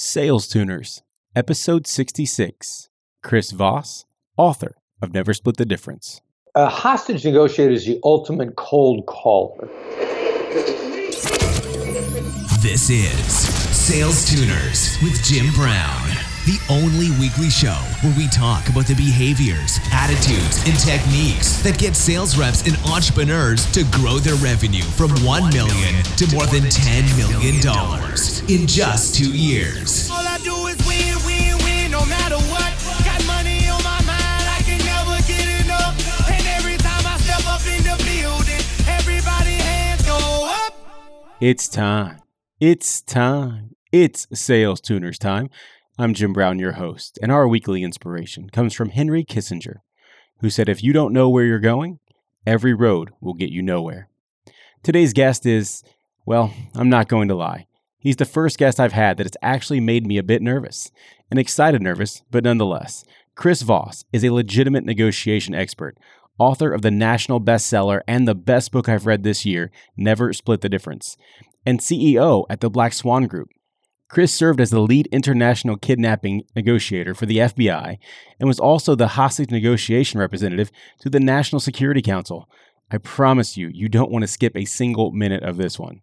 Sales 0.00 0.46
Tuners, 0.46 1.02
Episode 1.34 1.84
66. 1.84 2.88
Chris 3.24 3.50
Voss, 3.50 4.04
author 4.36 4.76
of 5.02 5.12
Never 5.12 5.34
Split 5.34 5.56
the 5.56 5.66
Difference. 5.66 6.20
A 6.54 6.68
hostage 6.68 7.24
negotiator 7.24 7.72
is 7.72 7.84
the 7.84 7.98
ultimate 8.04 8.54
cold 8.54 9.06
caller. 9.06 9.68
This 12.62 12.90
is 12.90 13.26
Sales 13.76 14.30
Tuners 14.30 14.96
with 15.02 15.20
Jim 15.24 15.52
Brown, 15.54 16.10
the 16.48 16.58
only 16.72 17.12
weekly 17.20 17.50
show 17.50 17.76
where 18.00 18.14
we 18.16 18.26
talk 18.28 18.66
about 18.70 18.86
the 18.86 18.94
behaviors, 18.94 19.76
attitudes, 19.92 20.64
and 20.64 20.72
techniques 20.80 21.60
that 21.60 21.76
get 21.76 21.92
sales 21.94 22.38
reps 22.38 22.64
and 22.66 22.74
entrepreneurs 22.88 23.70
to 23.70 23.84
grow 24.00 24.16
their 24.16 24.36
revenue 24.40 24.80
from 24.96 25.12
1 25.20 25.52
million 25.52 26.00
to 26.16 26.24
more 26.32 26.48
than 26.48 26.64
10 26.64 27.04
million 27.20 27.60
dollars 27.60 28.40
in 28.48 28.66
just 28.66 29.14
2 29.20 29.28
years. 29.36 30.08
All 30.08 30.24
I 30.24 30.40
do 30.40 30.56
is 30.72 30.80
win, 30.88 31.20
win, 31.28 31.52
win, 31.68 31.92
no 31.92 32.00
matter 32.08 32.40
what. 32.48 32.72
Got 33.04 33.20
money 33.28 33.68
on 33.68 33.84
my 33.84 34.00
mind, 34.08 34.48
I 34.48 34.64
can 34.64 34.80
never 34.88 35.20
get 35.28 35.44
enough. 35.68 35.92
And 36.32 36.40
every 36.56 36.80
time 36.80 37.04
I 37.04 37.20
step 37.28 37.44
up 37.44 37.60
in 37.68 37.84
the 37.84 37.96
building, 38.08 38.64
everybody 38.88 39.52
hands 39.60 40.00
go 40.08 40.48
up. 40.48 40.72
It's 41.44 41.68
time. 41.68 42.24
It's 42.58 43.02
time. 43.02 43.76
It's 43.92 44.26
Sales 44.32 44.80
Tuners 44.80 45.18
time. 45.18 45.50
I'm 46.00 46.14
Jim 46.14 46.32
Brown, 46.32 46.60
your 46.60 46.74
host, 46.74 47.18
and 47.20 47.32
our 47.32 47.48
weekly 47.48 47.82
inspiration 47.82 48.50
comes 48.50 48.72
from 48.72 48.90
Henry 48.90 49.24
Kissinger, 49.24 49.78
who 50.38 50.48
said, 50.48 50.68
If 50.68 50.80
you 50.80 50.92
don't 50.92 51.12
know 51.12 51.28
where 51.28 51.44
you're 51.44 51.58
going, 51.58 51.98
every 52.46 52.72
road 52.72 53.10
will 53.20 53.34
get 53.34 53.50
you 53.50 53.62
nowhere. 53.62 54.08
Today's 54.84 55.12
guest 55.12 55.44
is, 55.44 55.82
well, 56.24 56.54
I'm 56.72 56.88
not 56.88 57.08
going 57.08 57.26
to 57.26 57.34
lie. 57.34 57.66
He's 57.98 58.14
the 58.14 58.24
first 58.24 58.58
guest 58.58 58.78
I've 58.78 58.92
had 58.92 59.16
that 59.16 59.24
has 59.24 59.36
actually 59.42 59.80
made 59.80 60.06
me 60.06 60.18
a 60.18 60.22
bit 60.22 60.40
nervous, 60.40 60.92
and 61.32 61.40
excited 61.40 61.82
nervous, 61.82 62.22
but 62.30 62.44
nonetheless. 62.44 63.04
Chris 63.34 63.62
Voss 63.62 64.04
is 64.12 64.22
a 64.22 64.32
legitimate 64.32 64.84
negotiation 64.84 65.52
expert, 65.52 65.98
author 66.38 66.72
of 66.72 66.82
the 66.82 66.92
national 66.92 67.40
bestseller 67.40 68.02
and 68.06 68.28
the 68.28 68.36
best 68.36 68.70
book 68.70 68.88
I've 68.88 69.06
read 69.06 69.24
this 69.24 69.44
year, 69.44 69.72
Never 69.96 70.32
Split 70.32 70.60
the 70.60 70.68
Difference, 70.68 71.16
and 71.66 71.80
CEO 71.80 72.46
at 72.48 72.60
the 72.60 72.70
Black 72.70 72.92
Swan 72.92 73.26
Group. 73.26 73.48
Chris 74.08 74.32
served 74.32 74.60
as 74.60 74.70
the 74.70 74.80
lead 74.80 75.06
international 75.08 75.76
kidnapping 75.76 76.42
negotiator 76.56 77.14
for 77.14 77.26
the 77.26 77.38
FBI 77.38 77.98
and 78.40 78.48
was 78.48 78.58
also 78.58 78.94
the 78.94 79.08
hostage 79.08 79.50
negotiation 79.50 80.18
representative 80.18 80.70
to 80.98 81.10
the 81.10 81.20
National 81.20 81.60
Security 81.60 82.00
Council. 82.00 82.48
I 82.90 82.98
promise 82.98 83.56
you, 83.56 83.68
you 83.68 83.88
don't 83.88 84.10
want 84.10 84.22
to 84.22 84.28
skip 84.28 84.56
a 84.56 84.64
single 84.64 85.12
minute 85.12 85.42
of 85.42 85.58
this 85.58 85.78
one. 85.78 86.00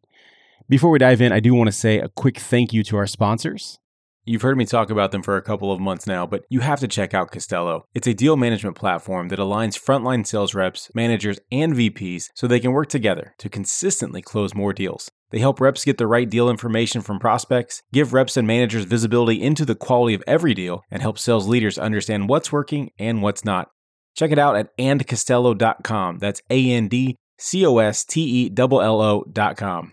Before 0.70 0.92
we 0.92 1.00
dive 1.00 1.22
in, 1.22 1.32
I 1.32 1.40
do 1.40 1.54
want 1.54 1.68
to 1.68 1.72
say 1.72 2.00
a 2.00 2.10
quick 2.10 2.38
thank 2.38 2.74
you 2.74 2.84
to 2.84 2.98
our 2.98 3.08
sponsors. 3.08 3.80
You've 4.28 4.42
heard 4.42 4.58
me 4.58 4.66
talk 4.66 4.90
about 4.90 5.12
them 5.12 5.22
for 5.22 5.38
a 5.38 5.42
couple 5.44 5.72
of 5.72 5.80
months 5.80 6.08
now, 6.08 6.26
but 6.26 6.46
you 6.50 6.62
have 6.62 6.80
to 6.80 6.88
check 6.88 7.14
out 7.14 7.30
Costello. 7.30 7.86
It's 7.94 8.08
a 8.08 8.14
deal 8.16 8.36
management 8.36 8.76
platform 8.76 9.28
that 9.28 9.38
aligns 9.38 9.80
frontline 9.80 10.26
sales 10.26 10.56
reps, 10.56 10.90
managers, 10.96 11.40
and 11.52 11.74
VPs 11.74 12.30
so 12.34 12.48
they 12.48 12.60
can 12.60 12.72
work 12.72 12.90
together 12.90 13.36
to 13.38 13.50
consistently 13.50 14.24
close 14.24 14.56
more 14.56 14.74
deals. 14.74 15.12
They 15.30 15.38
help 15.38 15.62
reps 15.62 15.86
get 15.86 16.00
the 16.00 16.08
right 16.08 16.28
deal 16.28 16.50
information 16.50 17.02
from 17.02 17.20
prospects, 17.20 17.84
give 17.94 18.14
reps 18.14 18.36
and 18.36 18.48
managers 18.48 18.86
visibility 18.86 19.44
into 19.44 19.64
the 19.64 19.76
quality 19.76 20.16
of 20.16 20.24
every 20.26 20.56
deal, 20.56 20.82
and 20.90 21.04
help 21.04 21.20
sales 21.20 21.48
leaders 21.48 21.78
understand 21.78 22.28
what's 22.28 22.52
working 22.52 22.90
and 22.98 23.22
what's 23.22 23.46
not. 23.46 23.70
Check 24.16 24.32
it 24.32 24.40
out 24.40 24.56
at 24.56 24.76
andcostello.com. 24.80 26.18
That's 26.18 26.42
A 26.50 26.72
N 26.72 26.88
D 26.88 27.16
C 27.38 27.64
O 27.64 27.78
S 27.78 28.04
T 28.04 28.48
E 28.48 28.54
L 28.58 28.82
L 28.82 29.02
O.com. 29.02 29.92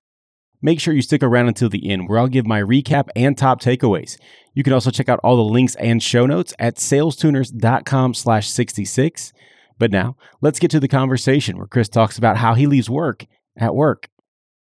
Make 0.64 0.78
sure 0.78 0.94
you 0.94 1.02
stick 1.02 1.24
around 1.24 1.48
until 1.48 1.68
the 1.68 1.90
end 1.90 2.08
where 2.08 2.20
I'll 2.20 2.28
give 2.28 2.46
my 2.46 2.62
recap 2.62 3.08
and 3.16 3.36
top 3.36 3.60
takeaways. 3.60 4.16
You 4.54 4.62
can 4.62 4.72
also 4.72 4.92
check 4.92 5.08
out 5.08 5.18
all 5.24 5.36
the 5.36 5.42
links 5.42 5.74
and 5.74 6.00
show 6.00 6.24
notes 6.24 6.54
at 6.58 6.76
salestuners.com 6.76 8.14
slash 8.14 8.48
66. 8.48 9.32
But 9.78 9.90
now, 9.90 10.16
let's 10.40 10.60
get 10.60 10.70
to 10.70 10.80
the 10.80 10.86
conversation 10.86 11.58
where 11.58 11.66
Chris 11.66 11.88
talks 11.88 12.16
about 12.16 12.36
how 12.36 12.54
he 12.54 12.68
leaves 12.68 12.88
work 12.88 13.26
at 13.56 13.74
work. 13.74 14.08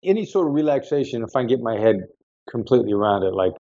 Any 0.05 0.25
sort 0.25 0.47
of 0.47 0.55
relaxation, 0.55 1.25
if 1.25 1.35
I 1.35 1.43
get 1.43 1.61
my 1.61 1.77
head 1.77 1.97
completely 2.49 2.93
around 2.93 3.25
it, 3.25 3.35
like 3.35 3.53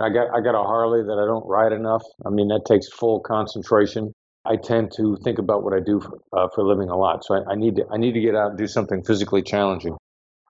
I 0.00 0.08
got 0.08 0.34
I 0.34 0.40
got 0.40 0.58
a 0.58 0.64
Harley 0.64 1.02
that 1.02 1.18
I 1.22 1.26
don't 1.26 1.46
ride 1.46 1.72
enough. 1.72 2.02
I 2.24 2.30
mean, 2.30 2.48
that 2.48 2.64
takes 2.66 2.88
full 2.88 3.20
concentration. 3.20 4.12
I 4.46 4.56
tend 4.56 4.92
to 4.96 5.16
think 5.22 5.38
about 5.38 5.62
what 5.62 5.72
I 5.72 5.80
do 5.80 6.00
for, 6.00 6.18
uh, 6.36 6.48
for 6.54 6.62
a 6.62 6.66
living 6.66 6.88
a 6.88 6.96
lot, 6.96 7.24
so 7.24 7.34
I, 7.34 7.52
I 7.52 7.54
need 7.54 7.76
to 7.76 7.84
I 7.92 7.98
need 7.98 8.12
to 8.12 8.20
get 8.20 8.34
out 8.34 8.50
and 8.50 8.58
do 8.58 8.66
something 8.66 9.04
physically 9.04 9.42
challenging. 9.42 9.96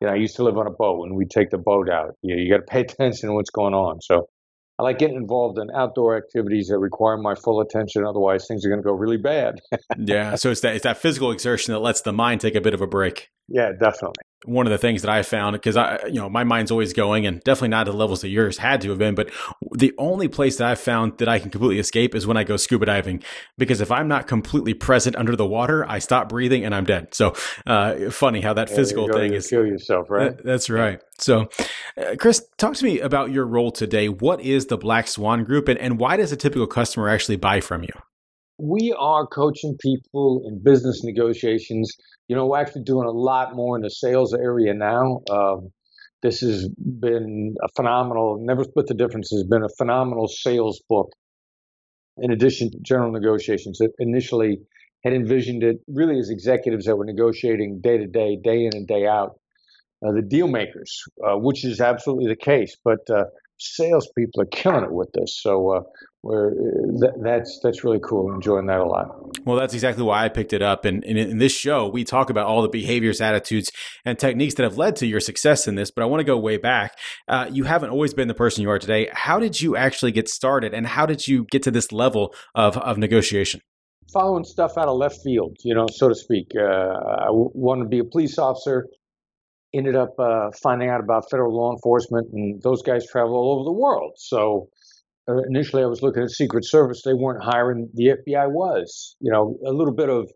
You 0.01 0.09
know, 0.09 0.13
I 0.13 0.17
used 0.17 0.37
to 0.37 0.45
live 0.45 0.59
on 0.59 0.67
a 0.67 0.71
boat, 0.71 1.05
and 1.07 1.17
we'd 1.17 1.31
take 1.31 1.51
the 1.51 1.59
boat 1.59 1.89
out. 1.89 2.15
You 2.23 2.37
you 2.37 2.51
got 2.51 2.59
to 2.59 2.63
pay 2.63 2.81
attention 2.89 3.29
to 3.29 3.35
what's 3.35 3.51
going 3.51 3.75
on. 3.75 4.01
So 4.01 4.29
I 4.79 4.83
like 4.83 4.99
getting 4.99 5.17
involved 5.17 5.59
in 5.59 5.69
outdoor 5.75 6.17
activities 6.17 6.69
that 6.69 6.79
require 6.79 7.17
my 7.17 7.35
full 7.35 7.61
attention. 7.61 8.05
Otherwise, 8.05 8.47
things 8.49 8.67
are 8.67 8.69
going 8.69 8.81
to 8.81 8.85
go 8.85 8.93
really 8.93 9.17
bad. 9.17 9.61
yeah, 9.99 10.35
so 10.35 10.51
it's 10.51 10.61
that 10.63 10.75
it's 10.75 10.83
that 10.85 10.99
physical 10.99 11.31
exertion 11.31 11.73
that 11.73 11.81
lets 11.81 12.01
the 12.01 12.13
mind 12.13 12.41
take 12.41 12.55
a 12.55 12.61
bit 12.61 12.75
of 12.75 12.81
a 12.81 12.87
break. 12.87 13.29
yeah, 13.49 13.71
definitely. 13.71 14.23
One 14.45 14.67
of 14.67 14.71
the 14.71 14.79
things 14.79 15.03
that 15.03 15.11
I 15.11 15.23
found 15.23 15.55
because 15.55 15.77
I, 15.77 16.05
you 16.07 16.15
know, 16.15 16.29
my 16.29 16.45
mind's 16.45 16.71
always 16.71 16.93
going, 16.93 17.27
and 17.27 17.43
definitely 17.43 17.69
not 17.69 17.87
at 17.89 17.91
the 17.91 17.97
levels 17.97 18.21
that 18.23 18.29
yours 18.29 18.59
had 18.59 18.81
to 18.83 18.91
have 18.91 18.99
been. 18.99 19.15
But 19.15 19.31
the 19.73 19.93
only 19.99 20.29
place 20.29 20.57
that 20.57 20.69
I've 20.69 20.81
found 20.81 21.19
that 21.19 21.29
I 21.29 21.39
can 21.39 21.51
completely 21.51 21.79
escape 21.79 22.15
is 22.15 22.27
when 22.27 22.37
I 22.37 22.45
go 22.45 22.57
scuba 22.57 22.87
diving, 22.87 23.23
because 23.59 23.81
if 23.81 23.91
I'm 23.91 24.09
not 24.09 24.27
completely 24.27 24.75
present 24.75 25.17
under 25.17 25.37
the 25.37 25.47
water, 25.47 25.85
I 25.89 25.99
stop 25.99 26.29
breathing 26.29 26.65
and 26.65 26.75
I'm 26.75 26.85
dead. 26.85 27.15
So, 27.15 27.35
uh, 27.67 28.11
funny 28.11 28.41
how 28.41 28.55
that 28.55 28.71
Yeah, 28.71 28.77
physical 28.77 29.09
thing 29.09 29.31
to 29.33 29.37
is. 29.37 29.49
kill 29.49 29.67
yourself, 29.67 30.11
right? 30.11 30.37
That- 30.37 30.45
that's 30.45 30.71
right. 30.71 31.01
So, 31.19 31.49
uh, 31.97 32.17
Chris, 32.19 32.47
talk 32.59 32.75
to 32.75 32.85
me 32.85 33.01
about 33.01 33.31
your 33.31 33.47
role 33.47 33.71
today. 33.71 34.09
What 34.09 34.41
is 34.41 34.67
the 34.67 34.77
Black 34.77 35.09
Swan 35.09 35.45
Group, 35.45 35.69
and, 35.69 35.79
and 35.79 35.99
why 35.99 36.17
does 36.17 36.33
a 36.33 36.37
typical 36.37 36.67
customer 36.67 37.09
actually 37.09 37.37
buy 37.37 37.61
from 37.61 37.83
you? 37.83 37.93
We 38.59 38.95
are 38.99 39.27
coaching 39.27 39.77
people 39.81 40.43
in 40.47 40.63
business 40.63 41.03
negotiations. 41.03 41.93
You 42.29 42.37
know, 42.37 42.47
we're 42.47 42.61
actually 42.61 42.85
doing 42.85 43.07
a 43.07 43.13
lot 43.13 43.55
more 43.55 43.77
in 43.77 43.83
the 43.83 43.91
sales 43.91 44.33
area 44.35 44.75
now. 44.75 45.23
Um, 45.31 45.71
this 46.23 46.41
has 46.41 46.69
been 46.69 47.55
a 47.63 47.69
phenomenal, 47.77 48.39
Never 48.41 48.65
Split 48.65 48.87
the 48.87 48.95
Difference 48.95 49.31
has 49.31 49.45
been 49.45 49.63
a 49.63 49.69
phenomenal 49.77 50.29
sales 50.29 50.81
book. 50.89 51.11
In 52.17 52.31
addition 52.31 52.71
to 52.71 52.79
general 52.81 53.11
negotiations, 53.11 53.81
it 53.81 53.91
initially 53.99 54.61
had 55.05 55.13
envisioned 55.13 55.63
it 55.63 55.79
really 55.89 56.19
as 56.19 56.31
executives 56.31 56.87
that 56.87 56.97
were 56.97 57.05
negotiating 57.05 57.81
day 57.83 57.99
to 57.99 58.07
day, 58.07 58.39
day 58.43 58.65
in 58.65 58.71
and 58.73 58.87
day 58.87 59.07
out, 59.07 59.39
uh, 60.07 60.13
the 60.13 60.23
deal 60.23 60.47
makers, 60.47 61.03
uh, 61.27 61.37
which 61.37 61.65
is 61.65 61.81
absolutely 61.81 62.29
the 62.29 62.37
case. 62.37 62.77
But 62.85 63.01
uh, 63.11 63.25
salespeople 63.59 64.43
are 64.43 64.47
killing 64.47 64.85
it 64.85 64.93
with 64.93 65.11
this. 65.13 65.39
So 65.43 65.85
uh, 66.25 66.29
we're, 66.29 66.51
that, 67.01 67.15
that's 67.23 67.61
that's 67.63 67.85
really 67.85 68.01
cool. 68.01 68.29
I'm 68.29 68.37
enjoying 68.37 68.67
that 68.67 68.81
a 68.81 68.85
lot. 68.85 69.45
Well, 69.45 69.57
that's 69.57 69.75
exactly 69.75 70.05
why 70.05 70.25
I 70.25 70.29
picked 70.29 70.53
it 70.53 70.63
up. 70.63 70.85
And, 70.85 71.05
and 71.05 71.19
in 71.19 71.39
this 71.39 71.53
show, 71.53 71.89
we 71.89 72.05
talk 72.05 72.31
about 72.31 72.47
all 72.47 72.63
the 72.63 72.69
behaviors, 72.69 73.21
attitudes, 73.21 73.71
and 74.05 74.19
techniques 74.19 74.55
that 74.55 74.63
have 74.63 74.79
led 74.79 74.97
to 74.97 75.07
your 75.07 75.21
success 75.21 75.69
in 75.69 75.75
this. 75.75 75.91
But 75.91 76.03
I 76.03 76.07
want 76.07 76.21
to 76.21 76.25
go 76.25 76.39
way 76.39 76.57
back. 76.57 76.97
Uh, 77.29 77.49
you 77.51 77.65
haven't 77.65 77.91
always 77.91 78.15
been 78.15 78.29
the 78.29 78.35
person 78.35 78.63
you 78.63 78.71
are 78.71 78.79
today. 78.79 79.11
How 79.13 79.39
did 79.39 79.61
you 79.61 79.77
actually 79.77 80.13
get 80.13 80.29
started, 80.29 80.73
and 80.73 80.87
how 80.87 81.07
did 81.07 81.29
you 81.29 81.45
get 81.51 81.63
to 81.65 81.71
this 81.71 81.93
level 81.93 82.35
of, 82.55 82.77
of 82.79 82.97
negotiation? 82.99 83.61
Following 84.13 84.45
stuff 84.45 84.79
out 84.79 84.89
of 84.89 84.97
left 84.97 85.19
field, 85.25 85.57
you 85.65 85.75
know, 85.75 85.87
so 85.93 86.09
to 86.09 86.15
speak. 86.15 86.53
Uh, 86.57 86.63
I 86.63 87.27
w- 87.27 87.51
wanted 87.55 87.85
to 87.85 87.89
be 87.89 87.99
a 87.99 88.05
police 88.05 88.39
officer. 88.39 88.87
Ended 89.75 89.97
up 89.97 90.15
uh, 90.21 90.51
finding 90.63 90.89
out 90.89 91.01
about 91.01 91.29
federal 91.29 91.53
law 91.53 91.73
enforcement, 91.73 92.29
and 92.33 92.63
those 92.63 92.83
guys 92.83 93.07
travel 93.11 93.35
all 93.35 93.57
over 93.57 93.65
the 93.65 93.73
world. 93.73 94.13
So 94.17 94.69
uh, 94.73 94.74
initially, 95.29 95.83
I 95.83 95.87
was 95.87 96.03
looking 96.03 96.23
at 96.23 96.31
Secret 96.31 96.65
Service. 96.65 97.03
They 97.05 97.15
weren't 97.15 97.43
hiring. 97.43 97.89
The 97.95 98.15
FBI 98.27 98.51
was. 98.51 99.17
You 99.21 99.33
know, 99.33 99.57
a 99.67 99.73
little 99.73 99.95
bit 99.95 100.09
of 100.09 100.31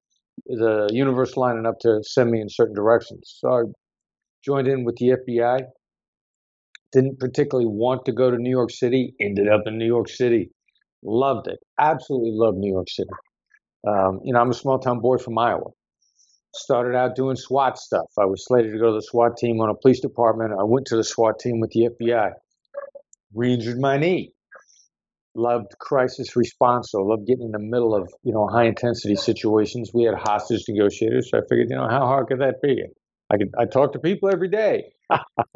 the 0.47 0.88
universe 0.93 1.37
lining 1.37 1.66
up 1.66 1.78
to 1.81 2.00
send 2.03 2.31
me 2.31 2.41
in 2.41 2.49
certain 2.49 2.75
directions. 2.75 3.37
So 3.38 3.49
I 3.50 3.62
joined 4.44 4.69
in 4.69 4.84
with 4.84 4.97
the 4.97 5.16
FBI. 5.28 5.60
Didn't 6.93 7.19
particularly 7.19 7.69
want 7.69 8.06
to 8.06 8.12
go 8.12 8.31
to 8.31 8.37
New 8.38 8.50
York 8.50 8.71
City. 8.71 9.15
Ended 9.21 9.49
up 9.49 9.62
in 9.66 9.78
New 9.78 9.87
York 9.87 10.09
City. 10.09 10.50
Loved 11.02 11.49
it. 11.49 11.58
Absolutely 11.79 12.32
loved 12.32 12.56
New 12.56 12.73
York 12.73 12.88
City. 12.88 13.11
Um, 13.87 14.20
you 14.25 14.32
know, 14.32 14.41
I'm 14.41 14.50
a 14.50 14.55
small 14.55 14.79
town 14.79 15.00
boy 15.00 15.19
from 15.19 15.38
Iowa. 15.38 15.70
Started 16.55 16.96
out 16.96 17.14
doing 17.14 17.37
SWAT 17.37 17.79
stuff. 17.79 18.06
I 18.19 18.25
was 18.25 18.44
slated 18.46 18.73
to 18.73 18.79
go 18.79 18.87
to 18.87 18.94
the 18.94 19.02
SWAT 19.02 19.37
team 19.37 19.61
on 19.61 19.69
a 19.69 19.75
police 19.75 20.00
department. 20.00 20.52
I 20.58 20.64
went 20.64 20.87
to 20.87 20.96
the 20.96 21.05
SWAT 21.05 21.38
team 21.38 21.61
with 21.61 21.70
the 21.70 21.91
FBI. 21.91 22.31
Re-injured 23.34 23.79
my 23.79 23.99
knee. 23.99 24.32
Loved 25.38 25.79
crisis 25.79 26.35
response. 26.35 26.90
So 26.90 26.99
loved 27.02 27.29
getting 27.29 27.44
in 27.44 27.52
the 27.52 27.61
middle 27.61 27.94
of 27.94 28.12
you 28.25 28.32
know 28.32 28.49
high 28.49 28.64
intensity 28.64 29.14
situations. 29.14 29.93
We 29.94 30.02
had 30.02 30.14
hostage 30.14 30.64
negotiators. 30.69 31.31
So 31.31 31.38
I 31.38 31.43
figured, 31.49 31.69
you 31.70 31.76
know, 31.76 31.87
how 31.88 32.06
hard 32.06 32.26
could 32.26 32.40
that 32.40 32.56
be? 32.61 32.82
I 33.32 33.37
could. 33.37 33.52
I 33.56 33.67
talk 33.67 33.93
to 33.93 34.00
people 34.00 34.31
every 34.31 34.49
day. 34.49 34.85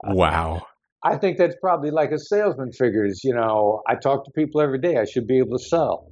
Wow. 0.04 0.62
I 1.04 1.16
think 1.16 1.36
that's 1.36 1.56
probably 1.60 1.90
like 1.90 2.12
a 2.12 2.18
salesman 2.18 2.70
figures. 2.70 3.22
You 3.24 3.34
know, 3.34 3.82
I 3.88 3.96
talk 3.96 4.24
to 4.26 4.30
people 4.30 4.60
every 4.60 4.78
day. 4.78 4.98
I 4.98 5.04
should 5.04 5.26
be 5.26 5.38
able 5.38 5.58
to 5.58 5.64
sell, 5.64 6.06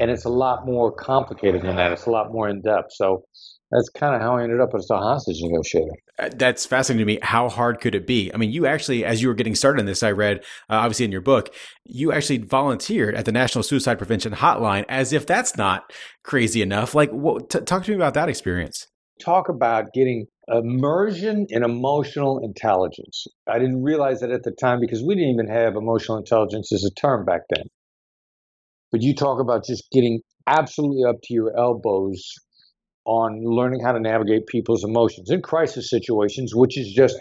and 0.00 0.10
it's 0.10 0.24
a 0.24 0.30
lot 0.30 0.66
more 0.66 0.90
complicated 0.90 1.62
than 1.62 1.76
that. 1.76 1.92
It's 1.92 2.06
a 2.06 2.10
lot 2.10 2.32
more 2.32 2.48
in 2.48 2.60
depth. 2.60 2.88
So, 2.90 3.24
that's 3.72 3.88
kind 3.88 4.14
of 4.14 4.20
how 4.20 4.36
I 4.36 4.42
ended 4.42 4.60
up 4.60 4.74
as 4.74 4.88
a 4.90 4.98
hostage 4.98 5.38
negotiator. 5.40 5.92
Uh, 6.18 6.28
that's 6.36 6.66
fascinating 6.66 7.06
to 7.06 7.12
me. 7.14 7.18
How 7.22 7.48
hard 7.48 7.80
could 7.80 7.94
it 7.94 8.06
be? 8.06 8.30
I 8.32 8.36
mean, 8.36 8.52
you 8.52 8.66
actually, 8.66 9.04
as 9.04 9.22
you 9.22 9.28
were 9.28 9.34
getting 9.34 9.54
started 9.54 9.80
in 9.80 9.86
this, 9.86 10.02
I 10.02 10.12
read, 10.12 10.38
uh, 10.68 10.74
obviously 10.74 11.06
in 11.06 11.12
your 11.12 11.22
book, 11.22 11.54
you 11.84 12.12
actually 12.12 12.38
volunteered 12.38 13.14
at 13.14 13.24
the 13.24 13.32
National 13.32 13.62
Suicide 13.62 13.96
Prevention 13.96 14.34
Hotline 14.34 14.84
as 14.88 15.12
if 15.12 15.26
that's 15.26 15.56
not 15.56 15.92
crazy 16.22 16.60
enough. 16.60 16.94
Like, 16.94 17.10
what, 17.10 17.48
t- 17.48 17.60
talk 17.60 17.84
to 17.84 17.90
me 17.90 17.96
about 17.96 18.14
that 18.14 18.28
experience. 18.28 18.86
Talk 19.20 19.48
about 19.48 19.92
getting 19.94 20.26
immersion 20.48 21.46
in 21.48 21.64
emotional 21.64 22.40
intelligence. 22.44 23.26
I 23.46 23.58
didn't 23.58 23.82
realize 23.82 24.20
that 24.20 24.30
at 24.30 24.42
the 24.42 24.50
time 24.50 24.80
because 24.80 25.02
we 25.02 25.14
didn't 25.14 25.30
even 25.30 25.48
have 25.48 25.76
emotional 25.76 26.18
intelligence 26.18 26.72
as 26.72 26.84
a 26.84 26.90
term 26.90 27.24
back 27.24 27.42
then. 27.54 27.64
But 28.90 29.00
you 29.00 29.14
talk 29.14 29.40
about 29.40 29.64
just 29.64 29.90
getting 29.90 30.20
absolutely 30.46 31.04
up 31.08 31.16
to 31.22 31.32
your 31.34 31.56
elbows 31.56 32.34
on 33.04 33.42
learning 33.44 33.80
how 33.82 33.92
to 33.92 34.00
navigate 34.00 34.46
people's 34.46 34.84
emotions 34.84 35.30
in 35.30 35.42
crisis 35.42 35.90
situations, 35.90 36.54
which 36.54 36.78
is 36.78 36.92
just 36.92 37.18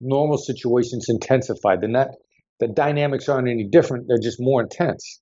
normal 0.00 0.38
situations 0.38 1.06
intensified. 1.08 1.80
The, 1.80 1.88
net, 1.88 2.08
the 2.60 2.68
dynamics 2.68 3.28
aren't 3.28 3.48
any 3.48 3.64
different, 3.64 4.06
they're 4.08 4.18
just 4.18 4.38
more 4.40 4.62
intense. 4.62 5.20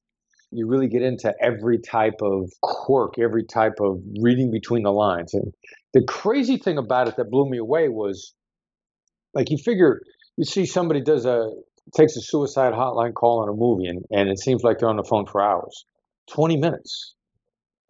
You 0.50 0.66
really 0.66 0.88
get 0.88 1.02
into 1.02 1.32
every 1.40 1.78
type 1.78 2.20
of 2.20 2.50
quirk, 2.60 3.14
every 3.18 3.44
type 3.44 3.80
of 3.80 4.02
reading 4.20 4.50
between 4.50 4.82
the 4.82 4.92
lines. 4.92 5.32
And 5.34 5.52
the 5.94 6.04
crazy 6.04 6.58
thing 6.58 6.78
about 6.78 7.08
it 7.08 7.16
that 7.16 7.30
blew 7.30 7.48
me 7.48 7.58
away 7.58 7.88
was 7.88 8.34
like 9.34 9.50
you 9.50 9.58
figure 9.58 10.00
you 10.36 10.44
see 10.44 10.66
somebody 10.66 11.00
does 11.00 11.26
a 11.26 11.50
takes 11.96 12.16
a 12.16 12.20
suicide 12.20 12.72
hotline 12.72 13.12
call 13.12 13.42
in 13.42 13.48
a 13.48 13.52
movie 13.52 13.86
and, 13.86 14.04
and 14.10 14.28
it 14.28 14.38
seems 14.38 14.62
like 14.62 14.78
they're 14.78 14.88
on 14.88 14.96
the 14.96 15.04
phone 15.04 15.26
for 15.26 15.42
hours 15.42 15.84
20 16.30 16.56
minutes 16.56 17.14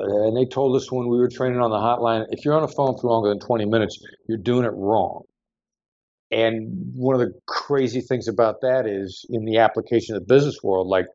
and 0.03 0.37
they 0.37 0.45
told 0.45 0.77
us 0.77 0.91
when 0.91 1.09
we 1.09 1.19
were 1.19 1.29
training 1.29 1.61
on 1.61 1.71
the 1.71 1.77
hotline, 1.77 2.27
if 2.31 2.45
you're 2.45 2.55
on 2.55 2.63
the 2.63 2.69
phone 2.69 2.99
for 2.99 3.09
longer 3.09 3.29
than 3.29 3.39
20 3.39 3.67
minutes, 3.67 3.99
you're 4.29 4.39
doing 4.39 4.65
it 4.65 4.73
wrong. 4.75 5.23
And 6.31 6.93
one 6.95 7.15
of 7.15 7.21
the 7.21 7.33
crazy 7.47 8.01
things 8.01 8.27
about 8.27 8.63
that 8.63 8.87
is 8.87 9.27
in 9.31 9.45
the 9.45 9.59
application 9.59 10.17
of 10.17 10.23
the 10.23 10.35
business 10.35 10.59
world, 10.63 10.89
like 10.89 11.07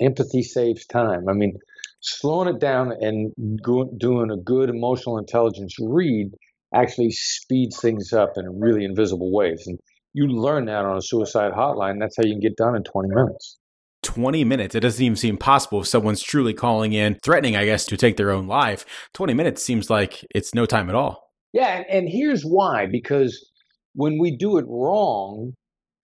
empathy 0.00 0.42
saves 0.42 0.86
time. 0.86 1.28
I 1.28 1.32
mean, 1.32 1.58
slowing 2.00 2.48
it 2.48 2.60
down 2.60 2.92
and 2.92 3.32
go, 3.62 3.90
doing 3.98 4.30
a 4.30 4.36
good 4.36 4.70
emotional 4.70 5.18
intelligence 5.18 5.76
read 5.80 6.30
actually 6.74 7.10
speeds 7.10 7.80
things 7.80 8.12
up 8.12 8.32
in 8.36 8.60
really 8.60 8.84
invisible 8.84 9.32
ways. 9.32 9.66
And 9.66 9.78
you 10.12 10.28
learn 10.28 10.66
that 10.66 10.84
on 10.84 10.96
a 10.96 11.02
suicide 11.02 11.52
hotline. 11.52 11.98
That's 11.98 12.16
how 12.16 12.24
you 12.24 12.34
can 12.34 12.40
get 12.40 12.56
done 12.56 12.76
in 12.76 12.84
20 12.84 13.08
minutes. 13.08 13.58
20 14.04 14.44
minutes. 14.44 14.74
It 14.74 14.80
doesn't 14.80 15.04
even 15.04 15.16
seem 15.16 15.36
possible 15.36 15.80
if 15.80 15.88
someone's 15.88 16.22
truly 16.22 16.54
calling 16.54 16.92
in, 16.92 17.18
threatening, 17.24 17.56
I 17.56 17.64
guess, 17.64 17.84
to 17.86 17.96
take 17.96 18.16
their 18.16 18.30
own 18.30 18.46
life. 18.46 18.84
20 19.14 19.34
minutes 19.34 19.62
seems 19.62 19.90
like 19.90 20.24
it's 20.34 20.54
no 20.54 20.66
time 20.66 20.88
at 20.88 20.94
all. 20.94 21.32
Yeah, 21.52 21.82
and 21.88 22.08
here's 22.08 22.42
why 22.42 22.86
because 22.86 23.50
when 23.94 24.18
we 24.18 24.36
do 24.36 24.58
it 24.58 24.66
wrong, 24.68 25.54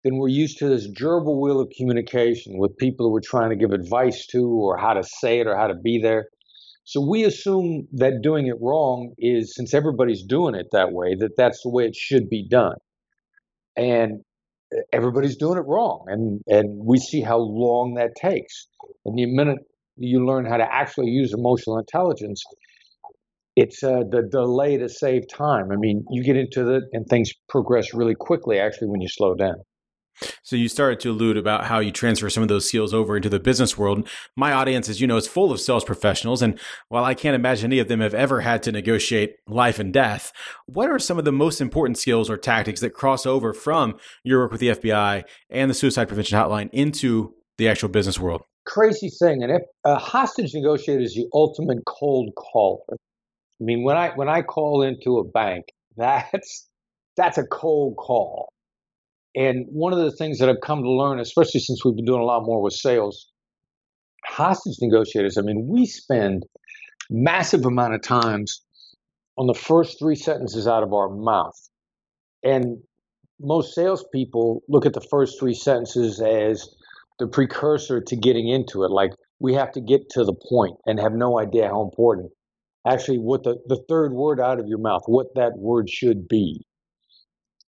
then 0.02 0.16
we're 0.16 0.28
used 0.28 0.58
to 0.58 0.68
this 0.68 0.90
gerbil 0.90 1.40
wheel 1.40 1.60
of 1.60 1.70
communication 1.76 2.58
with 2.58 2.76
people 2.76 3.06
who 3.06 3.12
we're 3.12 3.20
trying 3.20 3.50
to 3.50 3.56
give 3.56 3.70
advice 3.70 4.26
to 4.26 4.46
or 4.46 4.76
how 4.76 4.92
to 4.92 5.02
say 5.02 5.40
it 5.40 5.46
or 5.46 5.56
how 5.56 5.66
to 5.66 5.74
be 5.74 5.98
there. 6.02 6.26
So 6.84 7.00
we 7.00 7.24
assume 7.24 7.88
that 7.92 8.20
doing 8.22 8.46
it 8.46 8.56
wrong 8.60 9.14
is, 9.18 9.54
since 9.54 9.72
everybody's 9.72 10.22
doing 10.22 10.54
it 10.54 10.66
that 10.72 10.92
way, 10.92 11.14
that 11.18 11.36
that's 11.36 11.62
the 11.62 11.70
way 11.70 11.84
it 11.84 11.96
should 11.96 12.28
be 12.28 12.46
done. 12.46 12.76
And 13.76 14.22
everybody's 14.92 15.36
doing 15.36 15.58
it 15.58 15.64
wrong, 15.66 16.04
and 16.08 16.40
and 16.46 16.84
we 16.84 16.98
see 16.98 17.20
how 17.20 17.38
long 17.38 17.94
that 17.94 18.14
takes. 18.16 18.66
And 19.04 19.16
the 19.18 19.26
minute 19.26 19.58
you 19.96 20.26
learn 20.26 20.44
how 20.46 20.56
to 20.56 20.66
actually 20.72 21.10
use 21.10 21.32
emotional 21.32 21.78
intelligence, 21.78 22.42
it's 23.56 23.82
uh, 23.82 24.02
the 24.10 24.22
delay 24.30 24.76
to 24.78 24.88
save 24.88 25.28
time. 25.28 25.70
I 25.70 25.76
mean, 25.76 26.04
you 26.10 26.24
get 26.24 26.36
into 26.36 26.74
it, 26.74 26.84
and 26.92 27.06
things 27.06 27.30
progress 27.48 27.94
really 27.94 28.14
quickly. 28.14 28.58
Actually, 28.58 28.88
when 28.88 29.00
you 29.00 29.08
slow 29.08 29.34
down. 29.34 29.56
So 30.42 30.56
you 30.56 30.68
started 30.68 31.00
to 31.00 31.10
allude 31.10 31.36
about 31.36 31.66
how 31.66 31.80
you 31.80 31.90
transfer 31.90 32.30
some 32.30 32.42
of 32.42 32.48
those 32.48 32.66
skills 32.66 32.94
over 32.94 33.16
into 33.16 33.28
the 33.28 33.40
business 33.40 33.76
world. 33.76 34.08
My 34.36 34.52
audience, 34.52 34.88
as 34.88 35.00
you 35.00 35.06
know, 35.06 35.16
is 35.16 35.26
full 35.26 35.52
of 35.52 35.60
sales 35.60 35.84
professionals. 35.84 36.42
And 36.42 36.58
while 36.88 37.04
I 37.04 37.14
can't 37.14 37.34
imagine 37.34 37.72
any 37.72 37.78
of 37.80 37.88
them 37.88 38.00
have 38.00 38.14
ever 38.14 38.40
had 38.40 38.62
to 38.64 38.72
negotiate 38.72 39.36
life 39.46 39.78
and 39.78 39.92
death, 39.92 40.32
what 40.66 40.90
are 40.90 40.98
some 40.98 41.18
of 41.18 41.24
the 41.24 41.32
most 41.32 41.60
important 41.60 41.98
skills 41.98 42.30
or 42.30 42.36
tactics 42.36 42.80
that 42.80 42.94
cross 42.94 43.26
over 43.26 43.52
from 43.52 43.96
your 44.22 44.40
work 44.40 44.52
with 44.52 44.60
the 44.60 44.70
FBI 44.70 45.24
and 45.50 45.70
the 45.70 45.74
suicide 45.74 46.08
prevention 46.08 46.38
hotline 46.38 46.70
into 46.72 47.34
the 47.58 47.68
actual 47.68 47.88
business 47.88 48.18
world? 48.18 48.42
Crazy 48.66 49.10
thing. 49.10 49.42
And 49.42 49.60
a 49.84 49.96
hostage 49.96 50.54
negotiator 50.54 51.02
is 51.02 51.14
the 51.14 51.28
ultimate 51.34 51.84
cold 51.86 52.30
caller. 52.36 52.80
I 52.90 53.64
mean, 53.64 53.84
when 53.84 53.96
I 53.96 54.10
when 54.10 54.28
I 54.28 54.42
call 54.42 54.82
into 54.82 55.18
a 55.18 55.24
bank, 55.24 55.66
that's 55.96 56.68
that's 57.16 57.38
a 57.38 57.44
cold 57.44 57.96
call 57.96 58.48
and 59.34 59.66
one 59.70 59.92
of 59.92 59.98
the 59.98 60.12
things 60.12 60.38
that 60.38 60.48
I've 60.48 60.60
come 60.62 60.82
to 60.82 60.90
learn, 60.90 61.18
especially 61.18 61.60
since 61.60 61.84
we've 61.84 61.96
been 61.96 62.04
doing 62.04 62.20
a 62.20 62.24
lot 62.24 62.44
more 62.44 62.62
with 62.62 62.74
sales, 62.74 63.30
hostage 64.24 64.76
negotiators, 64.80 65.36
I 65.36 65.42
mean, 65.42 65.66
we 65.68 65.86
spend 65.86 66.44
massive 67.10 67.64
amount 67.64 67.94
of 67.94 68.02
times 68.02 68.62
on 69.36 69.46
the 69.46 69.54
first 69.54 69.98
three 69.98 70.14
sentences 70.14 70.68
out 70.68 70.82
of 70.82 70.92
our 70.92 71.08
mouth. 71.08 71.58
And 72.42 72.78
most 73.40 73.74
salespeople 73.74 74.62
look 74.68 74.86
at 74.86 74.92
the 74.92 75.06
first 75.10 75.38
three 75.38 75.54
sentences 75.54 76.20
as 76.20 76.68
the 77.18 77.26
precursor 77.26 78.00
to 78.00 78.16
getting 78.16 78.48
into 78.48 78.84
it. 78.84 78.90
Like 78.90 79.10
we 79.40 79.54
have 79.54 79.72
to 79.72 79.80
get 79.80 80.08
to 80.10 80.24
the 80.24 80.34
point 80.48 80.76
and 80.86 81.00
have 81.00 81.12
no 81.12 81.40
idea 81.40 81.68
how 81.68 81.82
important 81.82 82.30
actually 82.86 83.18
what 83.18 83.44
the, 83.44 83.56
the 83.66 83.82
third 83.88 84.12
word 84.12 84.40
out 84.40 84.60
of 84.60 84.66
your 84.68 84.78
mouth, 84.78 85.02
what 85.06 85.34
that 85.34 85.52
word 85.56 85.88
should 85.88 86.28
be. 86.28 86.64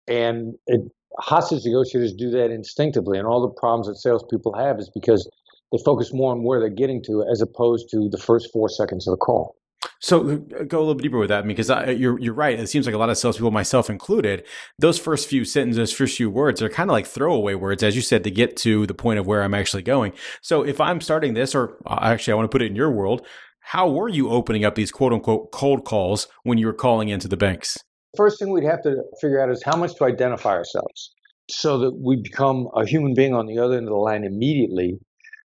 And 0.07 0.55
it, 0.67 0.81
hostage 1.19 1.63
negotiators 1.65 2.13
do 2.13 2.29
that 2.31 2.51
instinctively, 2.51 3.17
and 3.17 3.27
all 3.27 3.41
the 3.41 3.53
problems 3.59 3.87
that 3.87 3.95
salespeople 3.95 4.53
have 4.53 4.79
is 4.79 4.89
because 4.93 5.29
they 5.71 5.79
focus 5.83 6.13
more 6.13 6.31
on 6.31 6.43
where 6.43 6.59
they're 6.59 6.69
getting 6.69 7.03
to 7.03 7.25
as 7.31 7.41
opposed 7.41 7.89
to 7.91 8.09
the 8.09 8.17
first 8.17 8.51
four 8.51 8.69
seconds 8.69 9.07
of 9.07 9.13
the 9.13 9.17
call. 9.17 9.55
So 9.99 10.21
uh, 10.21 10.63
go 10.63 10.77
a 10.77 10.81
little 10.81 10.95
bit 10.95 11.03
deeper 11.03 11.17
with 11.17 11.29
that 11.29 11.47
because 11.47 11.69
I, 11.69 11.91
you're 11.91 12.19
you're 12.19 12.33
right. 12.33 12.59
It 12.59 12.67
seems 12.67 12.85
like 12.85 12.95
a 12.95 12.97
lot 12.97 13.09
of 13.09 13.17
salespeople, 13.17 13.51
myself 13.51 13.89
included, 13.89 14.45
those 14.77 14.99
first 14.99 15.27
few 15.27 15.45
sentences, 15.45 15.77
those 15.77 15.93
first 15.93 16.17
few 16.17 16.29
words 16.29 16.61
are 16.61 16.69
kind 16.69 16.89
of 16.89 16.93
like 16.93 17.07
throwaway 17.07 17.55
words, 17.55 17.81
as 17.83 17.95
you 17.95 18.01
said, 18.01 18.23
to 18.23 18.31
get 18.31 18.57
to 18.57 18.85
the 18.85 18.93
point 18.93 19.19
of 19.19 19.25
where 19.25 19.41
I'm 19.41 19.53
actually 19.53 19.83
going. 19.83 20.13
So 20.41 20.63
if 20.63 20.81
I'm 20.81 21.01
starting 21.01 21.33
this, 21.33 21.55
or 21.55 21.77
uh, 21.85 21.99
actually, 22.01 22.33
I 22.33 22.35
want 22.35 22.51
to 22.51 22.55
put 22.55 22.61
it 22.61 22.67
in 22.67 22.75
your 22.75 22.91
world, 22.91 23.25
how 23.59 23.89
were 23.89 24.09
you 24.09 24.29
opening 24.29 24.63
up 24.63 24.75
these 24.75 24.91
quote 24.91 25.13
unquote 25.13 25.51
cold 25.51 25.85
calls 25.85 26.27
when 26.43 26.57
you 26.57 26.67
were 26.67 26.73
calling 26.73 27.09
into 27.09 27.27
the 27.27 27.37
banks? 27.37 27.77
First 28.15 28.39
thing 28.39 28.51
we'd 28.51 28.65
have 28.65 28.81
to 28.83 29.03
figure 29.21 29.41
out 29.41 29.49
is 29.49 29.63
how 29.63 29.75
much 29.75 29.95
to 29.95 30.05
identify 30.05 30.51
ourselves 30.51 31.11
so 31.49 31.77
that 31.79 31.95
we 31.95 32.15
become 32.21 32.67
a 32.75 32.85
human 32.85 33.13
being 33.13 33.33
on 33.33 33.45
the 33.45 33.59
other 33.59 33.77
end 33.77 33.87
of 33.87 33.91
the 33.91 33.95
line 33.95 34.23
immediately, 34.23 34.97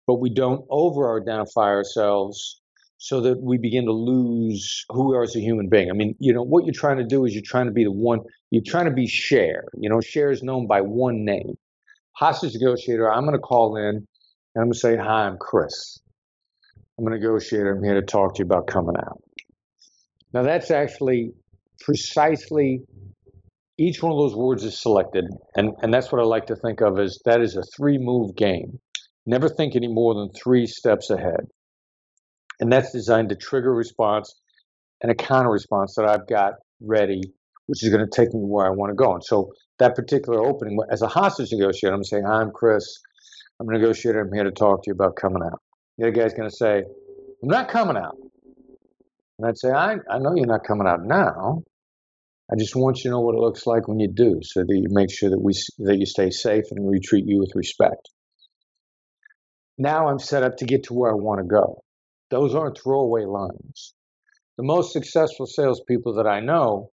but 0.06 0.20
we 0.20 0.32
don't 0.32 0.64
over 0.70 1.20
identify 1.20 1.68
ourselves 1.68 2.60
so 2.98 3.20
that 3.22 3.40
we 3.40 3.56
begin 3.56 3.86
to 3.86 3.92
lose 3.92 4.84
who 4.90 5.08
we 5.10 5.16
are 5.16 5.22
as 5.22 5.34
a 5.34 5.40
human 5.40 5.68
being. 5.68 5.90
I 5.90 5.94
mean, 5.94 6.14
you 6.18 6.34
know, 6.34 6.42
what 6.42 6.66
you're 6.66 6.74
trying 6.74 6.98
to 6.98 7.06
do 7.06 7.24
is 7.24 7.32
you're 7.32 7.42
trying 7.44 7.66
to 7.66 7.72
be 7.72 7.84
the 7.84 7.90
one, 7.90 8.20
you're 8.50 8.62
trying 8.64 8.84
to 8.84 8.90
be 8.90 9.06
Cher. 9.06 9.64
You 9.74 9.88
know, 9.88 10.00
Cher 10.00 10.30
is 10.30 10.42
known 10.42 10.66
by 10.66 10.82
one 10.82 11.24
name. 11.24 11.54
Hostage 12.12 12.54
negotiator, 12.54 13.10
I'm 13.10 13.24
going 13.24 13.32
to 13.32 13.38
call 13.38 13.76
in 13.76 14.06
and 14.54 14.62
I'm 14.62 14.64
going 14.64 14.72
to 14.72 14.78
say, 14.78 14.96
Hi, 14.96 15.26
I'm 15.26 15.38
Chris. 15.38 15.98
I'm 16.98 17.06
a 17.06 17.10
negotiator. 17.10 17.74
I'm 17.74 17.82
here 17.82 17.94
to 17.94 18.02
talk 18.02 18.34
to 18.34 18.40
you 18.40 18.44
about 18.44 18.66
coming 18.66 18.96
out. 18.98 19.22
Now, 20.34 20.42
that's 20.42 20.70
actually 20.70 21.32
precisely 21.80 22.82
each 23.78 24.02
one 24.02 24.12
of 24.12 24.18
those 24.18 24.36
words 24.36 24.62
is 24.62 24.78
selected, 24.78 25.24
and, 25.56 25.72
and 25.82 25.92
that's 25.92 26.12
what 26.12 26.20
I 26.20 26.24
like 26.24 26.46
to 26.46 26.56
think 26.56 26.80
of 26.80 26.98
as 26.98 27.18
that 27.24 27.40
is 27.40 27.56
a 27.56 27.62
three 27.76 27.98
move 27.98 28.36
game. 28.36 28.78
Never 29.26 29.48
think 29.48 29.74
any 29.74 29.88
more 29.88 30.14
than 30.14 30.30
three 30.32 30.66
steps 30.66 31.10
ahead. 31.10 31.46
And 32.60 32.70
that's 32.70 32.92
designed 32.92 33.30
to 33.30 33.36
trigger 33.36 33.72
a 33.72 33.74
response 33.74 34.34
and 35.02 35.10
a 35.10 35.14
counter 35.14 35.50
response 35.50 35.94
that 35.94 36.04
I've 36.04 36.26
got 36.28 36.54
ready, 36.82 37.22
which 37.66 37.82
is 37.82 37.90
going 37.90 38.04
to 38.04 38.10
take 38.10 38.34
me 38.34 38.40
where 38.40 38.66
I 38.66 38.70
want 38.70 38.90
to 38.90 38.94
go. 38.94 39.14
And 39.14 39.24
so 39.24 39.52
that 39.78 39.94
particular 39.94 40.44
opening, 40.44 40.78
as 40.90 41.00
a 41.00 41.08
hostage 41.08 41.52
negotiator, 41.52 41.94
I'm 41.94 42.04
saying, 42.04 42.26
I'm 42.26 42.50
Chris. 42.50 42.84
I'm 43.58 43.68
a 43.68 43.72
negotiator. 43.72 44.20
I'm 44.20 44.32
here 44.32 44.44
to 44.44 44.50
talk 44.50 44.82
to 44.82 44.88
you 44.88 44.92
about 44.92 45.16
coming 45.16 45.42
out. 45.42 45.60
The 45.96 46.08
other 46.08 46.12
guy's 46.12 46.34
going 46.34 46.50
to 46.50 46.54
say, 46.54 46.82
I'm 47.42 47.48
not 47.48 47.68
coming 47.68 47.96
out. 47.96 48.16
And 49.38 49.48
I'd 49.48 49.58
say, 49.58 49.70
I, 49.70 49.96
I 50.10 50.18
know 50.18 50.34
you're 50.34 50.46
not 50.46 50.64
coming 50.64 50.86
out 50.86 51.04
now. 51.04 51.62
I 52.50 52.56
just 52.56 52.74
want 52.74 52.98
you 52.98 53.04
to 53.04 53.10
know 53.10 53.20
what 53.20 53.36
it 53.36 53.40
looks 53.40 53.64
like 53.66 53.86
when 53.86 54.00
you 54.00 54.08
do, 54.08 54.40
so 54.42 54.60
that 54.60 54.68
you 54.68 54.88
make 54.90 55.10
sure 55.10 55.30
that 55.30 55.40
we 55.40 55.52
that 55.78 55.98
you 55.98 56.06
stay 56.06 56.30
safe 56.30 56.64
and 56.70 56.84
we 56.84 56.98
treat 56.98 57.24
you 57.26 57.38
with 57.38 57.52
respect. 57.54 58.08
Now 59.78 60.08
I'm 60.08 60.18
set 60.18 60.42
up 60.42 60.56
to 60.56 60.64
get 60.64 60.84
to 60.84 60.94
where 60.94 61.12
I 61.12 61.14
want 61.14 61.40
to 61.40 61.46
go. 61.46 61.82
Those 62.30 62.54
aren't 62.54 62.78
throwaway 62.78 63.24
lines. 63.24 63.94
The 64.56 64.64
most 64.64 64.92
successful 64.92 65.46
salespeople 65.46 66.14
that 66.14 66.26
I 66.26 66.40
know, 66.40 66.90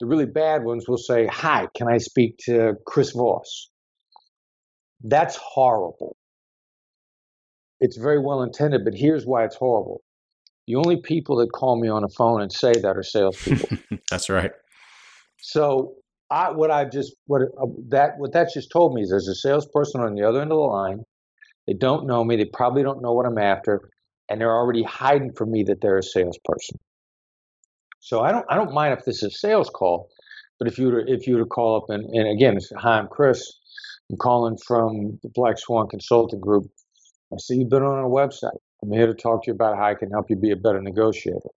the 0.00 0.06
really 0.06 0.26
bad 0.26 0.64
ones, 0.64 0.88
will 0.88 0.98
say, 0.98 1.26
"Hi, 1.26 1.66
can 1.76 1.88
I 1.88 1.98
speak 1.98 2.38
to 2.46 2.74
Chris 2.86 3.10
Voss?" 3.10 3.70
That's 5.02 5.36
horrible. 5.36 6.16
It's 7.80 7.96
very 7.96 8.20
well 8.20 8.42
intended, 8.42 8.82
but 8.84 8.94
here's 8.94 9.26
why 9.26 9.44
it's 9.44 9.56
horrible. 9.56 10.02
The 10.68 10.76
only 10.76 11.02
people 11.02 11.38
that 11.38 11.50
call 11.50 11.80
me 11.80 11.88
on 11.88 12.02
the 12.02 12.08
phone 12.08 12.40
and 12.40 12.52
say 12.52 12.72
that 12.72 12.96
are 12.96 13.02
salespeople. 13.02 13.78
That's 14.08 14.30
right. 14.30 14.52
So 15.42 15.96
I, 16.30 16.52
what 16.52 16.70
I've 16.70 16.90
just 16.90 17.14
what 17.26 17.42
uh, 17.42 17.66
that 17.88 18.12
what 18.18 18.32
that's 18.32 18.54
just 18.54 18.70
told 18.72 18.94
me 18.94 19.02
is 19.02 19.10
there's 19.10 19.28
a 19.28 19.34
salesperson 19.34 20.00
on 20.00 20.14
the 20.14 20.22
other 20.26 20.40
end 20.40 20.52
of 20.52 20.56
the 20.56 20.62
line. 20.62 21.02
They 21.66 21.74
don't 21.74 22.06
know 22.06 22.24
me. 22.24 22.36
They 22.36 22.46
probably 22.46 22.82
don't 22.82 23.02
know 23.02 23.12
what 23.12 23.26
I'm 23.26 23.38
after, 23.38 23.90
and 24.30 24.40
they're 24.40 24.54
already 24.54 24.84
hiding 24.84 25.32
from 25.36 25.50
me 25.50 25.64
that 25.64 25.80
they're 25.82 25.98
a 25.98 26.02
salesperson. 26.02 26.78
So 28.00 28.20
I 28.20 28.32
don't 28.32 28.46
I 28.48 28.54
don't 28.54 28.72
mind 28.72 28.96
if 28.98 29.04
this 29.04 29.22
is 29.22 29.34
a 29.34 29.36
sales 29.36 29.68
call, 29.68 30.08
but 30.58 30.68
if 30.68 30.78
you 30.78 30.86
were 30.86 31.04
to, 31.04 31.12
if 31.12 31.26
you 31.26 31.34
were 31.34 31.42
to 31.42 31.48
call 31.48 31.76
up 31.76 31.90
and, 31.90 32.04
and 32.04 32.28
again, 32.28 32.58
hi, 32.78 32.98
I'm 32.98 33.08
Chris. 33.08 33.42
I'm 34.10 34.16
calling 34.16 34.56
from 34.66 35.18
the 35.22 35.30
Black 35.34 35.58
Swan 35.58 35.88
Consulting 35.88 36.40
Group. 36.40 36.66
I 37.32 37.36
see 37.38 37.56
you've 37.56 37.70
been 37.70 37.82
on 37.82 37.98
our 37.98 38.10
website. 38.10 38.58
I'm 38.82 38.92
here 38.92 39.06
to 39.06 39.14
talk 39.14 39.44
to 39.44 39.50
you 39.50 39.54
about 39.54 39.76
how 39.76 39.86
I 39.86 39.94
can 39.94 40.10
help 40.10 40.26
you 40.28 40.36
be 40.36 40.50
a 40.50 40.56
better 40.56 40.80
negotiator. 40.80 41.50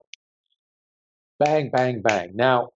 Bang, 1.40 1.70
bang, 1.70 2.02
bang. 2.02 2.32
Now, 2.34 2.70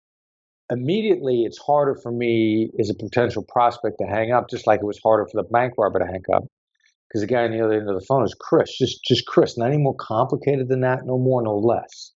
immediately 0.71 1.43
it's 1.43 1.59
harder 1.59 1.97
for 2.03 2.13
me 2.13 2.71
as 2.79 2.91
a 2.91 2.95
potential 2.95 3.45
prospect 3.49 3.97
to 4.01 4.07
hang 4.07 4.33
up, 4.33 4.49
just 4.51 4.67
like 4.67 4.81
it 4.81 4.87
was 4.87 5.01
harder 5.03 5.27
for 5.27 5.43
the 5.43 5.49
bank 5.49 5.75
robber 5.79 5.99
to 5.99 6.07
hang 6.07 6.23
up. 6.33 6.45
Because 7.09 7.23
the 7.23 7.27
guy 7.27 7.45
on 7.45 7.53
the 7.53 7.65
other 7.65 7.73
end 7.73 7.89
of 7.89 7.99
the 7.99 8.05
phone 8.07 8.25
is 8.25 8.37
Chris, 8.39 8.77
just 8.77 9.03
just 9.03 9.27
Chris, 9.27 9.57
not 9.57 9.69
any 9.71 9.79
more 9.79 9.97
complicated 9.99 10.69
than 10.69 10.81
that, 10.83 11.07
no 11.07 11.19
more, 11.19 11.43
no 11.43 11.57
less. 11.57 12.13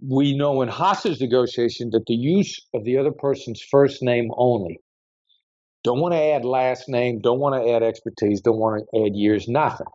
We 0.00 0.36
know 0.36 0.62
in 0.62 0.68
hostage 0.68 1.20
negotiation 1.20 1.90
that 1.90 2.06
the 2.06 2.14
use 2.14 2.60
of 2.74 2.84
the 2.84 2.98
other 2.98 3.12
person's 3.12 3.60
first 3.60 4.02
name 4.02 4.30
only. 4.36 4.80
Don't 5.84 6.00
want 6.00 6.14
to 6.14 6.20
add 6.20 6.44
last 6.44 6.88
name, 6.88 7.20
don't 7.20 7.40
want 7.40 7.56
to 7.56 7.72
add 7.72 7.82
expertise, 7.82 8.40
don't 8.40 8.58
want 8.58 8.84
to 8.92 9.00
add 9.04 9.16
years, 9.16 9.48
nothing. 9.48 9.86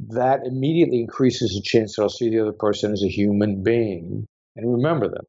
That 0.00 0.40
immediately 0.44 1.00
increases 1.00 1.50
the 1.54 1.62
chance 1.62 1.96
that 1.96 2.02
I'll 2.02 2.10
see 2.10 2.28
the 2.28 2.40
other 2.40 2.52
person 2.52 2.92
as 2.92 3.02
a 3.02 3.08
human 3.08 3.62
being 3.62 4.26
and 4.56 4.72
remember 4.72 5.08
them. 5.08 5.24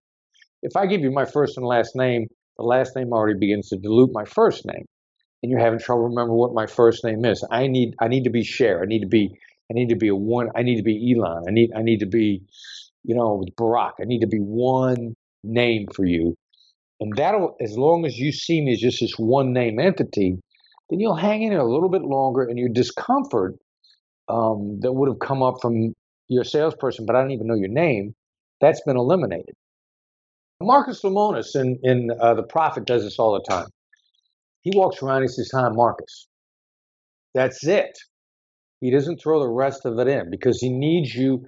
If 0.62 0.76
I 0.76 0.86
give 0.86 1.02
you 1.02 1.12
my 1.12 1.26
first 1.26 1.58
and 1.58 1.66
last 1.66 1.96
name, 1.96 2.28
the 2.58 2.64
last 2.64 2.96
name 2.96 3.12
already 3.12 3.40
begins 3.40 3.70
to 3.70 3.78
dilute 3.78 4.12
my 4.14 4.26
first 4.26 4.66
name, 4.66 4.86
and 5.42 5.52
you're 5.52 5.60
having 5.60 5.80
trouble 5.80 6.04
remembering 6.04 6.38
what 6.38 6.54
my 6.54 6.68
first 6.68 7.04
name 7.04 7.26
is. 7.26 7.46
I 7.52 7.68
need 7.68 7.96
I 8.00 8.08
need 8.08 8.24
to 8.26 8.30
be 8.30 8.44
Cher. 8.44 8.82
I 8.82 8.86
need 8.86 9.02
to 9.02 9.08
be 9.08 9.30
I 9.72 9.74
need 9.74 9.90
to 9.90 9.96
be 9.96 10.10
a 10.10 10.16
one. 10.16 10.50
I 10.56 10.62
need 10.62 10.78
to 10.78 10.84
be 10.84 11.16
Elon. 11.16 11.44
I 11.48 11.52
need 11.52 11.72
I 11.76 11.82
need 11.82 12.00
to 12.00 12.06
be, 12.06 12.42
you 13.04 13.16
know, 13.16 13.44
Barack. 13.60 13.94
I 14.00 14.06
need 14.06 14.20
to 14.22 14.28
be 14.28 14.40
one 14.40 15.16
name 15.44 15.88
for 15.96 16.06
you, 16.06 16.36
and 17.00 17.14
that'll 17.16 17.56
as 17.60 17.78
long 17.78 18.06
as 18.06 18.18
you 18.20 18.32
see 18.32 18.62
me 18.62 18.74
as 18.74 18.80
just 18.80 19.00
this 19.02 19.16
one 19.18 19.54
name 19.54 19.80
entity, 19.80 20.38
then 20.90 21.00
you'll 21.00 21.16
hang 21.16 21.42
in 21.42 21.50
there 21.50 21.60
a 21.60 21.72
little 21.72 21.90
bit 21.90 22.04
longer, 22.04 22.44
and 22.44 22.60
your 22.60 22.70
discomfort 22.70 23.56
um, 24.30 24.80
that 24.82 24.94
would 24.94 25.10
have 25.10 25.20
come 25.20 25.42
up 25.42 25.56
from 25.62 25.94
your 26.28 26.44
salesperson, 26.44 27.06
but 27.06 27.16
I 27.16 27.22
don't 27.22 27.32
even 27.32 27.48
know 27.48 27.56
your 27.56 27.68
name, 27.70 28.14
that's 28.62 28.82
been 28.86 28.98
eliminated. 28.98 29.56
Marcus 30.62 31.02
Lemonis 31.04 31.56
in, 31.56 31.80
in 31.84 32.10
uh, 32.22 32.36
The 32.36 32.44
Profit 32.44 32.86
does 32.86 33.04
this 33.04 33.20
all 33.20 33.34
the 33.34 33.46
time. 33.54 33.68
He 34.62 34.72
walks 34.76 35.02
around, 35.04 35.24
he 35.24 35.28
says, 35.30 35.52
Hi, 35.54 35.70
Marcus. 35.72 36.28
That's 37.36 37.66
it. 37.68 37.98
He 38.82 38.92
doesn't 38.92 39.22
throw 39.22 39.40
the 39.42 39.50
rest 39.50 39.86
of 39.86 39.98
it 40.00 40.08
in 40.08 40.30
because 40.32 40.60
he 40.62 40.70
needs 40.70 41.16
you. 41.16 41.46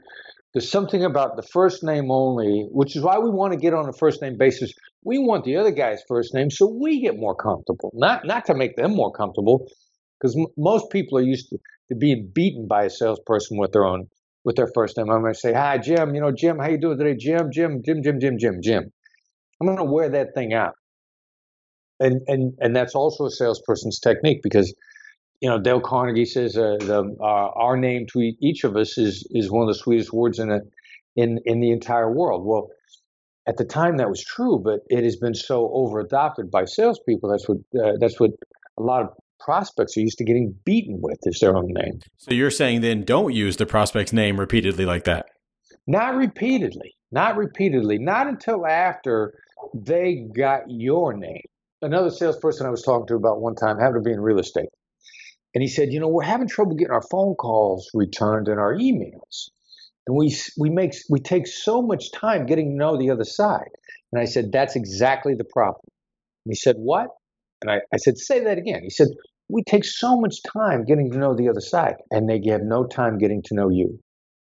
There's 0.53 0.69
something 0.71 1.05
about 1.05 1.37
the 1.37 1.43
first 1.43 1.83
name 1.83 2.11
only, 2.11 2.67
which 2.71 2.95
is 2.97 3.03
why 3.03 3.19
we 3.19 3.31
want 3.31 3.53
to 3.53 3.59
get 3.59 3.73
on 3.73 3.89
a 3.89 3.93
first 3.93 4.21
name 4.21 4.37
basis. 4.37 4.73
We 5.05 5.19
want 5.19 5.45
the 5.45 5.57
other 5.57 5.71
guy's 5.71 6.03
first 6.09 6.33
name 6.35 6.51
so 6.51 6.67
we 6.67 7.01
get 7.01 7.17
more 7.17 7.35
comfortable, 7.35 7.91
not 7.95 8.25
not 8.27 8.45
to 8.47 8.55
make 8.55 8.75
them 8.75 8.95
more 8.95 9.13
comfortable, 9.13 9.67
because 10.19 10.37
m- 10.37 10.47
most 10.57 10.91
people 10.91 11.17
are 11.19 11.23
used 11.23 11.49
to, 11.51 11.59
to 11.89 11.95
being 11.95 12.31
beaten 12.35 12.67
by 12.67 12.85
a 12.85 12.91
salesperson 12.91 13.59
with 13.59 13.71
their 13.73 13.85
own 13.85 14.07
with 14.45 14.57
their 14.57 14.69
first 14.75 14.97
name. 14.97 15.09
I'm 15.09 15.21
going 15.21 15.33
to 15.33 15.39
say, 15.39 15.53
"Hi, 15.53 15.79
Jim. 15.79 16.15
You 16.15 16.21
know, 16.21 16.33
Jim. 16.33 16.59
How 16.59 16.69
you 16.69 16.79
doing 16.79 16.99
today, 16.99 17.15
Jim? 17.17 17.51
Jim. 17.53 17.81
Jim. 17.85 18.03
Jim. 18.03 18.19
Jim. 18.19 18.37
Jim. 18.39 18.61
Jim." 18.61 18.83
I'm 19.63 19.75
going 19.75 19.87
to 19.87 19.93
wear 19.93 20.09
that 20.09 20.33
thing 20.33 20.53
out. 20.53 20.75
And 21.99 22.21
and 22.27 22.53
and 22.59 22.75
that's 22.75 22.95
also 22.95 23.25
a 23.25 23.31
salesperson's 23.31 23.99
technique 23.99 24.41
because 24.43 24.73
you 25.39 25.49
know 25.49 25.59
Dale 25.59 25.79
Carnegie 25.79 26.25
says 26.25 26.57
uh, 26.57 26.75
the 26.79 27.15
uh, 27.21 27.23
our 27.23 27.77
name 27.77 28.05
to 28.11 28.33
each 28.41 28.65
of 28.65 28.75
us 28.75 28.97
is 28.97 29.25
is 29.31 29.49
one 29.49 29.61
of 29.61 29.67
the 29.69 29.79
sweetest 29.79 30.11
words 30.11 30.39
in 30.39 30.51
a, 30.51 30.59
in 31.15 31.39
in 31.45 31.61
the 31.61 31.71
entire 31.71 32.11
world. 32.11 32.45
Well, 32.45 32.67
at 33.47 33.55
the 33.57 33.63
time 33.63 33.97
that 33.97 34.09
was 34.09 34.21
true, 34.21 34.59
but 34.61 34.79
it 34.87 35.03
has 35.03 35.15
been 35.15 35.35
so 35.35 35.69
over 35.73 35.99
adopted 35.99 36.51
by 36.51 36.65
salespeople. 36.65 37.29
That's 37.29 37.47
what 37.47 37.59
uh, 37.81 37.93
that's 38.01 38.19
what 38.19 38.31
a 38.77 38.81
lot 38.83 39.03
of 39.03 39.09
prospects 39.39 39.95
are 39.95 40.01
used 40.01 40.17
to 40.17 40.25
getting 40.25 40.53
beaten 40.65 40.99
with 41.01 41.19
is 41.23 41.39
their 41.39 41.55
own 41.55 41.67
name. 41.69 41.99
So 42.17 42.33
you're 42.33 42.51
saying 42.51 42.81
then 42.81 43.03
don't 43.03 43.33
use 43.33 43.55
the 43.57 43.65
prospect's 43.65 44.11
name 44.11 44.39
repeatedly 44.39 44.85
like 44.85 45.05
that. 45.05 45.27
Not 45.85 46.15
repeatedly, 46.15 46.95
not 47.11 47.37
repeatedly, 47.37 47.97
not 47.97 48.27
until 48.27 48.65
after 48.65 49.33
they 49.73 50.25
got 50.35 50.63
your 50.67 51.13
name. 51.13 51.43
Another 51.81 52.09
salesperson 52.09 52.65
I 52.65 52.69
was 52.69 52.83
talking 52.83 53.07
to 53.07 53.15
about 53.15 53.41
one 53.41 53.55
time 53.55 53.77
happened 53.77 54.03
to 54.03 54.09
be 54.09 54.13
in 54.13 54.21
real 54.21 54.39
estate. 54.39 54.69
And 55.53 55.61
he 55.61 55.67
said, 55.67 55.91
you 55.91 55.99
know, 55.99 56.07
we're 56.07 56.23
having 56.23 56.47
trouble 56.47 56.75
getting 56.75 56.93
our 56.93 57.03
phone 57.11 57.35
calls 57.35 57.89
returned 57.93 58.47
and 58.47 58.59
our 58.59 58.73
emails. 58.73 59.49
And 60.07 60.17
we 60.17 60.35
we 60.57 60.69
make 60.69 60.93
we 61.09 61.19
take 61.19 61.47
so 61.47 61.81
much 61.81 62.11
time 62.11 62.45
getting 62.45 62.71
to 62.71 62.75
know 62.77 62.97
the 62.97 63.11
other 63.11 63.23
side. 63.23 63.69
And 64.11 64.21
I 64.21 64.25
said, 64.25 64.51
that's 64.51 64.75
exactly 64.75 65.33
the 65.35 65.45
problem. 65.45 65.81
And 66.45 66.51
he 66.51 66.55
said, 66.55 66.75
what? 66.77 67.07
And 67.61 67.71
I, 67.71 67.77
I 67.93 67.97
said, 67.97 68.17
say 68.17 68.43
that 68.43 68.57
again. 68.57 68.81
He 68.83 68.89
said, 68.89 69.07
we 69.49 69.63
take 69.63 69.85
so 69.85 70.19
much 70.19 70.37
time 70.43 70.85
getting 70.85 71.11
to 71.11 71.17
know 71.17 71.35
the 71.35 71.49
other 71.49 71.61
side, 71.61 71.95
and 72.11 72.29
they 72.29 72.41
have 72.49 72.61
no 72.63 72.85
time 72.85 73.17
getting 73.17 73.41
to 73.45 73.55
know 73.55 73.69
you. 73.69 73.99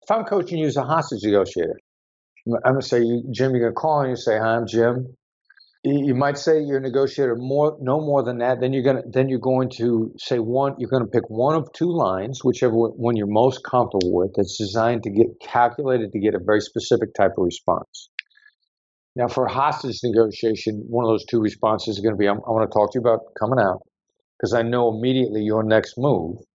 If 0.02 0.11
I'm 0.11 0.25
coaching 0.25 0.58
you 0.58 0.66
as 0.66 0.76
a 0.76 0.82
hostage 0.82 1.23
negotiator, 1.23 1.78
I'm 2.46 2.72
going 2.72 2.80
to 2.80 2.86
say, 2.86 3.00
Jim, 3.30 3.52
you're 3.52 3.60
going 3.60 3.72
to 3.72 3.80
call 3.80 4.00
and 4.00 4.10
you 4.10 4.16
say, 4.16 4.38
hi, 4.38 4.56
I'm 4.56 4.66
Jim. 4.66 5.16
You 5.86 6.14
might 6.14 6.38
say 6.38 6.62
you're 6.62 6.78
a 6.78 6.80
negotiator 6.80 7.36
more, 7.36 7.76
no 7.78 8.00
more 8.00 8.22
than 8.22 8.38
that. 8.38 8.58
Then 8.60 8.72
you're 8.72 8.82
going 8.82 8.96
to, 8.96 9.02
then 9.06 9.28
you're 9.28 9.38
going 9.38 9.70
to 9.76 10.12
say 10.18 10.38
one. 10.38 10.74
You're 10.78 10.88
going 10.88 11.04
to 11.04 11.10
pick 11.10 11.28
one 11.28 11.54
of 11.54 11.70
two 11.74 11.90
lines, 11.90 12.40
whichever 12.42 12.74
one 12.74 13.16
you're 13.16 13.26
most 13.26 13.62
comfortable 13.64 14.14
with. 14.14 14.32
That's 14.34 14.56
designed 14.56 15.02
to 15.02 15.10
get 15.10 15.26
calculated 15.42 16.12
to 16.12 16.18
get 16.18 16.34
a 16.34 16.38
very 16.38 16.60
specific 16.62 17.12
type 17.14 17.32
of 17.36 17.44
response. 17.44 18.08
Now, 19.14 19.28
for 19.28 19.46
hostage 19.46 20.00
negotiation, 20.02 20.84
one 20.88 21.04
of 21.04 21.10
those 21.10 21.24
two 21.26 21.40
responses 21.40 21.96
is 21.96 22.02
going 22.02 22.14
to 22.14 22.18
be, 22.18 22.28
I 22.28 22.32
want 22.32 22.70
to 22.70 22.74
talk 22.74 22.92
to 22.92 22.98
you 22.98 23.02
about 23.02 23.20
coming 23.38 23.58
out 23.60 23.82
because 24.38 24.54
I 24.54 24.62
know 24.62 24.88
immediately 24.96 25.42
your 25.42 25.62
next 25.62 25.94
move 25.98 26.38
is 26.38 26.46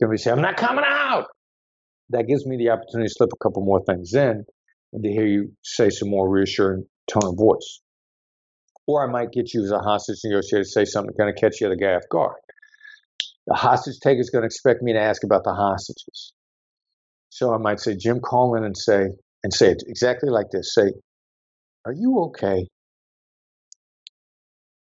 going 0.00 0.10
to 0.10 0.12
be 0.12 0.18
say, 0.18 0.30
I'm 0.30 0.42
not 0.42 0.56
coming 0.58 0.84
out. 0.86 1.24
That 2.10 2.26
gives 2.28 2.46
me 2.46 2.56
the 2.58 2.68
opportunity 2.70 3.08
to 3.08 3.14
slip 3.14 3.30
a 3.32 3.42
couple 3.42 3.64
more 3.64 3.82
things 3.84 4.12
in 4.14 4.44
and 4.92 5.02
to 5.04 5.10
hear 5.10 5.26
you 5.26 5.52
say 5.62 5.90
some 5.90 6.10
more 6.10 6.28
reassuring 6.28 6.84
tone 7.08 7.30
of 7.30 7.36
voice. 7.36 7.80
Or 8.86 9.06
I 9.06 9.10
might 9.10 9.32
get 9.32 9.52
you 9.52 9.62
as 9.64 9.70
a 9.70 9.78
hostage 9.78 10.20
negotiator 10.24 10.64
to 10.64 10.68
say 10.68 10.84
something 10.84 11.12
to 11.12 11.18
kind 11.18 11.30
of 11.30 11.36
catch 11.36 11.58
the 11.58 11.66
other 11.66 11.76
guy 11.76 11.94
off 11.94 12.08
guard. 12.10 12.36
The 13.46 13.54
hostage 13.54 13.98
taker 14.00 14.20
is 14.20 14.30
going 14.30 14.42
to 14.42 14.46
expect 14.46 14.82
me 14.82 14.92
to 14.94 15.00
ask 15.00 15.24
about 15.24 15.44
the 15.44 15.54
hostages. 15.54 16.32
So 17.30 17.54
I 17.54 17.58
might 17.58 17.80
say, 17.80 17.96
Jim, 17.96 18.20
call 18.20 18.56
in 18.56 18.64
and 18.64 18.76
say, 18.76 19.08
and 19.44 19.52
say 19.52 19.70
it 19.70 19.82
exactly 19.86 20.30
like 20.30 20.46
this. 20.50 20.74
Say, 20.74 20.92
are 21.84 21.92
you 21.92 22.20
okay? 22.28 22.66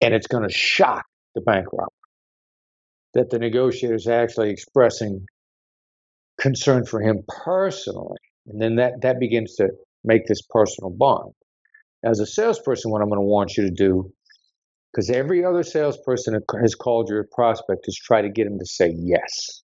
And 0.01 0.13
it's 0.13 0.27
going 0.27 0.47
to 0.47 0.53
shock 0.53 1.05
the 1.35 1.41
bank 1.41 1.67
robber 1.71 1.91
that 3.13 3.29
the 3.29 3.39
negotiator 3.39 3.95
is 3.95 4.07
actually 4.07 4.49
expressing 4.49 5.25
concern 6.39 6.85
for 6.85 7.01
him 7.01 7.23
personally. 7.27 8.17
And 8.47 8.61
then 8.61 8.75
that, 8.75 9.01
that 9.01 9.19
begins 9.19 9.55
to 9.55 9.69
make 10.03 10.25
this 10.27 10.41
personal 10.49 10.91
bond. 10.91 11.33
As 12.03 12.19
a 12.19 12.25
salesperson, 12.25 12.91
what 12.91 13.01
I'm 13.01 13.09
going 13.09 13.21
to 13.21 13.25
want 13.25 13.55
you 13.55 13.63
to 13.63 13.71
do, 13.71 14.11
because 14.91 15.09
every 15.09 15.45
other 15.45 15.63
salesperson 15.63 16.39
has 16.61 16.75
called 16.75 17.09
your 17.09 17.25
prospect, 17.33 17.85
is 17.87 17.95
try 17.95 18.21
to 18.21 18.29
get 18.29 18.47
him 18.47 18.59
to 18.59 18.65
say 18.65 18.93
yes. 18.95 19.63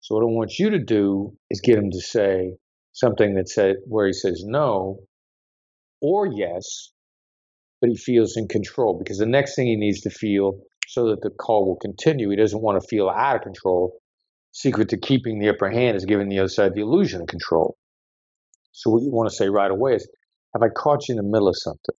So 0.00 0.14
what 0.14 0.22
I 0.22 0.26
want 0.26 0.58
you 0.58 0.70
to 0.70 0.78
do 0.78 1.32
is 1.50 1.60
get 1.60 1.78
him 1.78 1.90
to 1.90 2.00
say 2.00 2.54
something 2.92 3.34
that 3.34 3.48
said 3.48 3.76
where 3.86 4.06
he 4.06 4.12
says 4.12 4.42
no 4.44 4.98
or 6.00 6.26
yes, 6.26 6.92
but 7.80 7.90
he 7.90 7.96
feels 7.96 8.36
in 8.36 8.48
control 8.48 8.98
because 8.98 9.18
the 9.18 9.26
next 9.26 9.54
thing 9.54 9.66
he 9.66 9.76
needs 9.76 10.00
to 10.00 10.10
feel 10.10 10.60
so 10.88 11.08
that 11.10 11.20
the 11.22 11.30
call 11.30 11.66
will 11.66 11.76
continue, 11.76 12.30
he 12.30 12.36
doesn't 12.36 12.62
want 12.62 12.80
to 12.80 12.88
feel 12.88 13.08
out 13.08 13.36
of 13.36 13.42
control. 13.42 13.99
Secret 14.52 14.88
to 14.90 14.98
keeping 14.98 15.38
the 15.38 15.48
upper 15.48 15.70
hand 15.70 15.96
is 15.96 16.04
giving 16.04 16.28
the 16.28 16.38
other 16.38 16.48
side 16.48 16.74
the 16.74 16.80
illusion 16.80 17.22
of 17.22 17.28
control. 17.28 17.76
So 18.72 18.90
what 18.90 19.02
you 19.02 19.10
want 19.10 19.28
to 19.30 19.34
say 19.34 19.48
right 19.48 19.70
away 19.70 19.94
is, 19.94 20.08
have 20.54 20.62
I 20.62 20.68
caught 20.68 21.08
you 21.08 21.12
in 21.12 21.16
the 21.16 21.30
middle 21.30 21.48
of 21.48 21.56
something? 21.56 21.94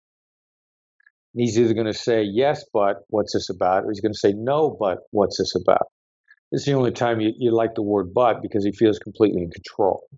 And 1.35 1.43
he's 1.43 1.59
either 1.59 1.75
going 1.75 1.87
to 1.87 1.95
say, 1.95 2.23
yes, 2.23 2.65
but 2.73 2.97
what's 3.09 3.33
this 3.35 3.51
about? 3.51 3.85
Or 3.85 3.91
he's 3.91 4.01
going 4.01 4.13
to 4.13 4.19
say, 4.19 4.33
no, 4.37 4.77
but 4.79 4.99
what's 5.13 5.39
this 5.39 5.55
about? 5.55 5.87
This 6.51 6.63
is 6.63 6.67
the 6.67 6.73
only 6.73 6.91
time 6.91 7.21
you, 7.21 7.33
you 7.39 7.55
like 7.55 7.75
the 7.77 7.83
word 7.83 8.13
but 8.13 8.43
because 8.43 8.65
he 8.65 8.73
feels 8.73 8.99
completely 8.99 9.43
in 9.43 9.51
control. 9.51 10.09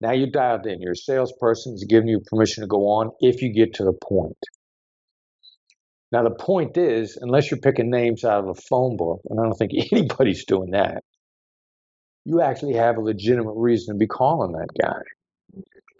Now 0.00 0.12
you're 0.12 0.30
dialed 0.30 0.66
in. 0.66 0.80
You're 0.80 0.92
a 0.92 0.96
salesperson. 0.96 1.72
He's 1.72 1.86
giving 1.86 2.08
you 2.08 2.20
permission 2.30 2.62
to 2.62 2.68
go 2.68 2.82
on 2.88 3.10
if 3.20 3.42
you 3.42 3.52
get 3.52 3.74
to 3.74 3.84
the 3.84 3.94
point. 3.94 4.36
Now, 6.12 6.22
the 6.22 6.30
point 6.34 6.76
is, 6.76 7.18
unless 7.20 7.50
you're 7.50 7.58
picking 7.60 7.90
names 7.90 8.24
out 8.24 8.44
of 8.44 8.48
a 8.48 8.54
phone 8.54 8.96
book, 8.96 9.20
and 9.28 9.40
I 9.40 9.42
don't 9.42 9.54
think 9.54 9.72
anybody's 9.92 10.44
doing 10.44 10.70
that, 10.70 11.02
you 12.26 12.42
actually 12.42 12.74
have 12.74 12.96
a 12.96 13.00
legitimate 13.00 13.54
reason 13.54 13.94
to 13.94 13.98
be 13.98 14.08
calling 14.08 14.52
that 14.52 14.68
guy. 14.82 15.00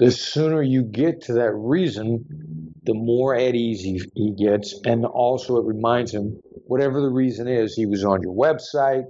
The 0.00 0.10
sooner 0.10 0.60
you 0.60 0.82
get 0.82 1.22
to 1.22 1.34
that 1.34 1.52
reason, 1.52 2.74
the 2.82 2.94
more 2.94 3.34
at 3.36 3.54
ease 3.54 3.80
he, 3.80 4.02
he 4.14 4.32
gets. 4.34 4.78
And 4.84 5.06
also, 5.06 5.56
it 5.56 5.64
reminds 5.64 6.12
him, 6.12 6.40
whatever 6.66 7.00
the 7.00 7.10
reason 7.10 7.46
is, 7.46 7.74
he 7.74 7.86
was 7.86 8.04
on 8.04 8.22
your 8.22 8.34
website, 8.34 9.04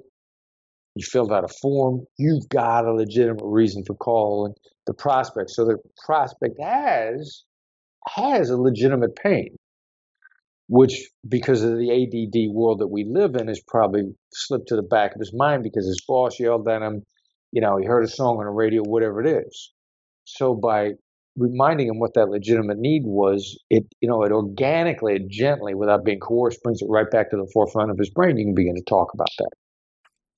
you 0.94 1.04
filled 1.04 1.32
out 1.32 1.44
a 1.44 1.49
form, 1.49 2.04
you've 2.18 2.49
got 2.50 2.85
a 2.85 2.92
legitimate 2.92 3.44
reason 3.44 3.82
for 3.85 3.94
calling 3.94 4.52
the 4.87 4.94
prospect. 4.94 5.50
So 5.50 5.64
the 5.64 5.78
prospect 6.04 6.61
has 6.62 7.44
has 8.08 8.50
a 8.50 8.56
legitimate 8.56 9.16
pain, 9.16 9.56
which 10.68 11.08
because 11.28 11.62
of 11.62 11.78
the 11.78 11.90
ADD 11.90 12.54
world 12.54 12.80
that 12.80 12.88
we 12.88 13.04
live 13.04 13.37
in 13.37 13.49
has 13.49 13.61
probably 13.68 14.02
slipped 14.32 14.68
to 14.68 14.76
the 14.76 14.82
back 14.82 15.14
of 15.14 15.20
his 15.20 15.32
mind 15.35 15.62
because 15.62 15.87
his 15.87 16.02
boss 16.06 16.38
yelled 16.40 16.68
at 16.68 16.82
him, 16.82 17.02
you 17.52 17.61
know, 17.61 17.76
he 17.76 17.87
heard 17.87 18.04
a 18.04 18.08
song 18.08 18.38
on 18.38 18.44
the 18.46 18.50
radio, 18.50 18.82
whatever 18.82 19.20
it 19.25 19.46
is. 19.46 19.73
So 20.25 20.54
by 20.54 20.92
reminding 21.37 21.88
him 21.88 22.00
what 22.00 22.14
that 22.14 22.30
legitimate 22.30 22.78
need 22.78 23.02
was, 23.04 23.58
it 23.70 23.85
you 24.00 24.08
know, 24.08 24.25
it 24.25 24.32
organically, 24.32 25.14
it 25.14 25.28
gently, 25.28 25.75
without 25.75 26.04
being 26.04 26.18
coerced, 26.20 26.62
brings 26.62 26.82
it 26.82 26.88
right 26.88 27.11
back 27.11 27.30
to 27.30 27.37
the 27.37 27.49
forefront 27.52 27.90
of 27.90 27.99
his 27.99 28.11
brain. 28.11 28.37
You 28.37 28.46
can 28.46 28.54
begin 28.54 28.75
to 28.75 28.82
talk 28.82 29.14
about 29.14 29.30
that. 29.38 29.50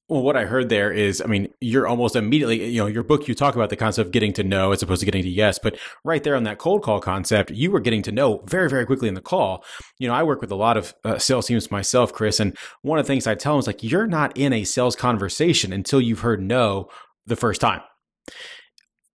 Well, 0.09 0.23
what 0.23 0.39
I 0.39 0.47
heard 0.47 0.71
there 0.71 0.91
is, 0.91 1.21
I 1.21 1.27
mean, 1.27 1.49
you're 1.61 1.87
almost 1.87 2.17
immediately, 2.17 2.65
you 2.71 2.81
know, 2.81 2.87
your 2.87 3.03
book, 3.03 3.29
you 3.29 3.35
talk 3.35 3.57
about 3.57 3.69
the 3.69 3.77
concept 3.77 4.07
of 4.07 4.13
getting 4.13 4.33
to 4.35 4.43
know 4.43 4.73
as 4.73 4.83
opposed 4.83 5.01
to 5.01 5.05
getting 5.05 5.23
to 5.23 5.29
yes, 5.29 5.59
but 5.59 5.79
right 6.03 6.25
there 6.25 6.35
on 6.35 6.45
that 6.45 6.57
cold 6.57 6.83
call 6.83 6.99
concept, 6.99 7.51
you 7.51 7.71
were 7.71 7.81
getting 7.81 8.01
to 8.05 8.13
know 8.13 8.43
very, 8.47 8.71
very 8.71 8.87
quickly 8.87 9.09
in 9.09 9.15
the 9.15 9.21
call. 9.21 9.63
You 9.99 10.09
know, 10.09 10.15
I 10.15 10.23
work 10.23 10.41
with 10.41 10.51
a 10.51 10.57
lot 10.57 10.79
of 10.79 10.95
uh, 11.05 11.19
sales 11.19 11.47
teams 11.47 11.71
myself, 11.71 12.15
Chris, 12.15 12.41
and 12.41 12.57
one 12.81 12.99
of 12.99 13.05
the 13.05 13.13
things 13.13 13.27
I 13.27 13.35
tell 13.35 13.53
them 13.53 13.61
is 13.61 13.67
like, 13.67 13.83
you're 13.83 14.07
not 14.07 14.35
in 14.35 14.55
a 14.55 14.65
sales 14.65 14.97
conversation 14.97 15.75
until 15.75 16.01
you've 16.01 16.21
heard 16.21 16.41
no 16.41 16.89
the 17.27 17.37
first 17.37 17.61
time. 17.61 17.83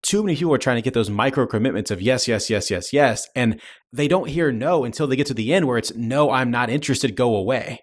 Too 0.04 0.22
many 0.22 0.36
people 0.36 0.54
are 0.54 0.60
trying 0.60 0.76
to 0.76 0.84
get 0.84 0.94
those 0.94 1.10
micro 1.10 1.48
commitments 1.48 1.90
of 1.90 2.04
yes, 2.04 2.28
yes, 2.28 2.52
yes, 2.52 2.70
yes, 2.70 2.94
yes, 2.94 3.28
and 3.36 3.60
they 3.92 4.08
don't 4.08 4.30
hear 4.30 4.52
no 4.52 4.84
until 4.84 5.08
they 5.08 5.16
get 5.16 5.26
to 5.28 5.34
the 5.34 5.56
end 5.56 5.66
where 5.66 5.80
it's 5.80 5.96
no, 5.96 6.30
I'm 6.30 6.52
not 6.52 6.70
interested, 6.70 7.16
go 7.16 7.36
away. 7.36 7.80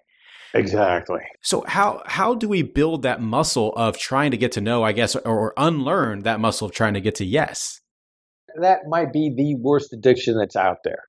Exactly. 0.53 1.21
So 1.41 1.63
how 1.67 2.03
how 2.05 2.35
do 2.35 2.47
we 2.47 2.61
build 2.61 3.03
that 3.03 3.21
muscle 3.21 3.73
of 3.75 3.97
trying 3.97 4.31
to 4.31 4.37
get 4.37 4.51
to 4.53 4.61
know, 4.61 4.83
I 4.83 4.91
guess, 4.91 5.15
or, 5.15 5.21
or 5.21 5.53
unlearn 5.57 6.23
that 6.23 6.39
muscle 6.39 6.67
of 6.67 6.73
trying 6.73 6.93
to 6.93 7.01
get 7.01 7.15
to 7.15 7.25
yes? 7.25 7.79
That 8.59 8.79
might 8.87 9.13
be 9.13 9.33
the 9.35 9.55
worst 9.55 9.93
addiction 9.93 10.37
that's 10.37 10.57
out 10.57 10.79
there. 10.83 11.03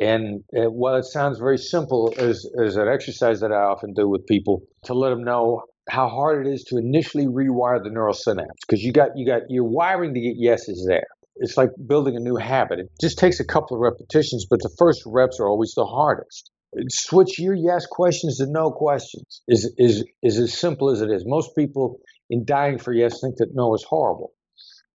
And 0.00 0.42
uh, 0.56 0.68
while 0.70 0.96
it 0.96 1.04
sounds 1.04 1.38
very 1.38 1.58
simple 1.58 2.12
as, 2.16 2.44
as 2.60 2.76
an 2.76 2.88
exercise 2.88 3.38
that 3.40 3.52
I 3.52 3.62
often 3.62 3.92
do 3.94 4.08
with 4.08 4.26
people 4.26 4.62
to 4.84 4.94
let 4.94 5.10
them 5.10 5.22
know 5.22 5.62
how 5.88 6.08
hard 6.08 6.44
it 6.44 6.52
is 6.52 6.64
to 6.64 6.76
initially 6.76 7.26
rewire 7.26 7.82
the 7.82 7.90
neural 7.90 8.14
synapse 8.14 8.58
because 8.66 8.82
you 8.82 8.92
got 8.92 9.10
you 9.16 9.26
got 9.26 9.42
your 9.48 9.64
wiring 9.64 10.14
to 10.14 10.20
get 10.20 10.34
yeses 10.36 10.84
there. 10.88 11.06
It's 11.36 11.56
like 11.56 11.70
building 11.86 12.16
a 12.16 12.20
new 12.20 12.36
habit. 12.36 12.80
It 12.80 12.90
just 13.00 13.18
takes 13.18 13.40
a 13.40 13.44
couple 13.44 13.76
of 13.76 13.80
repetitions, 13.80 14.46
but 14.48 14.60
the 14.60 14.74
first 14.78 15.02
reps 15.06 15.40
are 15.40 15.48
always 15.48 15.72
the 15.74 15.86
hardest 15.86 16.50
switch 16.88 17.38
your 17.38 17.54
yes 17.54 17.86
questions 17.86 18.38
to 18.38 18.46
no 18.48 18.70
questions 18.70 19.42
is 19.48 19.72
is 19.76 20.04
is 20.22 20.38
as 20.38 20.58
simple 20.58 20.90
as 20.90 21.00
it 21.00 21.10
is. 21.10 21.24
Most 21.26 21.54
people 21.56 22.00
in 22.30 22.44
dying 22.44 22.78
for 22.78 22.92
yes 22.92 23.20
think 23.20 23.36
that 23.36 23.50
no 23.54 23.74
is 23.74 23.84
horrible, 23.88 24.32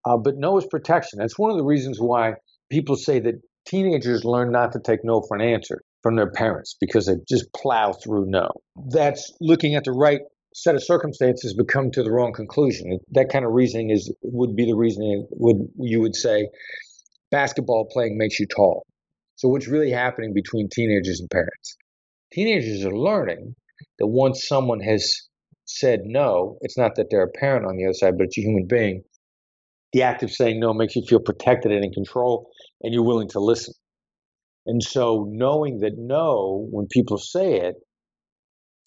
uh, 0.05 0.17
but 0.17 0.35
no 0.37 0.57
is 0.57 0.65
protection. 0.65 1.19
That's 1.19 1.37
one 1.37 1.51
of 1.51 1.57
the 1.57 1.63
reasons 1.63 1.99
why 1.99 2.33
people 2.69 2.95
say 2.95 3.19
that 3.21 3.41
teenagers 3.65 4.25
learn 4.25 4.51
not 4.51 4.71
to 4.73 4.79
take 4.79 4.99
no 5.03 5.21
for 5.27 5.35
an 5.35 5.41
answer 5.41 5.81
from 6.01 6.15
their 6.15 6.31
parents 6.31 6.75
because 6.79 7.05
they 7.05 7.15
just 7.27 7.51
plow 7.53 7.93
through 7.93 8.25
no. 8.27 8.49
That's 8.89 9.31
looking 9.39 9.75
at 9.75 9.85
the 9.85 9.93
right 9.93 10.19
set 10.53 10.75
of 10.75 10.83
circumstances 10.83 11.55
but 11.57 11.67
come 11.67 11.89
to 11.91 12.03
the 12.03 12.11
wrong 12.11 12.33
conclusion. 12.33 12.99
That 13.11 13.29
kind 13.29 13.45
of 13.45 13.51
reasoning 13.53 13.89
is 13.89 14.13
would 14.21 14.55
be 14.55 14.65
the 14.65 14.75
reasoning 14.75 15.27
would 15.31 15.67
you 15.79 16.01
would 16.01 16.15
say 16.15 16.49
basketball 17.31 17.87
playing 17.91 18.17
makes 18.17 18.39
you 18.39 18.45
tall. 18.45 18.85
So, 19.35 19.49
what's 19.49 19.67
really 19.67 19.91
happening 19.91 20.33
between 20.33 20.69
teenagers 20.69 21.19
and 21.19 21.29
parents? 21.29 21.77
Teenagers 22.31 22.85
are 22.85 22.95
learning 22.95 23.55
that 23.99 24.07
once 24.07 24.47
someone 24.47 24.79
has 24.81 25.11
said 25.65 26.01
no, 26.03 26.57
it's 26.61 26.77
not 26.77 26.95
that 26.95 27.07
they're 27.09 27.23
a 27.23 27.39
parent 27.39 27.65
on 27.65 27.77
the 27.77 27.85
other 27.85 27.93
side, 27.93 28.17
but 28.17 28.25
it's 28.25 28.37
a 28.37 28.41
human 28.41 28.67
being. 28.67 29.03
The 29.93 30.03
act 30.03 30.23
of 30.23 30.31
saying 30.31 30.59
no 30.59 30.73
makes 30.73 30.95
you 30.95 31.03
feel 31.07 31.19
protected 31.19 31.71
and 31.71 31.85
in 31.85 31.91
control, 31.91 32.49
and 32.81 32.93
you're 32.93 33.03
willing 33.03 33.29
to 33.29 33.39
listen. 33.39 33.73
And 34.65 34.81
so, 34.81 35.27
knowing 35.29 35.79
that 35.79 35.93
no, 35.97 36.67
when 36.71 36.87
people 36.87 37.17
say 37.17 37.59
it, 37.59 37.75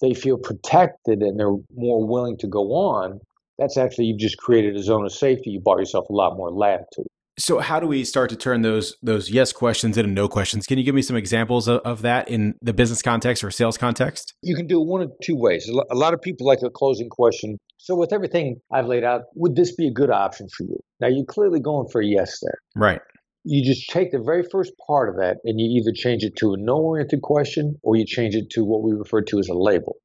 they 0.01 0.15
feel 0.15 0.39
protected 0.39 1.21
and 1.21 1.39
they're 1.39 1.57
more 1.75 2.07
willing 2.07 2.37
to 2.39 2.49
go 2.49 2.73
on. 2.73 3.21
That's 3.59 3.77
actually, 3.79 4.07
you've 4.07 4.19
just 4.19 4.37
created 4.37 4.77
a 4.77 4.83
zone 4.83 5.05
of 5.05 5.13
safety. 5.13 5.51
You 5.51 5.61
bought 5.61 5.79
yourself 5.79 6.09
a 6.11 6.13
lot 6.13 6.37
more 6.37 6.51
latitude. 6.51 7.07
So 7.39 7.59
how 7.59 7.81
do 7.81 7.87
we 7.87 8.03
start 8.05 8.31
to 8.31 8.37
turn 8.37 8.63
those 8.63 8.97
those 9.03 9.31
yes 9.31 9.53
questions 9.53 9.99
into 9.99 10.11
no 10.11 10.27
questions? 10.27 10.67
Can 10.67 10.79
you 10.79 10.85
give 10.85 10.95
me 10.95 11.03
some 11.03 11.17
examples 11.17 11.69
of, 11.69 11.81
of 11.81 12.03
that 12.03 12.29
in 12.29 12.55
the 12.63 12.73
business 12.73 13.03
context 13.03 13.45
or 13.45 13.51
sales 13.51 13.77
context? 13.77 14.35
You 14.43 14.57
can 14.57 14.67
do 14.67 14.81
it 14.81 14.87
one 14.87 15.03
of 15.03 15.13
two 15.23 15.37
ways. 15.37 15.71
A 15.91 15.95
lot 15.95 16.15
of 16.15 16.23
people 16.23 16.47
like 16.47 16.61
a 16.65 16.71
closing 16.71 17.11
question. 17.11 17.59
So 17.77 17.95
with 17.95 18.13
everything 18.13 18.57
I've 18.73 18.87
laid 18.87 19.05
out, 19.05 19.23
would 19.35 19.55
this 19.55 19.75
be 19.77 19.87
a 19.87 19.93
good 19.93 20.11
option 20.11 20.49
for 20.57 20.65
you? 20.65 20.79
Now 21.01 21.09
you're 21.09 21.27
clearly 21.27 21.61
going 21.61 21.89
for 21.93 22.01
a 22.01 22.07
yes 22.07 22.39
there. 22.41 22.59
Right. 22.75 23.01
You 23.45 23.63
just 23.65 23.91
take 23.91 24.13
the 24.13 24.19
very 24.19 24.43
first 24.51 24.73
part 24.87 25.09
of 25.09 25.17
that 25.17 25.37
and 25.45 25.61
you 25.61 25.79
either 25.79 25.93
change 25.95 26.25
it 26.25 26.37
to 26.39 26.55
a 26.55 26.57
no-oriented 26.57 27.23
question 27.23 27.77
or 27.83 27.97
you 27.97 28.05
change 28.07 28.35
it 28.35 28.51
to 28.51 28.65
what 28.65 28.83
we 28.83 28.93
refer 28.93 29.21
to 29.23 29.39
as 29.39 29.49
a 29.49 29.55
label. 29.55 29.97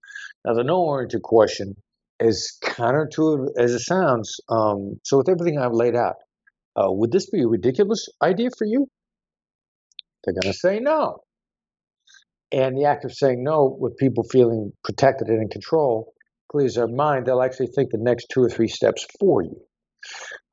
Now 0.45 0.53
the 0.53 0.63
no-oriented 0.63 1.21
question 1.23 1.75
is 2.19 2.57
counterintuitive 2.63 3.47
as 3.57 3.73
it 3.73 3.79
sounds. 3.79 4.35
Um, 4.49 4.99
so 5.03 5.17
with 5.17 5.29
everything 5.29 5.57
I've 5.57 5.73
laid 5.73 5.95
out, 5.95 6.15
uh, 6.75 6.87
would 6.89 7.11
this 7.11 7.29
be 7.29 7.41
a 7.41 7.47
ridiculous 7.47 8.07
idea 8.21 8.49
for 8.57 8.65
you? 8.65 8.87
They're 10.23 10.33
going 10.33 10.53
to 10.53 10.57
say 10.57 10.79
no. 10.79 11.19
And 12.51 12.77
the 12.77 12.85
act 12.85 13.05
of 13.05 13.13
saying 13.13 13.43
no, 13.43 13.75
with 13.79 13.97
people 13.97 14.23
feeling 14.23 14.73
protected 14.83 15.29
and 15.29 15.41
in 15.41 15.49
control, 15.49 16.13
clears 16.51 16.75
their 16.75 16.87
mind. 16.87 17.25
They'll 17.25 17.41
actually 17.41 17.67
think 17.67 17.91
the 17.91 17.97
next 17.99 18.27
two 18.33 18.41
or 18.41 18.49
three 18.49 18.67
steps 18.67 19.05
for 19.19 19.41
you. 19.41 19.55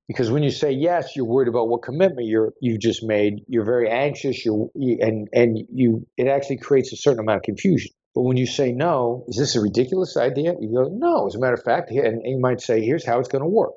Because 0.06 0.30
when 0.30 0.42
you 0.42 0.50
say 0.50 0.72
yes, 0.72 1.14
you're 1.14 1.26
worried 1.26 1.48
about 1.48 1.68
what 1.68 1.82
commitment 1.82 2.28
you're 2.28 2.52
you've 2.62 2.80
just 2.80 3.02
made. 3.02 3.40
You're 3.46 3.64
very 3.64 3.90
anxious. 3.90 4.44
You 4.44 4.70
and 4.74 5.28
and 5.34 5.58
you 5.70 6.06
it 6.16 6.28
actually 6.28 6.58
creates 6.58 6.92
a 6.92 6.96
certain 6.96 7.20
amount 7.20 7.38
of 7.38 7.42
confusion. 7.42 7.90
But 8.14 8.22
when 8.22 8.38
you 8.38 8.46
say 8.46 8.72
no, 8.72 9.24
is 9.28 9.36
this 9.36 9.54
a 9.54 9.60
ridiculous 9.60 10.16
idea? 10.16 10.54
You 10.58 10.72
go 10.72 10.88
no. 10.90 11.26
As 11.26 11.34
a 11.34 11.38
matter 11.38 11.54
of 11.54 11.62
fact, 11.62 11.90
and 11.90 12.22
you 12.24 12.38
might 12.40 12.60
say, 12.60 12.80
here's 12.80 13.04
how 13.04 13.18
it's 13.18 13.28
going 13.28 13.44
to 13.44 13.48
work. 13.48 13.72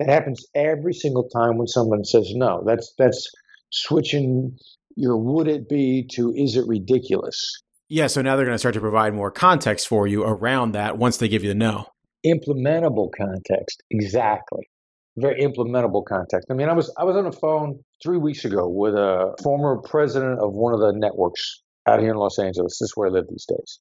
That 0.00 0.08
happens 0.08 0.46
every 0.54 0.94
single 0.94 1.28
time 1.28 1.58
when 1.58 1.66
someone 1.68 2.04
says 2.04 2.32
no. 2.34 2.62
That's 2.66 2.92
that's 2.98 3.30
switching 3.70 4.56
your 4.96 5.16
would 5.18 5.46
it 5.46 5.68
be 5.68 6.06
to 6.12 6.32
is 6.34 6.56
it 6.56 6.66
ridiculous. 6.66 7.62
Yeah, 7.90 8.06
so 8.06 8.22
now 8.22 8.36
they're 8.36 8.46
going 8.46 8.54
to 8.54 8.58
start 8.58 8.74
to 8.74 8.80
provide 8.80 9.14
more 9.14 9.30
context 9.30 9.88
for 9.88 10.06
you 10.06 10.22
around 10.22 10.72
that 10.72 10.96
once 10.96 11.18
they 11.18 11.28
give 11.28 11.42
you 11.42 11.50
the 11.50 11.54
no. 11.54 11.86
Implementable 12.24 13.10
context, 13.16 13.82
exactly. 13.90 14.70
Very 15.18 15.42
implementable 15.42 16.04
context. 16.06 16.48
I 16.50 16.54
mean, 16.54 16.68
I 16.68 16.72
was 16.72 16.90
I 16.96 17.04
was 17.04 17.16
on 17.16 17.24
the 17.24 17.32
phone 17.32 17.80
three 18.02 18.18
weeks 18.18 18.46
ago 18.46 18.68
with 18.68 18.94
a 18.94 19.34
former 19.42 19.82
president 19.82 20.40
of 20.40 20.54
one 20.54 20.72
of 20.72 20.80
the 20.80 20.92
networks 20.94 21.62
out 21.86 22.00
here 22.00 22.12
in 22.12 22.16
Los 22.16 22.38
Angeles. 22.38 22.78
This 22.78 22.88
is 22.88 22.92
where 22.94 23.08
I 23.08 23.10
live 23.10 23.26
these 23.28 23.44
days. 23.46 23.80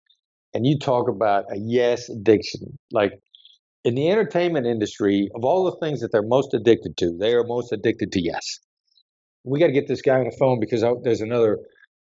And 0.54 0.66
you 0.66 0.80
talk 0.80 1.08
about 1.08 1.46
a 1.50 1.58
yes 1.58 2.10
addiction. 2.10 2.78
Like 2.92 3.14
in 3.84 3.96
the 3.96 4.10
entertainment 4.10 4.68
industry, 4.68 5.30
of 5.36 5.46
all 5.46 5.64
the 5.66 5.78
things 5.86 6.02
that 6.02 6.12
they're 6.12 6.22
most 6.22 6.54
addicted 6.54 6.98
to, 6.98 7.18
they 7.18 7.34
are 7.34 7.44
most 7.44 7.72
addicted 7.72 8.12
to 8.14 8.22
yes. 8.22 8.60
We 9.44 9.60
got 9.60 9.68
to 9.68 9.74
get 9.74 9.88
this 9.88 10.02
guy 10.02 10.20
on 10.20 10.26
the 10.26 10.36
phone 10.38 10.60
because 10.60 10.84
I, 10.84 10.92
there's 11.04 11.22
another 11.22 11.60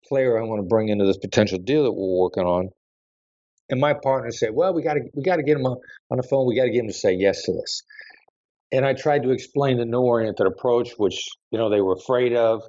player 0.08 0.40
I 0.40 0.44
want 0.44 0.62
to 0.62 0.68
bring 0.68 0.90
into 0.90 1.06
this 1.06 1.18
potential 1.18 1.60
deal 1.60 1.84
that 1.84 1.92
we're 1.92 2.22
working 2.22 2.44
on. 2.46 2.70
And 3.70 3.80
my 3.80 3.94
partner 3.94 4.32
said, 4.32 4.52
"Well, 4.54 4.74
we 4.74 4.82
got 4.82 4.94
to 4.94 5.02
we 5.14 5.24
got 5.24 5.36
to 5.36 5.44
get 5.44 5.58
him 5.58 5.66
on, 5.66 5.78
on 6.10 6.18
the 6.18 6.24
phone. 6.24 6.48
We 6.48 6.56
got 6.56 6.64
to 6.64 6.72
get 6.72 6.82
him 6.82 6.88
to 6.88 6.94
say 6.94 7.14
yes 7.14 7.44
to 7.44 7.52
this." 7.52 7.84
And 8.72 8.86
I 8.86 8.94
tried 8.94 9.24
to 9.24 9.32
explain 9.32 9.78
the 9.78 9.86
no-oriented 9.86 10.46
approach, 10.48 10.94
which 10.98 11.22
you 11.52 11.58
know 11.58 11.70
they 11.70 11.82
were 11.82 11.96
afraid 11.96 12.34
of. 12.34 12.64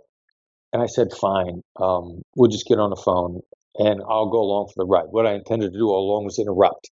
And 0.72 0.82
I 0.82 0.86
said, 0.86 1.12
"Fine, 1.12 1.62
um, 1.80 2.22
we'll 2.36 2.50
just 2.50 2.66
get 2.66 2.80
on 2.80 2.90
the 2.90 3.02
phone, 3.02 3.40
and 3.76 4.00
I'll 4.08 4.28
go 4.28 4.40
along 4.40 4.68
for 4.74 4.84
the 4.84 4.86
ride." 4.86 5.06
What 5.10 5.26
I 5.26 5.34
intended 5.34 5.72
to 5.72 5.78
do 5.78 5.88
all 5.88 6.10
along 6.10 6.24
was 6.24 6.38
interrupt. 6.40 6.90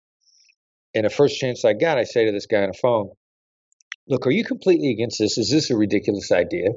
And 0.96 1.04
the 1.04 1.10
first 1.10 1.38
chance 1.38 1.62
I 1.62 1.74
got, 1.74 1.98
I 1.98 2.04
say 2.04 2.24
to 2.24 2.32
this 2.32 2.46
guy 2.46 2.62
on 2.62 2.68
the 2.68 2.78
phone, 2.80 3.10
Look, 4.08 4.26
are 4.26 4.30
you 4.30 4.44
completely 4.44 4.90
against 4.90 5.18
this? 5.18 5.36
Is 5.36 5.50
this 5.50 5.70
a 5.70 5.76
ridiculous 5.76 6.32
idea? 6.32 6.68
And 6.68 6.74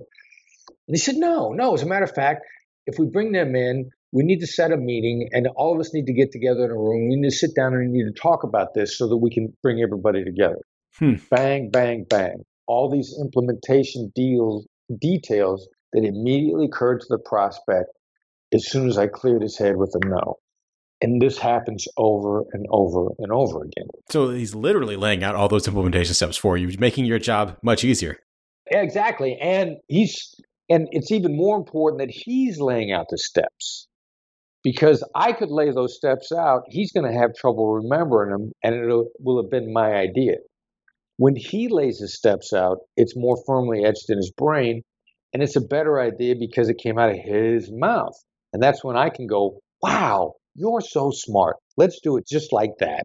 he 0.90 0.98
said, 0.98 1.16
No, 1.16 1.54
no. 1.54 1.74
As 1.74 1.84
a 1.84 1.86
matter 1.86 2.04
of 2.04 2.14
fact, 2.14 2.42
if 2.86 3.00
we 3.00 3.06
bring 3.06 3.32
them 3.32 3.56
in, 3.56 3.92
we 4.12 4.24
need 4.24 4.40
to 4.42 4.48
set 4.48 4.74
a 4.74 4.78
meeting 4.78 5.30
and 5.32 5.48
all 5.56 5.74
of 5.74 5.80
us 5.80 5.94
need 5.94 6.08
to 6.08 6.14
get 6.14 6.34
together 6.34 6.66
in 6.66 6.72
a 6.72 6.76
room. 6.76 7.08
We 7.08 7.16
need 7.16 7.30
to 7.30 7.36
sit 7.36 7.56
down 7.56 7.74
and 7.74 7.92
we 7.92 8.00
need 8.00 8.14
to 8.14 8.22
talk 8.22 8.44
about 8.44 8.74
this 8.74 8.98
so 8.98 9.08
that 9.08 9.18
we 9.18 9.30
can 9.32 9.56
bring 9.64 9.82
everybody 9.82 10.26
together. 10.26 10.60
Hmm. 10.98 11.14
Bang, 11.32 11.70
bang, 11.70 12.06
bang. 12.10 12.44
All 12.68 12.92
these 12.92 13.16
implementation 13.22 14.12
deals, 14.14 14.68
details 15.00 15.66
that 15.94 16.04
immediately 16.04 16.66
occurred 16.66 17.00
to 17.02 17.08
the 17.10 17.20
prospect 17.20 17.90
as 18.54 18.70
soon 18.70 18.90
as 18.90 18.98
I 18.98 19.08
cleared 19.08 19.44
his 19.44 19.58
head 19.58 19.78
with 19.78 19.96
a 19.96 20.06
no. 20.06 20.40
And 21.02 21.22
this 21.22 21.38
happens 21.38 21.86
over 21.98 22.44
and 22.52 22.66
over 22.70 23.08
and 23.20 23.32
over 23.32 23.62
again. 23.62 23.88
So 24.10 24.32
he's 24.32 24.54
literally 24.54 24.98
laying 24.98 25.24
out 25.24 25.36
all 25.36 25.48
those 25.48 25.68
implementation 25.68 26.14
steps 26.14 26.36
for 26.36 26.58
you, 26.58 26.76
making 26.78 27.06
your 27.06 27.20
job 27.20 27.58
much 27.64 27.86
easier. 27.86 28.18
Yeah, 28.70 28.82
exactly. 28.82 29.38
And 29.42 29.78
he's 29.88 30.36
and 30.70 30.88
it's 30.92 31.12
even 31.12 31.36
more 31.36 31.58
important 31.58 32.00
that 32.00 32.14
he's 32.14 32.60
laying 32.60 32.92
out 32.92 33.08
the 33.10 33.18
steps. 33.18 33.88
Because 34.62 35.04
I 35.16 35.32
could 35.32 35.50
lay 35.50 35.72
those 35.72 35.96
steps 35.96 36.32
out, 36.34 36.64
he's 36.68 36.92
going 36.92 37.10
to 37.10 37.18
have 37.18 37.34
trouble 37.34 37.74
remembering 37.74 38.32
them, 38.32 38.52
and 38.62 38.76
it 38.76 39.06
will 39.20 39.42
have 39.42 39.50
been 39.50 39.72
my 39.72 39.94
idea. 39.94 40.34
When 41.16 41.36
he 41.36 41.70
lays 41.70 42.00
his 42.00 42.16
steps 42.16 42.52
out, 42.54 42.80
it's 42.98 43.16
more 43.16 43.42
firmly 43.48 43.86
etched 43.86 44.10
in 44.10 44.18
his 44.18 44.32
brain, 44.36 44.84
and 45.34 45.42
it's 45.42 45.56
a 45.56 45.62
better 45.62 46.00
idea 46.00 46.36
because 46.38 46.70
it 46.70 46.78
came 46.78 47.00
out 47.00 47.10
of 47.10 47.18
his 47.24 47.72
mouth. 47.72 48.14
And 48.52 48.62
that's 48.62 48.84
when 48.84 48.98
I 48.98 49.10
can 49.10 49.28
go, 49.28 49.60
wow, 49.82 50.34
you're 50.60 50.82
so 50.82 51.12
smart. 51.12 51.56
Let's 51.78 52.00
do 52.02 52.18
it 52.18 52.28
just 52.28 52.52
like 52.54 52.72
that. 52.80 53.04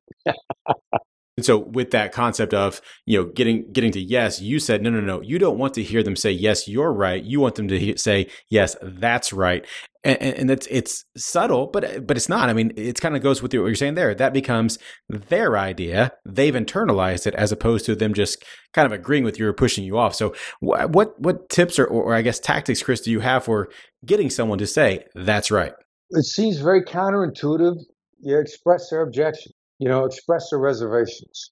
And 1.37 1.45
so 1.45 1.59
with 1.59 1.91
that 1.91 2.13
concept 2.13 2.55
of, 2.55 2.81
you 3.07 3.19
know, 3.21 3.29
getting 3.35 3.71
getting 3.73 3.91
to 3.93 4.01
yes, 4.01 4.41
you 4.41 4.61
said 4.61 4.83
no 4.83 4.91
no 4.91 5.01
no, 5.01 5.21
you 5.21 5.39
don't 5.41 5.59
want 5.59 5.75
to 5.75 5.83
hear 5.83 6.03
them 6.03 6.15
say 6.15 6.31
yes, 6.31 6.69
you're 6.69 6.93
right. 6.93 7.23
You 7.23 7.41
want 7.41 7.57
them 7.57 7.67
to 7.69 7.79
he- 7.79 7.97
say 7.97 8.29
yes, 8.51 8.77
that's 8.81 9.33
right. 9.33 9.67
And, 10.05 10.23
and 10.23 10.51
it's 10.51 10.69
it's 10.71 11.05
subtle, 11.17 11.67
but 11.67 12.07
but 12.07 12.17
it's 12.17 12.29
not. 12.29 12.49
I 12.49 12.53
mean, 12.53 12.73
it 12.77 13.01
kind 13.01 13.17
of 13.17 13.23
goes 13.23 13.43
with 13.43 13.53
what 13.53 13.67
you're 13.67 13.75
saying 13.75 13.95
there. 13.97 14.15
That 14.15 14.33
becomes 14.33 14.79
their 15.09 15.59
idea. 15.59 16.13
They've 16.25 16.55
internalized 16.55 17.27
it 17.27 17.35
as 17.35 17.51
opposed 17.51 17.85
to 17.87 17.97
them 17.97 18.15
just 18.15 18.45
kind 18.73 18.87
of 18.87 18.93
agreeing 18.93 19.25
with 19.25 19.37
you 19.37 19.49
or 19.49 19.53
pushing 19.53 19.83
you 19.83 19.99
off. 19.99 20.15
So 20.15 20.35
wh- 20.61 20.87
what 20.89 21.19
what 21.19 21.49
tips 21.49 21.81
or, 21.81 21.87
or 21.87 22.15
I 22.15 22.23
guess 22.23 22.39
tactics, 22.39 22.81
Chris, 22.81 23.01
do 23.01 23.11
you 23.11 23.21
have 23.21 23.45
for 23.45 23.71
getting 24.07 24.31
someone 24.31 24.59
to 24.59 24.69
say 24.69 25.05
that's 25.17 25.51
right? 25.51 25.73
It 26.11 26.25
seems 26.25 26.59
very 26.59 26.83
counterintuitive. 26.83 27.77
You 28.21 28.39
express 28.39 28.91
their 28.91 29.03
objection 29.03 29.53
you 29.79 29.89
know, 29.89 30.05
express 30.05 30.51
their 30.51 30.59
reservations. 30.59 31.51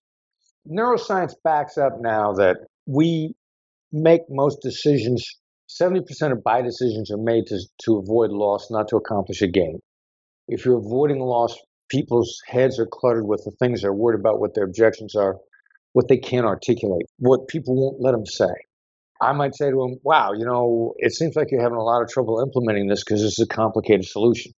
Neuroscience 0.67 1.35
backs 1.43 1.77
up 1.77 1.95
now 2.01 2.33
that 2.35 2.57
we 2.87 3.35
make 3.93 4.23
most 4.31 4.61
decisions, 4.63 5.25
70% 5.69 6.33
of 6.33 6.43
buy 6.43 6.63
decisions 6.63 7.11
are 7.11 7.19
made 7.19 7.47
to, 7.49 7.59
to 7.85 7.99
avoid 7.99 8.31
loss, 8.31 8.71
not 8.71 8.89
to 8.89 8.97
accomplish 8.97 9.43
a 9.43 9.49
gain. 9.49 9.81
If 10.49 10.65
you're 10.65 10.79
avoiding 10.79 11.21
loss, 11.21 11.57
people's 11.91 12.41
heads 12.47 12.79
are 12.79 12.89
cluttered 12.91 13.27
with 13.27 13.43
the 13.45 13.53
things 13.59 13.83
they're 13.83 13.93
worried 13.93 14.21
about, 14.21 14.41
what 14.41 14.55
their 14.55 14.65
objections 14.65 15.15
are, 15.15 15.37
what 15.93 16.09
they 16.09 16.17
can't 16.17 16.47
articulate, 16.47 17.07
what 17.19 17.49
people 17.49 17.75
won't 17.75 18.01
let 18.01 18.13
them 18.13 18.27
say. 18.27 18.55
I 19.23 19.33
might 19.33 19.55
say 19.55 19.71
to 19.71 19.77
them, 19.77 19.99
wow, 20.03 20.33
you 20.33 20.45
know, 20.45 20.95
it 20.99 21.13
seems 21.15 21.37
like 21.37 21.49
you're 21.51 21.63
having 21.63 21.79
a 21.79 21.83
lot 21.83 22.03
of 22.03 22.09
trouble 22.09 22.41
implementing 22.41 22.89
this 22.89 23.05
because 23.05 23.23
this 23.23 23.39
is 23.39 23.47
a 23.51 23.55
complicated 23.55 24.05
solution 24.07 24.53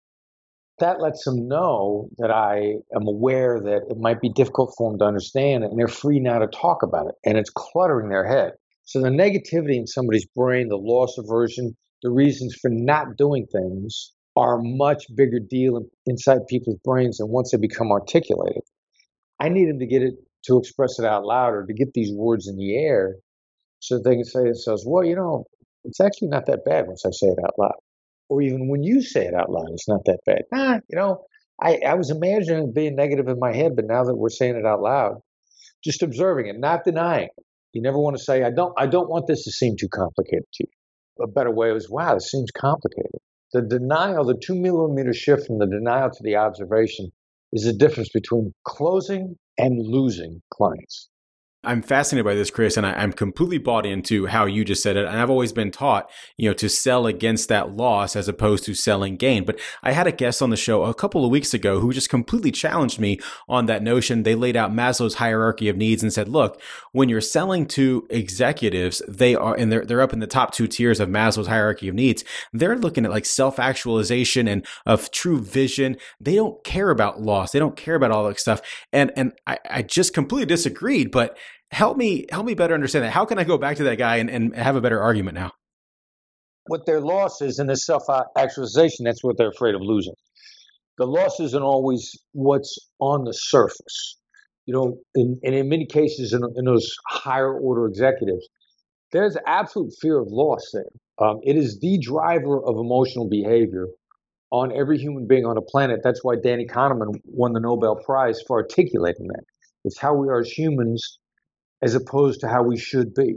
that 0.81 1.01
lets 1.01 1.25
them 1.25 1.47
know 1.47 2.09
that 2.19 2.31
I 2.31 2.75
am 2.95 3.07
aware 3.07 3.61
that 3.61 3.83
it 3.91 3.97
might 3.99 4.21
be 4.21 4.29
difficult 4.29 4.75
for 4.77 4.91
them 4.91 4.99
to 4.99 5.05
understand, 5.05 5.65
and 5.65 5.79
they're 5.79 5.89
free 5.89 6.19
now 6.19 6.41
to 6.41 6.49
talk 6.49 6.83
about 6.83 7.07
it, 7.07 7.15
and 7.25 7.39
it's 7.39 7.51
cluttering 7.51 8.09
their 8.09 8.27
head. 8.27 8.53
So 8.85 9.01
the 9.01 9.09
negativity 9.09 9.77
in 9.77 9.87
somebody's 9.87 10.27
brain, 10.37 10.69
the 10.69 10.77
loss 10.77 11.17
aversion, 11.17 11.77
the 12.03 12.11
reasons 12.11 12.57
for 12.61 12.71
not 12.71 13.17
doing 13.17 13.47
things 13.47 14.13
are 14.37 14.59
a 14.59 14.63
much 14.63 15.05
bigger 15.17 15.39
deal 15.39 15.81
inside 16.07 16.41
people's 16.49 16.79
brains 16.85 17.19
than 17.19 17.29
once 17.29 17.53
they 17.53 17.59
become 17.59 17.93
articulated. 17.93 18.63
I 19.41 19.49
need 19.49 19.69
them 19.69 19.79
to 19.79 19.87
get 19.87 20.03
it 20.03 20.15
to 20.47 20.59
express 20.59 20.99
it 20.99 21.07
out 21.07 21.25
loud 21.25 21.55
or 21.55 21.65
to 21.65 21.73
get 21.73 21.95
these 21.95 22.13
words 22.13 22.49
in 22.49 22.57
the 22.57 22.77
air 22.77 23.15
so 23.87 23.99
they 23.99 24.15
can 24.15 24.25
say 24.25 24.41
to 24.41 24.45
themselves, 24.47 24.85
well, 24.87 25.05
you 25.05 25.17
know, 25.17 25.45
it's 25.85 26.01
actually 26.01 26.29
not 26.29 26.47
that 26.47 26.65
bad 26.65 26.87
once 26.87 27.05
I 27.05 27.11
say 27.11 27.27
it 27.27 27.39
out 27.45 27.59
loud 27.59 27.75
or 28.29 28.43
even 28.43 28.69
when 28.69 28.83
you 28.83 29.03
say 29.03 29.27
it 29.27 29.35
out 29.35 29.51
loud, 29.51 29.71
it's 29.73 29.89
not 29.89 30.05
that 30.07 30.21
bad. 30.27 30.43
Ah, 30.53 30.81
you 30.89 30.97
know, 30.97 31.19
I, 31.61 31.79
I 31.87 31.95
was 31.95 32.11
imagining 32.11 32.69
it 32.69 32.75
being 32.75 32.97
negative 32.97 33.29
in 33.29 33.39
my 33.39 33.55
head, 33.55 33.77
but 33.77 33.87
now 33.87 34.05
that 34.05 34.17
we're 34.17 34.29
saying 34.29 34.57
it 34.57 34.67
out 34.67 34.81
loud, 34.81 35.21
just 35.83 36.03
observing 36.03 36.47
it, 36.47 36.59
not 36.59 36.85
denying. 36.85 37.29
You 37.73 37.83
never 37.83 37.99
want 37.99 38.17
to 38.17 38.23
say, 38.23 38.43
I 38.43 38.51
don't 38.51 38.73
I 38.79 38.87
don't 38.87 39.11
want 39.11 39.27
this 39.27 39.45
to 39.45 39.51
seem 39.51 39.77
too 39.79 39.89
complicated 39.89 40.47
to 40.55 40.65
you. 40.65 41.25
A 41.25 41.29
better 41.29 41.51
way 41.51 41.71
is, 41.71 41.91
wow, 41.91 42.15
this 42.15 42.31
seems 42.31 42.51
complicated. 42.51 43.21
The 43.53 43.63
denial, 43.63 44.25
the 44.25 44.41
two 44.45 44.55
millimeter 44.55 45.13
shift 45.13 45.47
from 45.47 45.59
the 45.59 45.67
denial 45.67 46.11
to 46.11 46.23
the 46.23 46.37
observation 46.37 47.11
is 47.53 47.65
the 47.65 47.73
difference 47.73 48.09
between 48.13 48.53
closing 48.65 49.37
and 49.59 49.79
losing 49.79 50.41
clients. 50.53 51.09
I'm 51.67 51.83
fascinated 51.83 52.25
by 52.25 52.35
this, 52.35 52.51
Chris, 52.51 52.77
and 52.77 52.87
I, 52.87 53.03
am 53.03 53.13
completely 53.13 53.59
bought 53.59 53.87
into 53.87 54.27
how 54.27 54.47
you 54.47 54.65
just 54.65 54.83
said 54.83 54.97
it. 54.97 55.07
And 55.07 55.19
I've 55.19 55.31
always 55.31 55.53
been 55.53 55.71
taught, 55.71 56.11
you 56.37 56.49
know, 56.49 56.55
to 56.55 56.69
sell 56.69 57.07
against 57.07 57.49
that 57.49 57.77
loss 57.77 58.17
as 58.17 58.29
opposed 58.29 58.65
to 58.65 58.75
selling 58.75 59.17
gain. 59.17 59.45
But 59.45 59.59
I 59.83 59.93
had 59.93 60.07
a 60.07 60.13
guest 60.13 60.43
on 60.43 60.51
the 60.51 60.57
show 60.57 60.85
a 60.85 60.95
couple 60.95 61.25
of 61.25 61.31
weeks 61.31 61.55
ago 61.55 61.81
who 61.81 61.93
just 61.93 62.11
completely 62.11 62.51
challenged 62.51 62.99
me 62.99 63.19
on 63.49 63.67
that 63.67 63.83
notion. 63.83 64.23
They 64.23 64.35
laid 64.35 64.57
out 64.57 64.73
Maslow's 64.73 65.15
hierarchy 65.15 65.69
of 65.69 65.77
needs 65.77 66.03
and 66.03 66.13
said, 66.13 66.29
look, 66.29 66.61
when 66.93 67.09
you're 67.09 67.21
selling 67.21 67.67
to 67.69 68.07
executives, 68.11 69.03
they 69.09 69.35
are, 69.35 69.55
and 69.55 69.73
they're, 69.73 69.85
they're 69.85 70.03
up 70.03 70.13
in 70.13 70.21
the 70.21 70.27
top 70.27 70.53
two 70.53 70.67
tiers 70.67 71.01
of 71.01 71.09
Maslow's 71.09 71.49
hierarchy 71.49 71.89
of 71.89 71.95
needs. 71.95 72.25
They're 72.53 72.79
looking 72.79 73.05
at 73.05 73.11
like 73.11 73.27
self 73.27 73.59
actualization 73.59 74.49
and 74.49 74.67
of 74.87 75.11
true 75.11 75.41
vision. 75.41 75.97
They 76.21 76.35
don't 76.35 76.63
care 76.65 76.91
about 76.91 77.23
loss. 77.23 77.53
They 77.53 77.59
don't 77.59 77.77
care 77.77 77.95
about 77.95 78.11
all 78.11 78.27
that 78.29 78.41
stuff. 78.41 78.61
And, 78.93 79.13
and 79.17 79.33
I, 79.47 79.59
I 79.69 79.83
just 79.83 80.15
completely 80.15 80.47
disagreed, 80.47 81.11
but 81.11 81.37
help 81.71 81.97
me 81.97 82.27
help 82.31 82.47
me 82.47 82.55
better 82.55 82.75
understand 82.75 83.05
that. 83.05 83.11
How 83.11 83.25
can 83.25 83.39
I 83.39 83.45
go 83.45 83.59
back 83.59 83.77
to 83.79 83.85
that 83.85 83.97
guy 83.97 84.17
and, 84.17 84.31
and 84.31 84.55
have 84.55 84.77
a 84.77 84.81
better 84.81 85.01
argument 85.01 85.35
now? 85.35 85.53
What 86.67 86.87
their 86.87 87.01
loss 87.01 87.43
is 87.43 87.59
in 87.59 87.67
the 87.67 87.77
self 87.77 88.05
actualization, 88.37 89.05
that's 89.05 89.23
what 89.23 89.37
they're 89.37 89.51
afraid 89.51 89.75
of 89.75 89.83
losing. 89.83 90.15
The 90.97 91.07
loss 91.07 91.41
isn't 91.41 91.63
always 91.63 92.11
what's 92.33 92.79
on 93.01 93.25
the 93.25 93.33
surface. 93.33 94.19
You 94.67 94.73
know, 94.73 94.97
in, 95.15 95.39
and 95.43 95.55
in 95.55 95.69
many 95.69 95.85
cases, 95.85 96.33
in, 96.33 96.43
in 96.57 96.65
those 96.65 96.91
higher 97.09 97.53
order 97.53 97.87
executives, 97.87 98.49
there's 99.13 99.37
absolute 99.47 99.93
fear 100.01 100.19
of 100.19 100.29
loss 100.31 100.71
there. 100.73 100.85
Um, 101.19 101.41
it 101.43 101.57
is 101.57 101.79
the 101.81 101.99
driver 101.99 102.65
of 102.65 102.77
emotional 102.79 103.29
behavior 103.29 103.87
on 104.51 104.73
every 104.73 104.99
human 104.99 105.27
being 105.27 105.45
on 105.45 105.57
the 105.57 105.63
planet. 105.63 106.01
That's 106.03 106.25
why 106.25 106.37
Danny 106.43 106.67
Kahneman 106.67 107.21
won 107.25 107.53
the 107.53 107.61
Nobel 107.61 107.97
Prize 107.97 108.41
for 108.47 108.57
articulating 108.57 109.27
that. 109.29 109.43
It's 109.85 109.99
how 109.99 110.15
we 110.15 110.29
are 110.29 110.41
as 110.41 110.51
humans 110.51 111.19
as 111.85 111.95
opposed 111.95 112.41
to 112.41 112.49
how 112.49 112.65
we 112.65 112.79
should 112.79 113.15
be. 113.15 113.37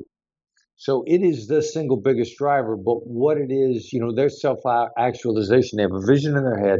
So 0.77 1.03
it 1.07 1.23
is 1.23 1.47
the 1.47 1.61
single 1.61 1.97
biggest 1.97 2.37
driver, 2.37 2.77
but 2.77 3.05
what 3.05 3.37
it 3.37 3.51
is, 3.51 3.91
you 3.91 3.99
know, 3.99 4.13
their 4.13 4.29
self 4.29 4.59
actualization, 4.97 5.77
they 5.77 5.83
have 5.83 5.93
a 5.93 6.05
vision 6.05 6.37
in 6.37 6.43
their 6.43 6.59
head, 6.59 6.79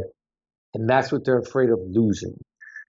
and 0.74 0.88
that's 0.88 1.12
what 1.12 1.24
they're 1.24 1.40
afraid 1.40 1.70
of 1.70 1.80
losing. 1.90 2.34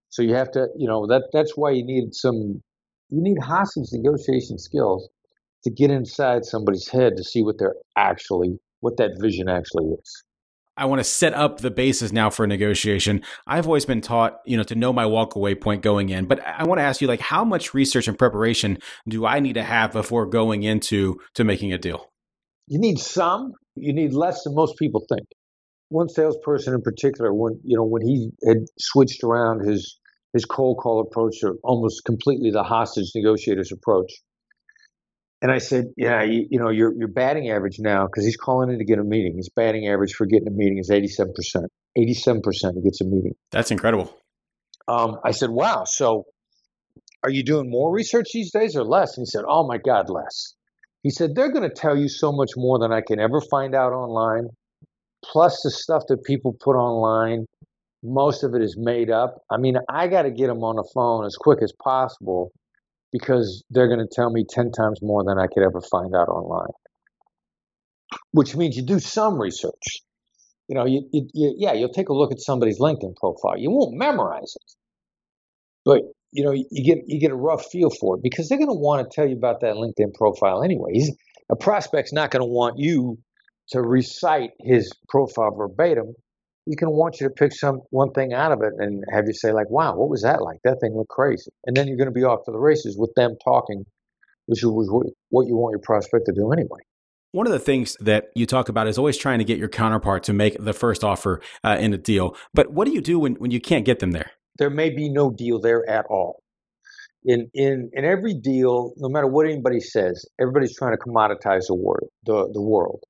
So 0.10 0.22
you 0.22 0.36
have 0.36 0.52
to, 0.52 0.68
you 0.78 0.88
know, 0.88 1.08
that 1.08 1.30
that's 1.34 1.58
why 1.58 1.72
you 1.72 1.84
need 1.86 2.14
some, 2.14 2.62
you 3.10 3.22
need 3.22 3.38
hostage 3.44 3.90
negotiation 3.92 4.58
skills 4.60 5.10
to 5.64 5.72
get 5.72 5.92
inside 5.92 6.46
somebody's 6.46 6.88
head 6.88 7.18
to 7.18 7.24
see 7.24 7.44
what 7.44 7.58
they're 7.60 7.76
actually, 7.98 8.60
what 8.82 8.98
that 8.98 9.12
vision 9.20 9.50
actually 9.50 9.86
is. 9.86 10.24
I 10.80 10.86
want 10.86 11.00
to 11.02 11.04
set 11.04 11.34
up 11.34 11.60
the 11.60 11.70
basis 11.70 12.14
now 12.14 12.30
for 12.30 12.46
a 12.46 12.48
negotiation. 12.48 13.22
I've 13.46 13.68
always 13.68 13.84
been 13.84 14.00
taught, 14.00 14.40
you 14.46 14.56
know, 14.56 14.64
to 14.64 14.76
know 14.76 14.94
my 14.94 15.04
walkaway 15.04 15.60
point 15.60 15.82
going 15.82 16.08
in. 16.08 16.26
But 16.26 16.40
I 16.46 16.64
want 16.64 16.80
to 16.80 16.84
ask 16.84 17.02
you, 17.02 17.08
like, 17.08 17.20
how 17.20 17.44
much 17.44 17.74
research 17.74 18.08
and 18.08 18.18
preparation 18.18 18.78
do 19.06 19.26
I 19.26 19.42
need 19.42 19.54
to 19.54 19.64
have 19.64 19.92
before 19.92 20.26
going 20.26 20.64
into 20.64 21.20
to 21.34 21.44
making 21.44 21.74
a 21.74 21.78
deal? 21.78 22.10
You 22.68 22.80
need 22.80 22.98
some. 22.98 23.52
You 23.76 23.92
need 23.92 24.14
less 24.14 24.44
than 24.44 24.56
most 24.56 24.78
people 24.78 25.04
think. 25.10 25.28
One 25.90 26.08
salesperson 26.08 26.74
in 26.74 26.82
particular, 26.82 27.34
when 27.34 27.60
you 27.66 27.76
know, 27.76 27.84
when 27.84 28.02
he 28.02 28.30
had 28.48 28.60
switched 28.80 29.22
around 29.24 29.68
his 29.68 30.00
his 30.32 30.46
cold 30.46 30.78
call 30.78 31.02
approach 31.02 31.42
to 31.42 31.56
almost 31.62 32.06
completely 32.06 32.52
the 32.52 32.64
hostage 32.64 33.12
negotiators 33.16 33.74
approach, 33.74 34.12
and 35.42 35.52
I 35.52 35.60
said, 35.60 35.86
yeah, 35.96 36.24
you, 36.24 36.48
you 36.50 36.60
know, 36.60 36.70
your 36.70 36.94
your 36.98 37.08
batting 37.08 37.50
average 37.50 37.78
now, 37.80 38.06
because 38.06 38.26
he's 38.26 38.38
calling 38.38 38.70
in 38.70 38.80
to 38.80 38.86
get 38.86 39.00
a 39.00 39.04
meeting. 39.04 39.38
His 39.38 39.50
batting 39.50 39.88
average 39.88 40.14
for 40.14 40.26
getting 40.26 40.48
a 40.48 40.52
meeting 40.52 40.78
is 40.80 40.90
eighty 40.90 41.08
seven 41.08 41.34
percent. 41.34 41.66
Eighty 41.96 42.14
seven 42.14 42.42
percent 42.42 42.76
he 42.76 42.82
gets 42.82 43.02
a 43.02 43.06
meeting. 43.06 43.34
That's 43.52 43.72
incredible. 43.72 44.14
Um, 44.88 45.18
I 45.24 45.32
said, 45.32 45.52
wow. 45.52 45.84
So, 45.86 46.26
are 47.24 47.30
you 47.30 47.44
doing 47.44 47.70
more 47.70 47.94
research 47.94 48.30
these 48.34 48.52
days 48.52 48.76
or 48.76 48.84
less? 48.84 49.18
And 49.18 49.26
he 49.26 49.30
said, 49.30 49.46
oh 49.48 49.68
my 49.68 49.78
God, 49.78 50.10
less. 50.10 50.56
He 51.04 51.10
said 51.10 51.36
they're 51.36 51.52
going 51.52 51.68
to 51.68 51.74
tell 51.74 51.96
you 51.96 52.10
so 52.10 52.32
much 52.32 52.52
more 52.58 52.80
than 52.80 52.92
I 52.92 53.02
can 53.06 53.20
ever 53.20 53.40
find 53.50 53.76
out 53.76 53.94
online. 53.94 54.48
Plus 55.24 55.62
the 55.64 55.72
stuff 55.72 56.04
that 56.08 56.24
people 56.24 56.56
put 56.60 56.76
online, 56.76 57.46
most 58.04 58.44
of 58.44 58.56
it 58.56 58.62
is 58.62 58.76
made 58.78 59.10
up. 59.10 59.38
I 59.52 59.58
mean, 59.58 59.76
I 59.90 60.08
got 60.08 60.24
to 60.24 60.32
get 60.32 60.48
them 60.48 60.64
on 60.64 60.76
the 60.76 60.90
phone 60.94 61.26
as 61.26 61.36
quick 61.36 61.60
as 61.62 61.72
possible 61.84 62.52
because 63.12 63.64
they're 63.70 63.88
going 63.88 64.00
to 64.00 64.10
tell 64.12 64.30
me 64.30 64.46
10 64.48 64.72
times 64.72 65.00
more 65.02 65.24
than 65.24 65.38
I 65.40 65.48
could 65.48 65.64
ever 65.64 65.82
find 65.82 66.16
out 66.16 66.30
online. 66.30 66.72
Which 68.32 68.56
means 68.56 68.76
you 68.76 68.84
do 68.84 69.00
some 69.00 69.40
research. 69.40 70.02
You 70.68 70.76
know, 70.76 70.86
you, 70.86 71.08
you, 71.12 71.28
you, 71.34 71.56
yeah, 71.58 71.74
you'll 71.74 71.94
take 71.94 72.10
a 72.10 72.14
look 72.14 72.32
at 72.32 72.40
somebody's 72.40 72.80
LinkedIn 72.80 73.16
profile. 73.16 73.58
You 73.58 73.72
won't 73.72 73.98
memorize 73.98 74.56
it, 74.56 74.72
but 75.84 76.02
you 76.32 76.44
know, 76.44 76.52
you 76.52 76.84
get 76.84 77.06
you 77.08 77.20
get 77.20 77.32
a 77.32 77.36
rough 77.36 77.66
feel 77.72 77.90
for 77.90 78.16
it 78.16 78.24
because 78.24 78.50
they're 78.50 78.60
going 78.60 78.70
to 78.70 78.76
want 78.76 79.10
to 79.10 79.16
tell 79.16 79.28
you 79.28 79.36
about 79.36 79.62
that 79.62 79.76
LinkedIn 79.76 80.14
profile 80.14 80.62
anyways. 80.62 81.12
A 81.52 81.56
prospect's 81.56 82.14
not 82.14 82.30
going 82.30 82.42
to 82.42 82.48
want 82.48 82.76
you 82.78 83.18
to 83.70 83.82
recite 83.82 84.52
his 84.60 84.92
profile 85.08 85.56
verbatim. 85.56 86.14
He's 86.66 86.76
can 86.76 86.92
want 86.92 87.20
you 87.20 87.28
to 87.28 87.34
pick 87.34 87.54
some 87.54 87.82
one 87.90 88.12
thing 88.12 88.34
out 88.34 88.52
of 88.52 88.62
it 88.62 88.74
and 88.78 89.04
have 89.12 89.26
you 89.28 89.34
say 89.34 89.52
like, 89.52 89.70
"Wow, 89.70 89.96
what 89.96 90.10
was 90.10 90.22
that 90.24 90.42
like? 90.42 90.60
That 90.64 90.80
thing 90.82 90.96
looked 90.96 91.10
crazy." 91.10 91.52
And 91.66 91.76
then 91.76 91.88
you're 91.88 91.98
going 91.98 92.08
to 92.08 92.12
be 92.12 92.24
off 92.24 92.46
to 92.46 92.52
the 92.52 92.60
races 92.60 92.98
with 92.98 93.14
them 93.16 93.36
talking, 93.44 93.86
which 94.46 94.64
is 94.64 94.70
what 94.70 95.48
you 95.48 95.56
want 95.56 95.72
your 95.72 95.82
prospect 95.84 96.26
to 96.28 96.34
do 96.34 96.52
anyway. 96.52 96.80
One 97.32 97.46
of 97.46 97.54
the 97.54 97.60
things 97.60 97.96
that 98.00 98.32
you 98.34 98.48
talk 98.48 98.70
about 98.70 98.88
is 98.88 98.98
always 98.98 99.16
trying 99.16 99.38
to 99.38 99.46
get 99.46 99.60
your 99.60 99.70
counterpart 99.70 100.24
to 100.24 100.34
make 100.34 100.58
the 100.60 100.74
first 100.74 101.04
offer 101.04 101.42
uh, 101.64 101.78
in 101.80 101.94
a 101.94 101.98
deal. 101.98 102.36
But 102.56 102.72
what 102.72 102.88
do 102.88 102.92
you 102.92 103.02
do 103.02 103.20
when, 103.20 103.36
when 103.36 103.52
you 103.52 103.62
can't 103.62 103.86
get 103.86 104.00
them 104.00 104.12
there? 104.12 104.32
There 104.58 104.72
may 104.72 104.90
be 104.90 105.10
no 105.10 105.30
deal 105.30 105.60
there 105.62 105.88
at 105.88 106.06
all. 106.10 106.42
In, 107.26 107.50
in, 107.54 107.92
in 107.94 108.04
every 108.04 108.34
deal, 108.34 108.94
no 108.98 109.10
matter 109.10 109.28
what 109.28 109.46
anybody 109.46 109.80
says, 109.80 110.26
everybody's 110.42 110.76
trying 110.76 110.94
to 110.94 110.98
commoditize 110.98 111.68
the, 111.68 111.76
word, 111.76 112.06
the, 112.26 112.50
the 112.52 112.62
world. 112.62 113.04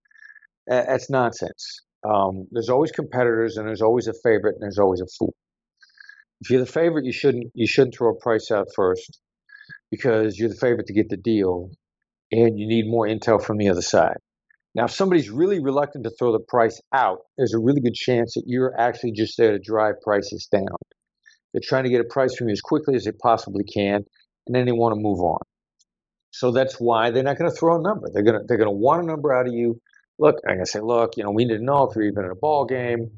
That's 0.67 1.09
nonsense. 1.09 1.79
Um, 2.07 2.47
there's 2.51 2.69
always 2.69 2.91
competitors, 2.91 3.57
and 3.57 3.67
there's 3.67 3.81
always 3.81 4.07
a 4.07 4.13
favorite, 4.13 4.55
and 4.55 4.61
there's 4.61 4.79
always 4.79 5.01
a 5.01 5.07
fool. 5.17 5.33
If 6.41 6.49
you're 6.49 6.61
the 6.61 6.71
favorite, 6.71 7.05
you 7.05 7.11
shouldn't 7.11 7.51
you 7.53 7.67
shouldn't 7.67 7.95
throw 7.95 8.11
a 8.11 8.19
price 8.19 8.51
out 8.51 8.67
first 8.75 9.19
because 9.91 10.37
you're 10.37 10.49
the 10.49 10.55
favorite 10.55 10.87
to 10.87 10.93
get 10.93 11.09
the 11.09 11.17
deal, 11.17 11.69
and 12.31 12.57
you 12.57 12.67
need 12.67 12.85
more 12.87 13.07
intel 13.07 13.43
from 13.43 13.57
the 13.57 13.69
other 13.69 13.81
side. 13.81 14.17
Now, 14.75 14.85
if 14.85 14.91
somebody's 14.91 15.29
really 15.29 15.59
reluctant 15.59 16.05
to 16.05 16.11
throw 16.17 16.31
the 16.31 16.43
price 16.47 16.79
out, 16.93 17.19
there's 17.37 17.53
a 17.53 17.59
really 17.59 17.81
good 17.81 17.95
chance 17.95 18.35
that 18.35 18.43
you're 18.45 18.73
actually 18.79 19.13
just 19.13 19.37
there 19.37 19.51
to 19.51 19.59
drive 19.59 19.95
prices 20.03 20.47
down. 20.51 20.77
They're 21.53 21.61
trying 21.63 21.85
to 21.85 21.89
get 21.89 22.01
a 22.01 22.05
price 22.05 22.35
from 22.35 22.49
you 22.49 22.53
as 22.53 22.61
quickly 22.61 22.95
as 22.95 23.05
they 23.05 23.11
possibly 23.11 23.63
can, 23.63 24.05
and 24.47 24.55
then 24.55 24.65
they 24.65 24.71
want 24.71 24.93
to 24.93 25.01
move 25.01 25.19
on. 25.19 25.39
So 26.31 26.51
that's 26.51 26.75
why 26.75 27.09
they're 27.09 27.23
not 27.23 27.37
going 27.37 27.49
to 27.49 27.57
throw 27.57 27.79
a 27.79 27.81
number. 27.81 28.07
They're 28.13 28.23
going 28.23 28.39
to 28.39 28.45
they're 28.47 28.57
going 28.57 28.69
to 28.69 28.75
want 28.75 29.03
a 29.03 29.07
number 29.07 29.33
out 29.33 29.47
of 29.47 29.53
you. 29.53 29.81
Look, 30.19 30.35
I'm 30.47 30.59
to 30.59 30.65
say, 30.65 30.81
look, 30.81 31.17
you 31.17 31.23
know, 31.23 31.31
we 31.31 31.45
need 31.45 31.57
to 31.57 31.63
know 31.63 31.83
if 31.83 31.95
you're 31.95 32.05
even 32.05 32.25
in 32.25 32.31
a 32.31 32.35
ball 32.35 32.65
game. 32.65 33.09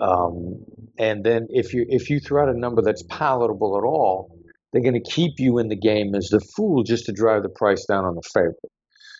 Um, 0.00 0.64
and 0.98 1.24
then 1.24 1.46
if 1.50 1.72
you 1.72 1.86
if 1.88 2.10
you 2.10 2.20
throw 2.20 2.42
out 2.42 2.54
a 2.54 2.58
number 2.58 2.82
that's 2.82 3.04
palatable 3.04 3.78
at 3.78 3.84
all, 3.84 4.36
they're 4.72 4.82
to 4.82 5.00
keep 5.00 5.34
you 5.38 5.58
in 5.58 5.68
the 5.68 5.76
game 5.76 6.14
as 6.14 6.28
the 6.28 6.40
fool 6.40 6.82
just 6.82 7.06
to 7.06 7.12
drive 7.12 7.42
the 7.42 7.48
price 7.48 7.86
down 7.86 8.04
on 8.04 8.14
the 8.14 8.22
favorite. 8.34 8.56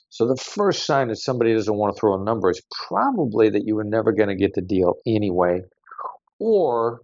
So 0.09 0.27
the 0.27 0.37
first 0.37 0.87
sign 0.87 1.09
that 1.09 1.17
somebody 1.17 1.55
doesn't 1.55 1.75
want 1.75 1.95
to 1.95 2.01
throw 2.01 2.21
a 2.21 2.25
number 2.25 2.51
is 2.51 2.61
probably 2.89 3.49
that 3.51 3.65
you 3.65 3.77
were 3.77 3.85
never 3.85 4.13
going 4.13 4.29
to 4.29 4.35
get 4.35 4.55
the 4.55 4.61
deal 4.61 4.95
anyway, 5.07 5.61
or 6.41 7.01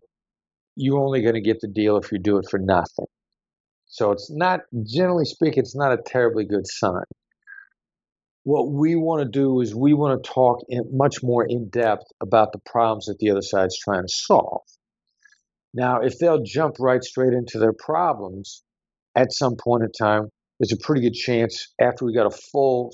you're 0.75 0.99
only 0.99 1.23
going 1.23 1.35
to 1.35 1.41
get 1.41 1.61
the 1.61 1.69
deal 1.69 1.97
if 1.99 2.11
you 2.11 2.19
do 2.19 2.39
it 2.39 2.47
for 2.51 2.59
nothing. 2.59 3.07
So 3.87 4.11
it's 4.11 4.29
not, 4.31 4.61
generally 4.83 5.25
speaking, 5.25 5.61
it's 5.63 5.77
not 5.77 5.93
a 5.93 6.03
terribly 6.05 6.45
good 6.45 6.67
sign. 6.67 7.05
What 8.47 8.71
we 8.71 8.95
want 8.95 9.25
to 9.25 9.29
do 9.29 9.61
is 9.61 9.75
we 9.75 9.93
want 9.93 10.23
to 10.23 10.31
talk 10.31 10.61
much 10.93 11.17
more 11.21 11.45
in 11.45 11.69
depth 11.69 12.05
about 12.23 12.53
the 12.53 12.61
problems 12.65 13.07
that 13.07 13.19
the 13.19 13.31
other 13.31 13.43
side's 13.43 13.77
trying 13.77 14.03
to 14.03 14.09
solve. 14.09 14.63
Now, 15.75 16.01
if 16.01 16.21
they'll 16.21 16.45
jump 16.45 16.77
right 16.79 17.03
straight 17.03 17.33
into 17.33 17.59
their 17.59 17.73
problems 17.73 18.63
at 19.17 19.33
some 19.33 19.57
point 19.57 19.83
in 19.83 19.91
time, 20.01 20.29
there's 20.61 20.71
a 20.71 20.77
pretty 20.77 21.03
good 21.03 21.15
chance 21.15 21.75
after 21.81 22.05
we 22.05 22.15
got 22.15 22.33
a 22.33 22.39
full 22.53 22.93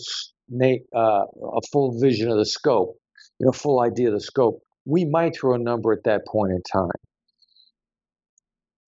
uh, 0.50 0.98
a 0.98 1.60
full 1.70 2.00
vision 2.00 2.30
of 2.30 2.38
the 2.38 2.46
scope, 2.46 2.96
you 3.38 3.44
know, 3.44 3.52
full 3.52 3.82
idea 3.82 4.08
of 4.08 4.14
the 4.14 4.20
scope, 4.20 4.62
we 4.86 5.04
might 5.04 5.36
throw 5.36 5.54
a 5.54 5.58
number 5.58 5.92
at 5.92 6.04
that 6.04 6.22
point 6.26 6.52
in 6.52 6.62
time. 6.72 6.98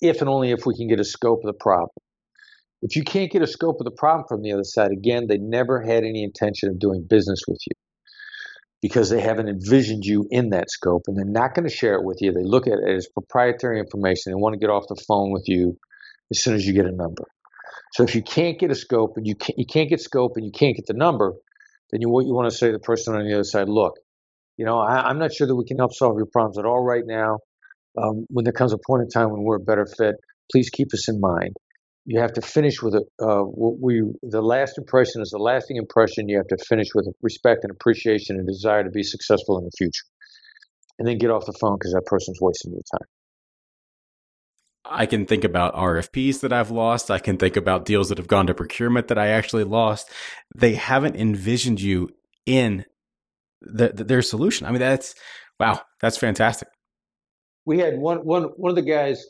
If 0.00 0.22
and 0.22 0.31
only 0.31 0.50
if 0.50 0.64
we 0.64 0.74
can 0.74 0.88
get 0.88 0.98
a 0.98 1.05
scope 1.05 1.40
of 1.44 1.46
the 1.46 1.59
problem. 1.61 1.90
If 2.85 2.97
you 2.97 3.03
can't 3.03 3.33
get 3.33 3.40
a 3.40 3.47
scope 3.47 3.81
of 3.81 3.87
the 3.87 3.97
problem 3.97 4.27
from 4.29 4.42
the 4.42 4.53
other 4.53 4.62
side, 4.62 4.90
again, 4.90 5.27
they 5.27 5.38
never 5.38 5.81
had 5.81 6.05
any 6.05 6.23
intention 6.23 6.68
of 6.68 6.79
doing 6.79 7.07
business 7.09 7.40
with 7.49 7.59
you 7.66 7.73
because 8.83 9.09
they 9.09 9.23
haven't 9.23 9.49
envisioned 9.49 10.05
you 10.05 10.29
in 10.31 10.51
that 10.51 10.70
scope 10.70 11.05
and 11.07 11.16
they're 11.16 11.25
not 11.25 11.55
going 11.55 11.66
to 11.66 11.75
share 11.75 11.94
it 11.94 12.05
with 12.05 12.18
you. 12.20 12.31
They 12.31 12.44
look 12.44 12.66
at 12.66 12.75
it 12.75 12.94
as 12.94 13.09
proprietary 13.09 13.81
information. 13.81 14.33
They 14.33 14.35
want 14.35 14.53
to 14.53 14.59
get 14.59 14.68
off 14.68 14.85
the 14.87 15.03
phone 15.09 15.33
with 15.33 15.44
you 15.47 15.79
as 16.31 16.42
soon 16.42 16.57
as 16.57 16.66
you 16.66 16.75
get 16.75 16.85
a 16.85 16.92
number. 16.92 17.25
So 17.94 18.03
if 18.03 18.14
you 18.14 18.23
can't 18.23 18.59
get 18.59 18.70
a 18.70 18.75
scope 18.75 19.14
and 19.16 19.27
you 19.27 19.35
can't, 19.35 19.59
you 19.59 19.64
can't 19.64 19.88
get 19.88 20.03
scope 20.03 20.33
and 20.37 20.44
you 20.44 20.53
can't 20.53 20.77
get 20.77 20.85
the 20.87 20.92
number, 20.92 21.33
then 21.90 22.03
you 22.03 22.11
what 22.11 22.27
you 22.27 22.35
want 22.35 22.51
to 22.51 22.57
say 22.57 22.66
to 22.66 22.73
the 22.75 22.81
person 22.81 23.14
on 23.14 23.27
the 23.27 23.33
other 23.33 23.44
side, 23.44 23.70
look, 23.70 23.94
you 24.59 24.66
know, 24.66 24.79
I, 24.79 25.09
am 25.09 25.18
not 25.18 25.33
sure 25.33 25.47
that 25.47 25.57
we 25.57 25.64
can 25.64 25.79
help 25.79 25.94
solve 25.94 26.18
your 26.18 26.29
problems 26.31 26.59
at 26.59 26.66
all 26.66 26.85
right 26.85 27.05
now. 27.07 27.38
Um, 27.97 28.27
when 28.29 28.44
there 28.44 28.53
comes 28.53 28.75
a 28.75 28.79
point 28.87 29.05
in 29.05 29.09
time 29.09 29.31
when 29.31 29.42
we're 29.42 29.57
a 29.57 29.61
better 29.61 29.87
fit, 29.87 30.16
please 30.53 30.68
keep 30.68 30.88
us 30.92 31.09
in 31.09 31.18
mind 31.18 31.55
you 32.07 32.21
have 32.21 32.33
to 32.35 32.43
finish 32.43 32.83
with 32.83 32.95
a 32.95 33.05
uh, 33.23 33.45
we 33.45 34.03
the 34.23 34.43
last 34.43 34.79
impression 34.79 35.23
is 35.23 35.31
the 35.31 35.38
lasting 35.38 35.77
impression 35.77 36.29
you 36.29 36.37
have 36.37 36.47
to 36.49 36.59
finish 36.64 36.88
with 36.95 37.09
respect 37.23 37.64
and 37.64 37.71
appreciation 37.71 38.37
and 38.37 38.47
desire 38.47 38.85
to 38.85 38.90
be 38.90 39.03
successful 39.03 39.59
in 39.59 39.64
the 39.64 39.71
future 39.77 40.05
and 40.99 41.09
then 41.09 41.19
get 41.19 41.31
off 41.31 41.47
the 41.47 41.57
phone 41.61 41.77
because 41.79 41.93
that 41.93 42.05
person's 42.07 42.38
wasting 42.40 42.73
your 42.73 42.83
time 42.93 43.09
I 44.87 45.07
can 45.07 45.25
think 45.25 45.45
about 45.45 45.75
RFPs 45.75 46.40
that 46.40 46.53
I've 46.53 46.71
lost. 46.71 47.11
I 47.11 47.19
can 47.19 47.38
think 47.38 47.57
about 47.57 47.87
deals 47.87 48.11
that 48.11 48.19
have 48.19 48.29
gone 48.29 48.47
to 48.49 48.55
procurement 48.55 49.09
that 49.09 49.19
I 49.19 49.29
actually 49.29 49.64
lost. 49.64 50.11
They 50.55 50.75
haven't 50.75 51.17
envisioned 51.17 51.81
you 51.81 52.11
in 52.45 52.85
the, 53.62 53.88
the, 53.88 54.05
their 54.05 54.21
solution. 54.21 54.67
I 54.67 54.73
mean, 54.73 54.81
that's 54.81 55.14
wow, 55.59 55.81
that's 56.03 56.19
fantastic. 56.19 56.69
We 57.64 57.79
had 57.79 57.97
one 57.97 58.19
one 58.19 58.45
one 58.57 58.71
of 58.71 58.77
the 58.77 58.83
guys 58.83 59.25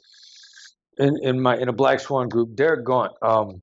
in, 0.98 1.16
in 1.22 1.40
my 1.40 1.57
in 1.57 1.68
a 1.68 1.72
Black 1.72 2.00
Swan 2.00 2.28
group, 2.28 2.54
Derek 2.54 2.85
Gaunt, 2.85 3.12
um, 3.22 3.62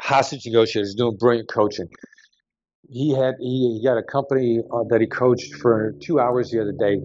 hostage 0.00 0.46
negotiator, 0.46 0.84
is 0.84 0.94
doing 0.94 1.16
brilliant 1.18 1.48
coaching. 1.48 1.88
He 2.88 3.14
had 3.14 3.34
he, 3.40 3.78
he 3.80 3.86
got 3.86 3.96
a 3.96 4.02
company 4.02 4.60
uh, 4.72 4.84
that 4.90 5.00
he 5.00 5.06
coached 5.06 5.54
for 5.54 5.94
two 6.02 6.20
hours 6.20 6.50
the 6.50 6.60
other 6.60 6.72
day. 6.72 7.00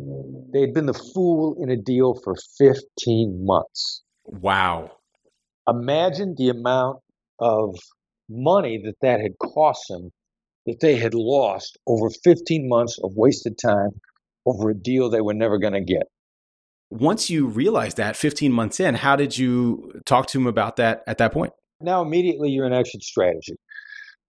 They 0.51 0.61
had 0.61 0.73
been 0.73 0.85
the 0.85 0.93
fool 0.93 1.55
in 1.61 1.69
a 1.69 1.77
deal 1.77 2.19
for 2.23 2.35
15 2.57 3.45
months. 3.45 4.03
Wow! 4.25 4.91
Imagine 5.67 6.35
the 6.37 6.49
amount 6.49 6.99
of 7.39 7.75
money 8.29 8.81
that 8.83 8.95
that 9.01 9.21
had 9.21 9.37
cost 9.39 9.85
them 9.89 10.11
that 10.65 10.79
they 10.81 10.95
had 10.95 11.13
lost 11.13 11.79
over 11.87 12.09
15 12.09 12.67
months 12.69 12.99
of 13.03 13.13
wasted 13.15 13.57
time 13.57 13.89
over 14.45 14.69
a 14.69 14.75
deal 14.75 15.09
they 15.09 15.21
were 15.21 15.33
never 15.33 15.57
going 15.57 15.73
to 15.73 15.81
get 15.81 16.03
once 16.89 17.29
you 17.29 17.47
realized 17.47 17.97
that 17.97 18.15
15 18.15 18.51
months 18.51 18.79
in, 18.79 18.95
how 18.95 19.15
did 19.15 19.37
you 19.37 19.91
talk 20.05 20.27
to 20.27 20.39
him 20.39 20.47
about 20.47 20.77
that 20.77 21.03
at 21.07 21.17
that 21.19 21.31
point? 21.31 21.53
Now, 21.81 22.01
immediately 22.01 22.49
you're 22.49 22.65
in 22.65 22.73
exit 22.73 23.03
strategy. 23.03 23.55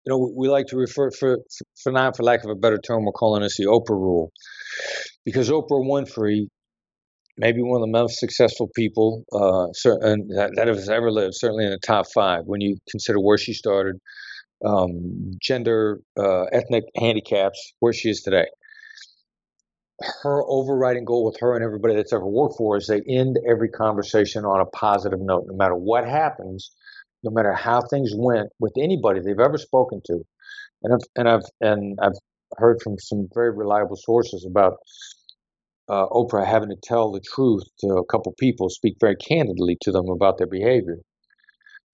You 0.04 0.12
know, 0.12 0.32
we 0.36 0.48
like 0.48 0.66
to 0.66 0.76
refer, 0.76 1.10
for, 1.10 1.38
for 1.82 1.92
not 1.92 2.16
for 2.16 2.22
lack 2.22 2.44
of 2.44 2.50
a 2.50 2.54
better 2.54 2.78
term, 2.78 3.04
we're 3.04 3.12
calling 3.12 3.42
this 3.42 3.56
the 3.56 3.66
Oprah 3.66 3.90
rule. 3.90 4.32
Because 5.24 5.50
Oprah 5.50 5.70
Winfrey, 5.70 6.46
maybe 7.36 7.62
one 7.62 7.80
of 7.80 7.86
the 7.86 7.92
most 7.92 8.18
successful 8.18 8.68
people 8.74 9.24
uh, 9.32 9.68
that, 9.84 10.52
that 10.56 10.68
has 10.68 10.88
ever 10.88 11.10
lived, 11.10 11.34
certainly 11.36 11.64
in 11.64 11.70
the 11.70 11.78
top 11.78 12.06
five, 12.12 12.42
when 12.44 12.60
you 12.60 12.76
consider 12.90 13.18
where 13.18 13.38
she 13.38 13.52
started, 13.52 13.96
um, 14.64 15.32
gender, 15.40 16.00
uh, 16.18 16.44
ethnic 16.44 16.84
handicaps, 16.96 17.74
where 17.80 17.92
she 17.92 18.10
is 18.10 18.22
today 18.22 18.46
her 20.22 20.42
overriding 20.46 21.04
goal 21.04 21.24
with 21.24 21.38
her 21.40 21.54
and 21.54 21.64
everybody 21.64 21.94
that's 21.94 22.12
ever 22.12 22.26
worked 22.26 22.56
for 22.56 22.76
is 22.76 22.86
they 22.86 23.02
end 23.08 23.38
every 23.48 23.68
conversation 23.68 24.44
on 24.44 24.60
a 24.60 24.66
positive 24.66 25.20
note, 25.20 25.44
no 25.48 25.56
matter 25.56 25.74
what 25.74 26.06
happens, 26.06 26.70
no 27.24 27.30
matter 27.30 27.52
how 27.52 27.80
things 27.80 28.12
went 28.14 28.48
with 28.60 28.72
anybody 28.78 29.20
they've 29.20 29.40
ever 29.40 29.58
spoken 29.58 30.00
to. 30.06 30.22
And 30.82 30.94
I've 30.94 31.08
and 31.16 31.28
I've 31.28 31.50
and 31.60 31.98
I've 32.00 32.18
heard 32.56 32.80
from 32.82 32.98
some 32.98 33.28
very 33.34 33.50
reliable 33.50 33.96
sources 33.96 34.46
about 34.48 34.74
uh, 35.88 36.06
Oprah 36.08 36.46
having 36.46 36.68
to 36.68 36.76
tell 36.82 37.10
the 37.10 37.20
truth 37.34 37.64
to 37.80 37.88
a 37.96 38.04
couple 38.06 38.32
people, 38.38 38.68
speak 38.68 38.96
very 39.00 39.16
candidly 39.16 39.76
to 39.82 39.90
them 39.90 40.08
about 40.08 40.38
their 40.38 40.46
behavior. 40.46 40.98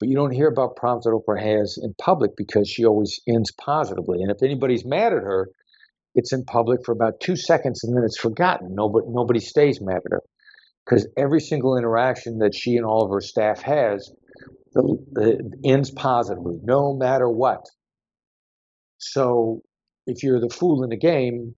But 0.01 0.09
you 0.09 0.17
don't 0.17 0.33
hear 0.33 0.49
about 0.49 0.77
problems 0.77 1.05
that 1.05 1.11
Oprah 1.11 1.41
has 1.41 1.79
in 1.83 1.95
public 1.99 2.33
because 2.37 2.69
she 2.69 2.85
always 2.85 3.21
ends 3.27 3.53
positively. 3.53 4.21
And 4.21 4.31
if 4.31 4.43
anybody's 4.43 4.85
mad 4.85 5.13
at 5.13 5.23
her, 5.23 5.49
it's 6.15 6.33
in 6.33 6.45
public 6.45 6.85
for 6.85 6.93
about 6.93 7.21
two 7.21 7.37
seconds 7.37 7.85
and 7.85 7.97
then 7.97 8.05
it's 8.05 8.19
forgotten. 8.19 8.75
Nobody, 8.75 9.07
nobody 9.09 9.41
stays 9.41 9.81
mad 9.81 9.99
at 10.05 10.13
her 10.13 10.23
because 10.85 11.09
every 11.17 11.41
single 11.41 11.77
interaction 11.77 12.39
that 12.39 12.55
she 12.55 12.77
and 12.77 12.87
all 12.87 13.05
of 13.05 13.11
her 13.11 13.21
staff 13.21 13.63
has 13.63 14.13
the, 14.73 14.83
the, 15.13 15.53
ends 15.65 15.91
positively, 15.91 16.59
no 16.63 16.95
matter 16.95 17.29
what. 17.29 17.65
So 18.99 19.63
if 20.07 20.23
you're 20.23 20.41
the 20.41 20.51
fool 20.51 20.85
in 20.85 20.91
the 20.91 20.97
game, 20.97 21.55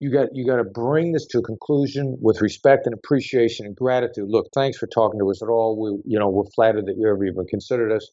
you 0.00 0.12
got 0.12 0.28
you 0.32 0.44
got 0.44 0.56
to 0.56 0.64
bring 0.64 1.12
this 1.12 1.26
to 1.26 1.38
a 1.38 1.42
conclusion 1.42 2.18
with 2.20 2.40
respect 2.40 2.86
and 2.86 2.94
appreciation 2.94 3.66
and 3.66 3.76
gratitude. 3.76 4.24
Look, 4.28 4.48
thanks 4.52 4.76
for 4.76 4.88
talking 4.88 5.20
to 5.20 5.30
us 5.30 5.42
at 5.42 5.48
all. 5.48 5.80
We 5.80 6.12
you 6.12 6.18
know 6.18 6.28
we're 6.28 6.50
flattered 6.56 6.86
that 6.86 6.96
you 6.98 7.08
ever 7.08 7.24
even 7.24 7.46
considered 7.46 7.92
us. 7.92 8.10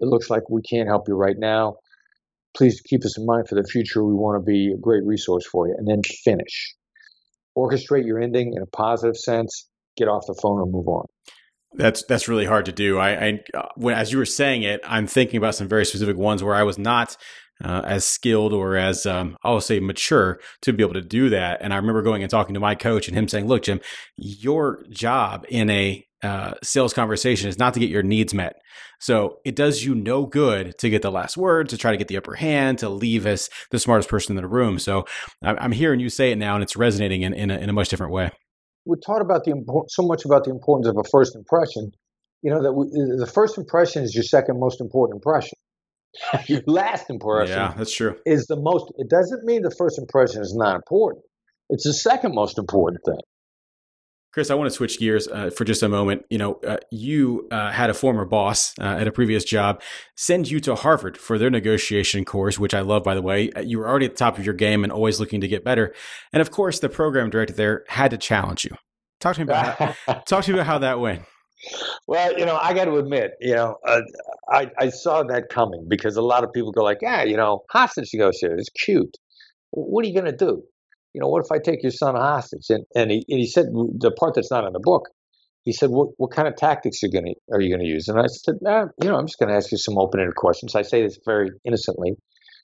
It 0.00 0.06
looks 0.06 0.28
like 0.28 0.50
we 0.50 0.60
can't 0.60 0.86
help 0.86 1.08
you 1.08 1.14
right 1.14 1.38
now 1.38 1.76
please 2.56 2.80
keep 2.80 3.04
us 3.04 3.18
in 3.18 3.26
mind 3.26 3.48
for 3.48 3.54
the 3.54 3.64
future. 3.64 4.04
We 4.04 4.14
want 4.14 4.40
to 4.40 4.44
be 4.44 4.72
a 4.72 4.78
great 4.78 5.04
resource 5.04 5.46
for 5.46 5.68
you. 5.68 5.74
And 5.76 5.86
then 5.86 6.02
finish. 6.24 6.74
Orchestrate 7.56 8.06
your 8.06 8.20
ending 8.20 8.52
in 8.54 8.62
a 8.62 8.66
positive 8.66 9.16
sense. 9.16 9.68
Get 9.96 10.08
off 10.08 10.24
the 10.26 10.38
phone 10.40 10.60
and 10.62 10.72
move 10.72 10.88
on. 10.88 11.04
That's 11.72 12.04
that's 12.04 12.26
really 12.26 12.46
hard 12.46 12.64
to 12.66 12.72
do. 12.72 12.98
I, 12.98 13.10
I 13.10 13.40
uh, 13.54 13.68
when 13.76 13.94
as 13.94 14.10
you 14.10 14.18
were 14.18 14.24
saying 14.24 14.62
it, 14.62 14.80
I'm 14.84 15.06
thinking 15.06 15.36
about 15.36 15.54
some 15.54 15.68
very 15.68 15.84
specific 15.84 16.16
ones 16.16 16.42
where 16.42 16.54
I 16.54 16.64
was 16.64 16.78
not 16.78 17.16
uh, 17.64 17.82
as 17.84 18.04
skilled 18.04 18.52
or 18.52 18.76
as 18.76 19.06
um, 19.06 19.36
I'll 19.42 19.60
say 19.60 19.80
mature 19.80 20.40
to 20.62 20.72
be 20.72 20.82
able 20.82 20.94
to 20.94 21.00
do 21.00 21.30
that. 21.30 21.60
And 21.60 21.72
I 21.72 21.76
remember 21.76 22.02
going 22.02 22.22
and 22.22 22.30
talking 22.30 22.54
to 22.54 22.60
my 22.60 22.74
coach 22.74 23.08
and 23.08 23.16
him 23.16 23.28
saying, 23.28 23.46
"Look, 23.46 23.62
Jim, 23.62 23.80
your 24.16 24.84
job 24.90 25.44
in 25.48 25.70
a 25.70 26.06
uh, 26.22 26.52
sales 26.62 26.92
conversation 26.92 27.48
is 27.48 27.58
not 27.58 27.74
to 27.74 27.80
get 27.80 27.88
your 27.88 28.02
needs 28.02 28.34
met. 28.34 28.60
So 28.98 29.38
it 29.44 29.56
does 29.56 29.84
you 29.84 29.94
no 29.94 30.26
good 30.26 30.76
to 30.78 30.90
get 30.90 31.00
the 31.00 31.10
last 31.10 31.36
word, 31.36 31.70
to 31.70 31.78
try 31.78 31.90
to 31.90 31.96
get 31.96 32.08
the 32.08 32.18
upper 32.18 32.34
hand, 32.34 32.78
to 32.80 32.90
leave 32.90 33.26
as 33.26 33.48
the 33.70 33.78
smartest 33.78 34.10
person 34.10 34.36
in 34.36 34.42
the 34.42 34.48
room. 34.48 34.78
So 34.78 35.06
I'm 35.42 35.72
hearing 35.72 36.00
you 36.00 36.10
say 36.10 36.30
it 36.30 36.36
now, 36.36 36.54
and 36.54 36.62
it's 36.62 36.76
resonating 36.76 37.22
in, 37.22 37.32
in, 37.32 37.50
a, 37.50 37.56
in 37.56 37.70
a 37.70 37.72
much 37.72 37.88
different 37.88 38.12
way. 38.12 38.30
We're 38.84 38.96
taught 38.96 39.22
about 39.22 39.44
the 39.44 39.54
so 39.88 40.02
much 40.02 40.24
about 40.24 40.44
the 40.44 40.50
importance 40.50 40.88
of 40.88 40.96
a 40.98 41.04
first 41.04 41.34
impression. 41.34 41.92
You 42.42 42.50
know 42.50 42.62
that 42.62 42.72
we, 42.72 42.86
the 42.86 43.30
first 43.32 43.58
impression 43.58 44.02
is 44.02 44.14
your 44.14 44.24
second 44.24 44.58
most 44.58 44.80
important 44.80 45.16
impression. 45.16 45.56
your 46.46 46.62
last 46.66 47.08
impression, 47.08 47.56
yeah, 47.56 47.74
that's 47.76 47.94
true, 47.94 48.16
is 48.26 48.46
the 48.46 48.56
most. 48.56 48.92
It 48.98 49.08
doesn't 49.08 49.44
mean 49.44 49.62
the 49.62 49.74
first 49.76 49.98
impression 49.98 50.42
is 50.42 50.54
not 50.54 50.76
important. 50.76 51.24
It's 51.68 51.84
the 51.84 51.94
second 51.94 52.34
most 52.34 52.58
important 52.58 53.00
thing. 53.04 53.20
Chris, 54.32 54.48
I 54.48 54.54
want 54.54 54.70
to 54.70 54.74
switch 54.74 55.00
gears 55.00 55.26
uh, 55.26 55.50
for 55.50 55.64
just 55.64 55.82
a 55.82 55.88
moment. 55.88 56.22
You 56.30 56.38
know, 56.38 56.54
uh, 56.66 56.76
you 56.92 57.48
uh, 57.50 57.72
had 57.72 57.90
a 57.90 57.94
former 57.94 58.24
boss 58.24 58.78
uh, 58.78 58.84
at 58.84 59.08
a 59.08 59.12
previous 59.12 59.44
job 59.44 59.82
send 60.16 60.48
you 60.48 60.60
to 60.60 60.76
Harvard 60.76 61.18
for 61.18 61.36
their 61.36 61.50
negotiation 61.50 62.24
course, 62.24 62.56
which 62.56 62.72
I 62.72 62.80
love, 62.80 63.02
by 63.02 63.16
the 63.16 63.22
way. 63.22 63.50
You 63.64 63.78
were 63.78 63.88
already 63.88 64.06
at 64.06 64.12
the 64.12 64.18
top 64.18 64.38
of 64.38 64.44
your 64.44 64.54
game 64.54 64.84
and 64.84 64.92
always 64.92 65.18
looking 65.18 65.40
to 65.40 65.48
get 65.48 65.64
better. 65.64 65.92
And 66.32 66.40
of 66.40 66.52
course, 66.52 66.78
the 66.78 66.88
program 66.88 67.28
director 67.28 67.54
there 67.54 67.84
had 67.88 68.12
to 68.12 68.18
challenge 68.18 68.64
you. 68.64 68.70
Talk 69.18 69.34
to 69.34 69.40
me 69.40 69.44
about 69.44 69.76
how, 69.76 70.14
talk 70.26 70.44
to 70.44 70.52
me 70.52 70.58
about 70.58 70.66
how 70.66 70.78
that 70.78 71.00
went. 71.00 71.22
Well, 72.06 72.38
you 72.38 72.46
know, 72.46 72.56
I 72.56 72.72
got 72.72 72.86
to 72.86 72.96
admit, 72.96 73.32
you 73.40 73.54
know, 73.54 73.76
uh, 73.86 74.00
I, 74.48 74.70
I 74.78 74.88
saw 74.88 75.22
that 75.24 75.48
coming 75.50 75.86
because 75.88 76.16
a 76.16 76.22
lot 76.22 76.44
of 76.44 76.52
people 76.52 76.72
go 76.72 76.82
like, 76.82 76.98
yeah, 77.02 77.22
you 77.22 77.36
know, 77.36 77.64
hostage 77.70 78.10
negotiator 78.14 78.56
is 78.58 78.70
cute. 78.84 79.16
What 79.70 80.04
are 80.04 80.08
you 80.08 80.14
going 80.14 80.30
to 80.30 80.36
do? 80.36 80.62
you 81.12 81.20
know, 81.20 81.28
what 81.28 81.44
if 81.44 81.50
I 81.52 81.58
take 81.58 81.82
your 81.82 81.92
son 81.92 82.14
hostage? 82.14 82.66
And 82.68 82.84
and 82.94 83.10
he, 83.10 83.24
and 83.28 83.40
he 83.40 83.46
said 83.46 83.66
the 83.66 84.12
part 84.12 84.34
that's 84.34 84.50
not 84.50 84.66
in 84.66 84.72
the 84.72 84.80
book. 84.80 85.08
He 85.64 85.72
said, 85.72 85.90
"What 85.90 86.08
what 86.16 86.30
kind 86.30 86.48
of 86.48 86.56
tactics 86.56 87.02
are 87.02 87.08
to 87.08 87.34
are 87.52 87.60
you 87.60 87.68
going 87.68 87.84
to 87.84 87.90
use?" 87.90 88.08
And 88.08 88.18
I 88.18 88.26
said, 88.26 88.56
nah, 88.60 88.86
"You 89.02 89.08
know, 89.08 89.16
I'm 89.16 89.26
just 89.26 89.38
going 89.38 89.50
to 89.50 89.56
ask 89.56 89.70
you 89.72 89.78
some 89.78 89.98
open-ended 89.98 90.36
questions." 90.36 90.74
I 90.74 90.82
say 90.82 91.02
this 91.02 91.18
very 91.24 91.50
innocently 91.64 92.12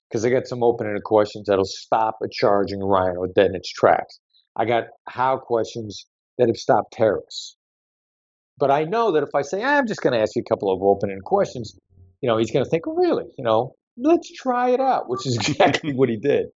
because 0.09 0.25
I 0.25 0.31
got 0.31 0.47
some 0.47 0.63
open-ended 0.63 1.05
questions 1.05 1.47
that'll 1.49 1.65
stop 1.65 2.17
a 2.23 2.29
charging 2.31 2.81
rhino 2.81 3.27
dead 3.35 3.47
in 3.47 3.57
its 3.57 3.71
tracks. 3.71 4.21
I 4.57 4.65
got 4.65 4.85
how 5.09 5.39
questions 5.39 6.07
that 6.39 6.49
have 6.49 6.57
stopped 6.57 6.93
terrorists. 6.93 7.57
But 8.59 8.71
I 8.71 8.85
know 8.85 9.12
that 9.12 9.23
if 9.23 9.35
I 9.35 9.42
say 9.42 9.62
I'm 9.62 9.87
just 9.87 10.01
going 10.01 10.14
to 10.14 10.21
ask 10.21 10.35
you 10.35 10.42
a 10.47 10.49
couple 10.49 10.73
of 10.73 10.83
open-ended 10.83 11.25
questions, 11.25 11.77
you 12.21 12.29
know, 12.29 12.38
he's 12.38 12.51
going 12.51 12.64
to 12.64 12.71
think, 12.71 12.87
oh, 12.87 12.95
"Really? 12.95 13.25
You 13.37 13.45
know, 13.45 13.75
let's 13.99 14.33
try 14.33 14.71
it 14.71 14.81
out," 14.81 15.09
which 15.09 15.27
is 15.27 15.37
exactly 15.49 15.92
what 15.95 16.09
he 16.09 16.16
did 16.16 16.47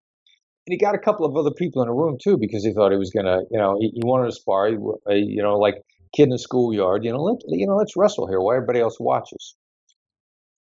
and 0.67 0.73
he 0.75 0.79
got 0.79 0.95
a 0.95 0.99
couple 0.99 1.27
of 1.27 1.37
other 1.37 1.51
people 1.51 1.83
in 1.83 1.89
the 1.89 1.95
room 1.95 2.17
too 2.23 2.37
because 2.39 2.65
he 2.65 2.73
thought 2.73 2.93
he 2.93 2.99
was 2.99 3.11
gonna, 3.11 3.41
you 3.51 3.59
know, 3.59 3.77
he, 3.81 3.91
he 3.95 4.01
wanted 4.05 4.27
to 4.27 4.33
spar, 4.33 4.69
you 4.69 5.43
know, 5.43 5.59
like 5.59 5.75
kid 6.15 6.25
in 6.25 6.31
the 6.31 6.39
schoolyard, 6.39 7.05
you 7.05 7.13
know, 7.13 7.23
let 7.23 7.39
you 7.49 7.67
know, 7.67 7.77
let's 7.77 7.97
wrestle 7.97 8.29
here 8.29 8.41
while 8.41 8.57
everybody 8.57 8.81
else 8.81 8.99
watches. 9.01 9.57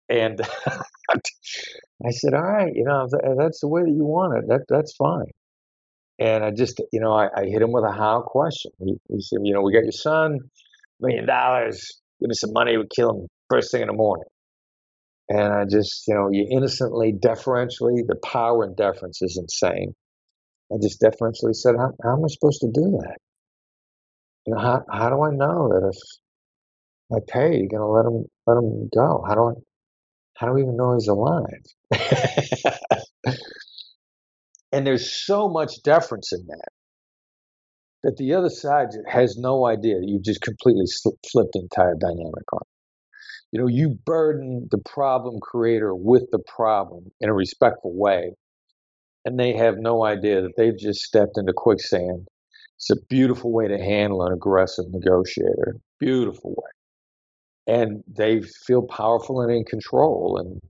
And 0.09 0.41
I 0.69 2.11
said, 2.11 2.35
all 2.35 2.43
right, 2.43 2.73
you 2.75 2.85
know, 2.85 3.07
that's 3.39 3.61
the 3.61 3.69
way 3.69 3.83
that 3.83 3.91
you 3.91 4.05
want 4.05 4.39
it, 4.39 4.49
that 4.49 4.67
that's 4.69 4.95
fine. 4.97 5.31
And 6.19 6.45
I 6.45 6.51
just, 6.51 6.81
you 6.93 7.01
know, 7.01 7.13
I, 7.13 7.29
I 7.35 7.47
hit 7.47 7.63
him 7.63 7.73
with 7.73 7.85
a 7.85 7.93
how 7.93 8.23
question. 8.23 8.73
He, 8.79 8.97
he, 9.09 9.21
said, 9.21 9.39
you 9.43 9.55
know, 9.55 9.63
we 9.63 9.73
got 9.73 9.83
your 9.83 9.93
son, 9.93 10.39
million 11.01 11.27
dollars, 11.27 12.01
give 12.21 12.29
me 12.29 12.35
some 12.35 12.53
money, 12.53 12.77
we 12.77 12.85
kill 12.95 13.11
him 13.11 13.27
first 13.51 13.71
thing 13.71 13.83
in 13.83 13.89
the 13.89 13.95
morning. 13.95 14.25
And 15.29 15.53
I 15.53 15.65
just, 15.65 16.05
you 16.07 16.15
know, 16.15 16.29
you 16.31 16.47
innocently, 16.51 17.13
deferentially, 17.19 18.03
the 18.07 18.17
power 18.17 18.65
in 18.65 18.75
deference 18.75 19.23
is 19.23 19.39
insane. 19.41 19.95
I 20.73 20.77
just 20.83 21.01
deferentially 21.01 21.55
said, 21.55 21.75
how, 21.79 21.93
how 22.03 22.17
am 22.17 22.25
I 22.25 22.29
supposed 22.29 22.61
to 22.61 22.69
do 22.69 22.99
that? 23.01 23.17
You 24.47 24.55
know, 24.55 24.61
how, 24.61 24.85
how 24.91 25.09
do 25.09 25.23
I 25.23 25.31
know 25.31 25.69
that 25.69 25.91
if 25.91 27.17
I 27.17 27.21
pay, 27.27 27.57
you're 27.57 27.81
to 27.81 27.87
let 27.87 28.07
him, 28.07 28.27
let 28.47 28.59
him 28.59 28.89
go? 28.95 29.25
How 29.27 29.35
do 29.35 29.43
I, 29.43 29.53
how 30.37 30.47
do 30.47 30.53
we 30.55 30.63
even 30.63 30.77
know 30.77 30.95
he's 30.95 31.09
alive? 31.09 31.65
and 34.73 34.87
there's 34.87 35.25
so 35.25 35.49
much 35.49 35.83
deference 35.83 36.33
in 36.33 36.47
that 36.49 36.69
that 38.05 38.17
the 38.17 38.35
other 38.35 38.51
side 38.51 38.91
has 39.09 39.37
no 39.37 39.67
idea. 39.67 39.97
You've 40.01 40.23
just 40.23 40.43
completely 40.43 40.87
flipped 41.33 41.53
the 41.53 41.61
entire 41.61 41.97
dynamic 41.97 42.53
on 42.53 42.63
you 43.55 43.61
know, 43.61 43.69
you 43.69 43.91
burden 44.05 44.67
the 44.73 44.79
problem 44.79 45.39
creator 45.41 45.95
with 45.95 46.25
the 46.33 46.41
problem 46.41 47.13
in 47.21 47.29
a 47.29 47.33
respectful 47.33 47.97
way, 47.97 48.33
and 49.25 49.39
they 49.39 49.53
have 49.53 49.77
no 49.79 50.05
idea 50.05 50.43
that 50.43 50.55
they've 50.57 50.77
just 50.77 51.03
stepped 51.03 51.39
into 51.39 51.53
quicksand. 51.55 52.27
It's 52.79 52.91
a 52.91 52.97
beautiful 53.09 53.53
way 53.53 53.69
to 53.69 53.79
handle 53.79 54.27
an 54.27 54.33
aggressive 54.33 54.87
negotiator. 54.91 55.77
Beautiful 56.01 56.57
way. 56.57 57.73
And 57.73 58.03
they 58.09 58.43
feel 58.67 58.83
powerful 58.83 59.41
and 59.41 59.53
in 59.53 59.65
control. 59.65 60.37
And 60.37 60.61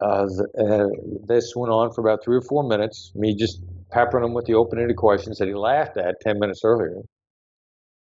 uh, 0.00 0.28
uh, 0.62 0.86
this 1.26 1.54
went 1.56 1.72
on 1.72 1.92
for 1.92 2.02
about 2.02 2.22
three 2.22 2.36
or 2.36 2.42
four 2.42 2.62
minutes, 2.62 3.10
me 3.16 3.34
just 3.34 3.60
peppering 3.90 4.24
him 4.24 4.34
with 4.34 4.46
the 4.46 4.54
open 4.54 4.78
ended 4.78 4.96
questions 4.96 5.38
that 5.38 5.48
he 5.48 5.54
laughed 5.54 5.96
at 5.96 6.16
10 6.22 6.38
minutes 6.38 6.60
earlier 6.64 7.02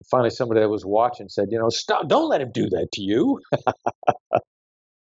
finally 0.08 0.30
somebody 0.30 0.60
that 0.60 0.68
was 0.68 0.84
watching 0.84 1.28
said, 1.28 1.48
you 1.50 1.58
know, 1.58 1.68
stop, 1.68 2.08
don't 2.08 2.28
let 2.28 2.40
him 2.40 2.50
do 2.52 2.68
that 2.70 2.88
to 2.92 3.02
you. 3.02 3.40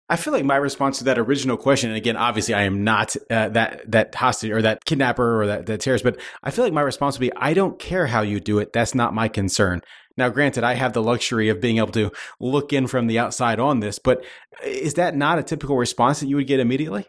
I 0.10 0.16
feel 0.16 0.32
like 0.32 0.46
my 0.46 0.56
response 0.56 1.00
to 1.00 1.04
that 1.06 1.18
original 1.18 1.58
question, 1.58 1.90
and 1.90 1.98
again, 1.98 2.16
obviously, 2.16 2.54
I 2.54 2.64
am 2.64 2.86
not 2.86 3.14
uh, 3.30 3.50
that 3.50 3.92
that 3.92 4.16
hostage 4.16 4.52
or 4.52 4.62
that 4.62 4.86
kidnapper 4.86 5.42
or 5.42 5.48
that, 5.48 5.66
that 5.66 5.82
terrorist, 5.82 6.06
but 6.06 6.18
I 6.42 6.50
feel 6.50 6.64
like 6.64 6.74
my 6.74 6.82
response 6.82 7.18
would 7.18 7.30
be, 7.30 7.36
I 7.36 7.54
don't 7.54 7.78
care 7.78 8.08
how 8.08 8.22
you 8.22 8.40
do 8.40 8.60
it. 8.60 8.72
That's 8.72 8.96
not 8.96 9.14
my 9.14 9.28
concern. 9.28 9.82
Now, 10.16 10.30
granted, 10.30 10.64
I 10.64 10.76
have 10.76 10.94
the 10.94 11.04
luxury 11.04 11.50
of 11.50 11.60
being 11.60 11.78
able 11.78 11.92
to 11.92 12.12
look 12.40 12.72
in 12.72 12.88
from 12.88 13.08
the 13.08 13.20
outside 13.20 13.60
on 13.60 13.82
this, 13.82 14.00
but 14.00 14.24
is 14.64 14.94
that 14.94 15.14
not 15.14 15.40
a 15.40 15.44
typical 15.44 15.76
response 15.76 16.22
that 16.22 16.28
you 16.28 16.38
would 16.38 16.48
get 16.48 16.62
immediately? 16.62 17.06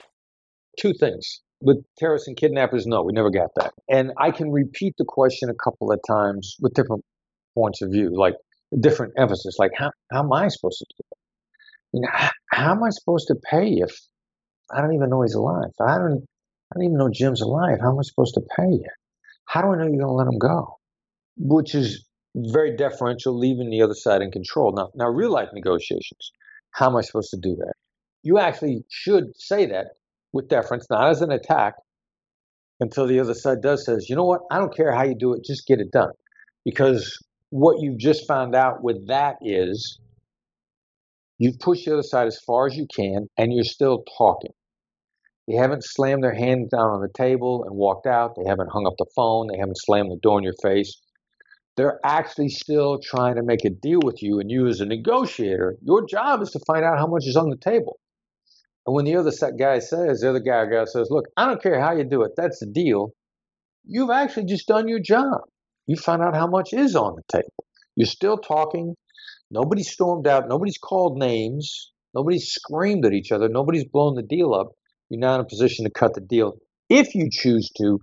Two 0.80 0.92
things. 0.92 1.40
With 1.60 1.84
terrorists 1.98 2.28
and 2.28 2.36
kidnappers, 2.36 2.86
no, 2.86 3.02
we 3.02 3.12
never 3.12 3.30
got 3.30 3.50
that. 3.56 3.72
And 3.88 4.12
I 4.16 4.30
can 4.30 4.52
repeat 4.52 4.94
the 4.96 5.04
question 5.06 5.50
a 5.50 5.54
couple 5.54 5.90
of 5.90 6.00
times 6.06 6.56
with 6.60 6.74
different 6.74 7.04
points 7.54 7.82
of 7.82 7.90
view, 7.90 8.12
like 8.16 8.34
different 8.78 9.14
emphasis. 9.18 9.56
Like, 9.58 9.72
how, 9.76 9.90
how 10.12 10.20
am 10.20 10.32
I 10.32 10.48
supposed 10.48 10.78
to 10.78 10.86
do 10.96 11.02
it? 11.10 11.18
You 11.92 12.00
know, 12.02 12.08
how, 12.12 12.30
how 12.52 12.72
am 12.72 12.84
I 12.84 12.90
supposed 12.90 13.28
to 13.28 13.34
pay 13.50 13.78
if 13.78 13.98
I 14.72 14.80
don't 14.80 14.94
even 14.94 15.10
know 15.10 15.22
he's 15.22 15.34
alive? 15.34 15.70
I 15.80 15.98
don't, 15.98 16.24
I 16.70 16.74
don't 16.74 16.84
even 16.84 16.98
know 16.98 17.10
Jim's 17.12 17.40
alive. 17.40 17.78
How 17.80 17.90
am 17.90 17.98
I 17.98 18.02
supposed 18.02 18.34
to 18.34 18.42
pay 18.56 18.70
you? 18.70 18.88
How 19.46 19.62
do 19.62 19.68
I 19.68 19.76
know 19.76 19.84
you're 19.84 19.98
going 19.98 20.00
to 20.00 20.12
let 20.12 20.28
him 20.28 20.38
go? 20.38 20.76
Which 21.38 21.74
is 21.74 22.06
very 22.36 22.76
deferential, 22.76 23.36
leaving 23.36 23.70
the 23.70 23.82
other 23.82 23.94
side 23.94 24.22
in 24.22 24.30
control. 24.30 24.72
Now, 24.72 24.90
now, 24.94 25.08
real 25.08 25.30
life 25.30 25.48
negotiations. 25.52 26.30
How 26.72 26.88
am 26.90 26.96
I 26.96 27.00
supposed 27.00 27.30
to 27.30 27.38
do 27.40 27.56
that? 27.56 27.72
You 28.22 28.38
actually 28.38 28.84
should 28.90 29.24
say 29.36 29.66
that 29.66 29.86
with 30.32 30.48
deference, 30.48 30.86
not 30.90 31.10
as 31.10 31.22
an 31.22 31.30
attack, 31.30 31.74
until 32.80 33.06
the 33.06 33.20
other 33.20 33.34
side 33.34 33.60
does 33.62 33.84
says, 33.84 34.06
you 34.08 34.16
know 34.16 34.24
what? 34.24 34.40
I 34.50 34.58
don't 34.58 34.74
care 34.74 34.92
how 34.92 35.04
you 35.04 35.14
do 35.18 35.34
it, 35.34 35.44
just 35.44 35.66
get 35.66 35.80
it 35.80 35.90
done. 35.90 36.12
Because 36.64 37.16
what 37.50 37.80
you've 37.80 37.98
just 37.98 38.26
found 38.28 38.54
out 38.54 38.82
with 38.82 39.08
that 39.08 39.36
is 39.42 39.98
you've 41.38 41.58
pushed 41.58 41.86
the 41.86 41.92
other 41.94 42.02
side 42.02 42.26
as 42.26 42.38
far 42.46 42.66
as 42.66 42.76
you 42.76 42.86
can 42.94 43.28
and 43.36 43.52
you're 43.52 43.64
still 43.64 44.04
talking. 44.16 44.52
They 45.48 45.54
haven't 45.54 45.82
slammed 45.82 46.22
their 46.22 46.34
hand 46.34 46.70
down 46.70 46.90
on 46.90 47.00
the 47.00 47.08
table 47.16 47.64
and 47.64 47.74
walked 47.74 48.06
out. 48.06 48.34
They 48.36 48.46
haven't 48.46 48.70
hung 48.70 48.86
up 48.86 48.94
the 48.98 49.06
phone. 49.16 49.48
They 49.50 49.58
haven't 49.58 49.78
slammed 49.78 50.10
the 50.10 50.20
door 50.22 50.38
in 50.38 50.44
your 50.44 50.54
face. 50.62 51.00
They're 51.76 52.00
actually 52.04 52.50
still 52.50 52.98
trying 53.02 53.36
to 53.36 53.42
make 53.42 53.64
a 53.64 53.70
deal 53.70 54.00
with 54.04 54.22
you. 54.22 54.40
And 54.40 54.50
you, 54.50 54.66
as 54.66 54.80
a 54.80 54.84
negotiator, 54.84 55.76
your 55.80 56.04
job 56.06 56.42
is 56.42 56.50
to 56.50 56.60
find 56.66 56.84
out 56.84 56.98
how 56.98 57.06
much 57.06 57.26
is 57.26 57.36
on 57.36 57.48
the 57.48 57.56
table. 57.56 57.98
And 58.88 58.94
when 58.94 59.04
the 59.04 59.16
other 59.16 59.32
guy 59.58 59.80
says, 59.80 60.22
the 60.22 60.30
other 60.30 60.40
guy, 60.40 60.64
says, 60.86 61.08
Look, 61.10 61.26
I 61.36 61.44
don't 61.44 61.62
care 61.62 61.78
how 61.78 61.92
you 61.92 62.04
do 62.04 62.22
it, 62.22 62.32
that's 62.38 62.60
the 62.60 62.66
deal. 62.66 63.10
You've 63.84 64.08
actually 64.08 64.46
just 64.46 64.66
done 64.66 64.88
your 64.88 64.98
job 64.98 65.42
You 65.86 65.96
found 65.96 66.22
out 66.22 66.34
how 66.34 66.46
much 66.46 66.72
is 66.72 66.96
on 66.96 67.16
the 67.16 67.22
table. 67.30 67.52
You're 67.96 68.06
still 68.06 68.38
talking. 68.38 68.94
Nobody's 69.50 69.90
stormed 69.90 70.26
out. 70.26 70.48
Nobody's 70.48 70.78
called 70.78 71.18
names. 71.18 71.92
Nobody's 72.14 72.48
screamed 72.48 73.04
at 73.04 73.12
each 73.12 73.30
other. 73.30 73.50
Nobody's 73.50 73.84
blown 73.84 74.14
the 74.14 74.22
deal 74.22 74.54
up. 74.54 74.68
You're 75.10 75.20
now 75.20 75.34
in 75.34 75.42
a 75.42 75.44
position 75.44 75.84
to 75.84 75.90
cut 75.90 76.14
the 76.14 76.22
deal 76.22 76.54
if 76.88 77.14
you 77.14 77.28
choose 77.30 77.70
to, 77.76 77.98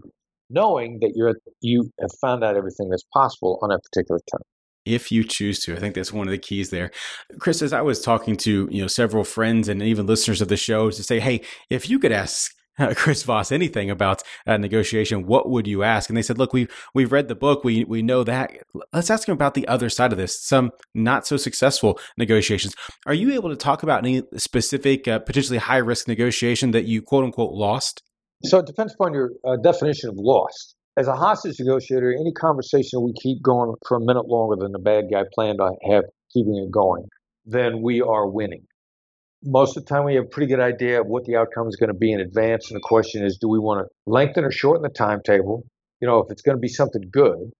knowing 0.51 0.99
that 1.01 1.13
you're 1.15 1.33
you 1.61 1.89
have 1.99 2.11
found 2.21 2.43
out 2.43 2.55
everything 2.55 2.89
that's 2.89 3.05
possible 3.11 3.57
on 3.63 3.71
a 3.71 3.79
particular 3.79 4.19
term 4.31 4.43
if 4.85 5.11
you 5.11 5.23
choose 5.23 5.59
to. 5.61 5.75
I 5.75 5.79
think 5.79 5.95
that's 5.95 6.13
one 6.13 6.27
of 6.27 6.31
the 6.31 6.37
keys 6.37 6.69
there. 6.69 6.91
Chris, 7.39 7.61
as 7.61 7.73
I 7.73 7.81
was 7.81 8.01
talking 8.01 8.37
to, 8.37 8.67
you 8.71 8.81
know, 8.81 8.87
several 8.87 9.23
friends 9.23 9.67
and 9.67 9.81
even 9.81 10.05
listeners 10.05 10.41
of 10.41 10.47
the 10.47 10.57
show 10.57 10.89
to 10.91 11.03
say, 11.03 11.19
hey, 11.19 11.41
if 11.69 11.89
you 11.89 11.99
could 11.99 12.11
ask 12.11 12.51
uh, 12.77 12.93
Chris 12.95 13.23
Voss 13.23 13.51
anything 13.51 13.89
about 13.89 14.21
uh, 14.45 14.57
negotiation, 14.57 15.25
what 15.25 15.49
would 15.49 15.67
you 15.67 15.83
ask? 15.83 16.09
And 16.09 16.17
they 16.17 16.21
said, 16.21 16.37
look, 16.37 16.53
we 16.53 16.67
we've 16.93 17.11
read 17.11 17.27
the 17.27 17.35
book, 17.35 17.63
we 17.63 17.83
we 17.83 18.01
know 18.01 18.23
that. 18.23 18.51
Let's 18.93 19.09
ask 19.09 19.27
him 19.27 19.33
about 19.33 19.53
the 19.53 19.67
other 19.67 19.89
side 19.89 20.11
of 20.11 20.17
this, 20.17 20.39
some 20.39 20.71
not 20.93 21.25
so 21.25 21.37
successful 21.37 21.99
negotiations. 22.17 22.75
Are 23.05 23.13
you 23.13 23.33
able 23.33 23.49
to 23.49 23.55
talk 23.55 23.83
about 23.83 23.99
any 23.99 24.23
specific, 24.37 25.07
uh, 25.07 25.19
potentially 25.19 25.59
high 25.59 25.77
risk 25.77 26.07
negotiation 26.07 26.71
that 26.71 26.85
you 26.85 27.01
quote 27.01 27.23
unquote 27.23 27.53
lost? 27.53 28.03
So 28.43 28.59
it 28.59 28.65
depends 28.65 28.93
upon 28.93 29.13
your 29.13 29.31
uh, 29.45 29.55
definition 29.57 30.09
of 30.09 30.15
lost. 30.17 30.74
As 30.97 31.07
a 31.07 31.15
hostage 31.15 31.59
negotiator, 31.59 32.13
any 32.13 32.31
conversation 32.31 33.03
we 33.03 33.13
keep 33.21 33.41
going 33.41 33.73
for 33.87 33.97
a 33.97 34.01
minute 34.01 34.27
longer 34.27 34.55
than 34.55 34.71
the 34.71 34.79
bad 34.79 35.05
guy 35.11 35.23
planned 35.33 35.59
on 35.59 35.75
have 35.89 36.05
keeping 36.33 36.55
it 36.55 36.71
going, 36.71 37.05
then 37.45 37.81
we 37.81 38.01
are 38.01 38.27
winning 38.27 38.65
most 39.45 39.77
of 39.77 39.85
the 39.85 39.89
time 39.89 40.05
we 40.05 40.15
have 40.15 40.25
a 40.25 40.27
pretty 40.27 40.47
good 40.47 40.59
idea 40.59 41.01
of 41.01 41.07
what 41.07 41.23
the 41.25 41.35
outcome 41.35 41.67
is 41.67 41.75
going 41.75 41.89
to 41.91 41.97
be 41.97 42.11
in 42.11 42.19
advance. 42.19 42.69
And 42.69 42.75
the 42.75 42.83
question 42.83 43.23
is, 43.23 43.37
do 43.39 43.47
we 43.47 43.59
want 43.59 43.85
to 43.85 44.11
lengthen 44.11 44.43
or 44.43 44.51
shorten 44.51 44.81
the 44.81 44.89
timetable? 44.89 45.63
You 46.01 46.07
know, 46.07 46.19
if 46.19 46.31
it's 46.31 46.41
going 46.41 46.57
to 46.57 46.61
be 46.61 46.67
something 46.67 47.03
good, 47.11 47.51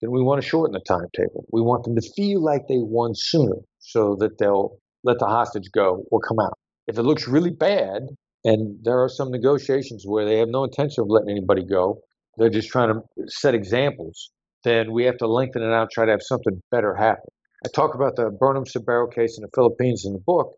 then 0.00 0.10
we 0.10 0.22
want 0.22 0.42
to 0.42 0.46
shorten 0.46 0.72
the 0.72 0.80
timetable. 0.86 1.46
We 1.52 1.62
want 1.62 1.84
them 1.84 1.96
to 1.96 2.12
feel 2.14 2.42
like 2.42 2.62
they 2.68 2.78
won 2.78 3.12
sooner 3.14 3.56
so 3.78 4.16
that 4.20 4.38
they'll 4.38 4.76
let 5.02 5.18
the 5.18 5.26
hostage 5.26 5.70
go 5.74 6.04
or 6.10 6.20
come 6.20 6.38
out. 6.38 6.54
If 6.86 6.98
it 6.98 7.02
looks 7.02 7.26
really 7.26 7.50
bad, 7.50 8.02
and 8.44 8.78
there 8.82 9.02
are 9.02 9.08
some 9.08 9.30
negotiations 9.30 10.04
where 10.06 10.24
they 10.24 10.38
have 10.38 10.48
no 10.48 10.64
intention 10.64 11.02
of 11.02 11.08
letting 11.10 11.30
anybody 11.30 11.64
go, 11.64 12.00
they're 12.36 12.50
just 12.50 12.70
trying 12.70 12.94
to 12.94 13.02
set 13.28 13.54
examples, 13.54 14.30
then 14.64 14.92
we 14.92 15.04
have 15.04 15.16
to 15.18 15.26
lengthen 15.26 15.62
it 15.62 15.72
out, 15.72 15.88
try 15.92 16.04
to 16.04 16.10
have 16.10 16.22
something 16.22 16.60
better 16.70 16.94
happen. 16.94 17.28
I 17.64 17.68
talk 17.74 17.94
about 17.94 18.16
the 18.16 18.30
Burnham 18.30 18.64
Sobero 18.64 19.12
case 19.12 19.36
in 19.38 19.42
the 19.42 19.50
Philippines 19.54 20.04
in 20.06 20.12
the 20.12 20.22
book, 20.24 20.54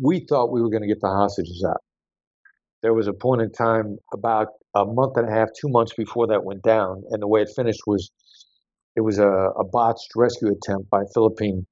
we 0.00 0.24
thought 0.28 0.52
we 0.52 0.62
were 0.62 0.70
going 0.70 0.82
to 0.82 0.88
get 0.88 1.00
the 1.00 1.08
hostages 1.08 1.64
out. 1.68 1.82
There 2.82 2.94
was 2.94 3.06
a 3.06 3.12
point 3.12 3.42
in 3.42 3.52
time 3.52 3.98
about 4.12 4.48
a 4.74 4.84
month 4.86 5.16
and 5.16 5.28
a 5.28 5.32
half, 5.32 5.48
two 5.60 5.68
months 5.68 5.92
before 5.96 6.28
that 6.28 6.44
went 6.44 6.62
down, 6.62 7.02
and 7.10 7.20
the 7.20 7.28
way 7.28 7.42
it 7.42 7.50
finished 7.54 7.80
was 7.86 8.10
it 8.96 9.02
was 9.02 9.18
a, 9.18 9.28
a 9.28 9.64
botched 9.64 10.08
rescue 10.16 10.48
attempt 10.48 10.90
by 10.90 11.02
Philippine 11.14 11.66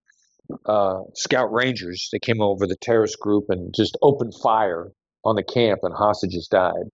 uh, 0.67 1.01
scout 1.15 1.53
rangers. 1.53 2.09
They 2.13 2.19
came 2.19 2.41
over 2.41 2.67
the 2.67 2.77
terrorist 2.81 3.19
group 3.19 3.45
and 3.49 3.75
just 3.75 3.97
opened 4.03 4.35
fire 4.43 4.89
on 5.25 5.37
the 5.37 5.43
camp, 5.43 5.81
and 5.83 5.95
hostages 5.95 6.49
died. 6.51 6.89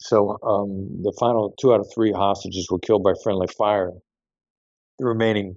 So 0.00 0.38
um, 0.42 1.02
the 1.02 1.12
final 1.18 1.54
two 1.60 1.72
out 1.72 1.80
of 1.80 1.88
three 1.94 2.12
hostages 2.12 2.68
were 2.70 2.78
killed 2.78 3.02
by 3.02 3.14
friendly 3.22 3.48
fire. 3.58 3.90
The 4.98 5.06
remaining 5.06 5.56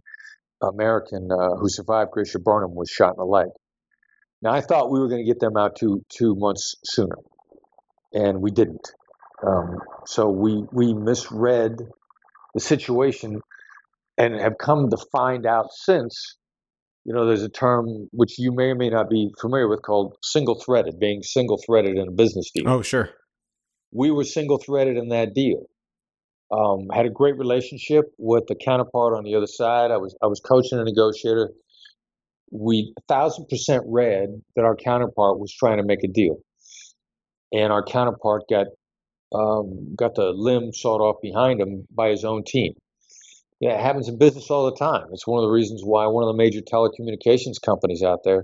American 0.62 1.30
uh, 1.32 1.56
who 1.58 1.70
survived, 1.70 2.12
Gracia 2.12 2.40
Burnham, 2.40 2.76
was 2.76 2.90
shot 2.90 3.12
in 3.12 3.18
the 3.18 3.26
leg. 3.26 3.48
Now, 4.42 4.52
I 4.52 4.62
thought 4.62 4.92
we 4.92 5.00
were 5.00 5.08
going 5.08 5.24
to 5.24 5.32
get 5.32 5.40
them 5.40 5.58
out 5.58 5.76
two 5.76 6.04
two 6.10 6.36
months 6.36 6.76
sooner, 6.84 7.18
and 8.14 8.42
we 8.42 8.52
didn't. 8.52 8.88
Um, 9.46 9.78
so 10.06 10.30
we 10.30 10.64
we 10.72 10.94
misread 10.94 11.78
the 12.54 12.60
situation, 12.60 13.42
and 14.18 14.40
have 14.40 14.58
come 14.60 14.90
to 14.90 14.98
find 15.12 15.46
out 15.46 15.68
since. 15.72 16.38
You 17.04 17.16
know, 17.16 17.26
there's 17.26 17.42
a 17.42 17.50
term 17.50 18.10
which 18.12 18.38
you 18.38 18.52
may 18.52 18.66
or 18.66 18.76
may 18.76 18.90
not 18.90 19.10
be 19.10 19.32
familiar 19.42 19.68
with 19.68 19.82
called 19.82 20.18
single-threaded, 20.22 21.00
being 21.00 21.24
single-threaded 21.24 21.98
in 21.98 22.08
a 22.08 22.12
business 22.12 22.52
deal. 22.54 22.70
Oh, 22.70 22.84
sure. 22.84 23.10
We 23.92 24.12
were 24.12 24.24
single-threaded 24.24 24.98
in 24.98 25.10
that 25.10 25.34
deal. 25.34 25.66
Um, 26.52 26.88
had 26.94 27.06
a 27.06 27.10
great 27.10 27.38
relationship 27.38 28.06
with 28.18 28.46
the 28.48 28.56
counterpart 28.56 29.18
on 29.18 29.24
the 29.24 29.36
other 29.36 29.48
side. 29.48 29.92
I 29.92 29.98
was 29.98 30.16
I 30.22 30.28
was 30.28 30.42
coaching 30.42 30.80
a 30.80 30.84
negotiator 30.84 31.52
we 32.52 32.94
thousand 33.08 33.48
percent 33.48 33.84
read 33.88 34.42
that 34.56 34.66
our 34.66 34.76
counterpart 34.76 35.40
was 35.40 35.54
trying 35.54 35.78
to 35.78 35.84
make 35.84 36.04
a 36.04 36.08
deal, 36.08 36.38
and 37.52 37.72
our 37.72 37.84
counterpart 37.84 38.44
got 38.50 38.68
um, 39.34 39.96
got 39.96 40.16
the 40.16 40.32
limb 40.36 40.74
sawed 40.74 41.02
off 41.02 41.22
behind 41.22 41.62
him 41.62 41.88
by 41.90 42.10
his 42.10 42.26
own 42.26 42.44
team. 42.46 42.74
Yeah, 43.62 43.76
it 43.76 43.80
happens 43.80 44.10
in 44.10 44.18
business 44.18 44.50
all 44.50 44.66
the 44.66 44.76
time. 44.76 45.06
It's 45.14 45.28
one 45.28 45.42
of 45.42 45.48
the 45.48 45.54
reasons 45.54 45.82
why 45.84 46.08
one 46.08 46.24
of 46.24 46.28
the 46.28 46.38
major 46.38 46.62
telecommunications 46.62 47.62
companies 47.64 48.04
out 48.04 48.24
there, 48.24 48.44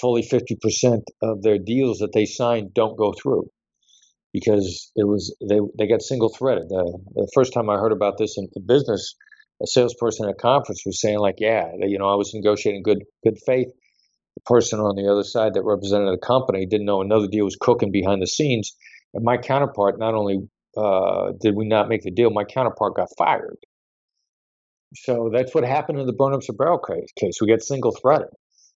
fully 0.00 0.22
50% 0.22 1.02
of 1.22 1.42
their 1.42 1.58
deals 1.58 1.98
that 1.98 2.12
they 2.12 2.24
sign 2.24 2.70
don't 2.74 2.96
go 2.96 3.12
through 3.12 3.50
because 4.34 4.90
it 4.96 5.06
was 5.06 5.34
they 5.48 5.60
they 5.78 5.86
got 5.86 6.02
single 6.02 6.28
threaded. 6.28 6.64
Uh, 6.64 6.98
the 7.14 7.30
first 7.32 7.54
time 7.54 7.70
I 7.70 7.76
heard 7.76 7.92
about 7.92 8.18
this 8.18 8.36
in, 8.36 8.48
in 8.54 8.66
business 8.66 9.14
a 9.62 9.66
salesperson 9.66 10.26
at 10.26 10.32
a 10.32 10.34
conference 10.34 10.82
was 10.84 11.00
saying 11.00 11.20
like, 11.20 11.36
yeah, 11.38 11.68
you 11.78 11.98
know, 11.98 12.12
I 12.12 12.16
was 12.16 12.34
negotiating 12.34 12.82
good 12.82 13.04
good 13.24 13.38
faith. 13.46 13.68
The 13.68 14.40
person 14.44 14.80
on 14.80 14.96
the 14.96 15.10
other 15.10 15.22
side 15.22 15.54
that 15.54 15.62
represented 15.62 16.12
the 16.12 16.26
company 16.26 16.66
didn't 16.66 16.86
know 16.86 17.00
another 17.00 17.28
deal 17.28 17.44
was 17.44 17.56
cooking 17.58 17.92
behind 17.92 18.20
the 18.20 18.26
scenes, 18.26 18.76
and 19.14 19.24
my 19.24 19.36
counterpart 19.38 19.98
not 19.98 20.14
only 20.14 20.40
uh, 20.76 21.32
did 21.40 21.54
we 21.54 21.66
not 21.66 21.88
make 21.88 22.02
the 22.02 22.10
deal, 22.10 22.30
my 22.30 22.44
counterpart 22.44 22.96
got 22.96 23.08
fired. 23.16 23.56
So 24.96 25.30
that's 25.32 25.54
what 25.54 25.64
happened 25.64 26.00
in 26.00 26.06
the 26.06 26.12
Burnham 26.12 26.40
Sobero 26.40 26.78
case. 27.18 27.36
We 27.40 27.48
got 27.48 27.62
single 27.62 27.92
threaded, 27.92 28.28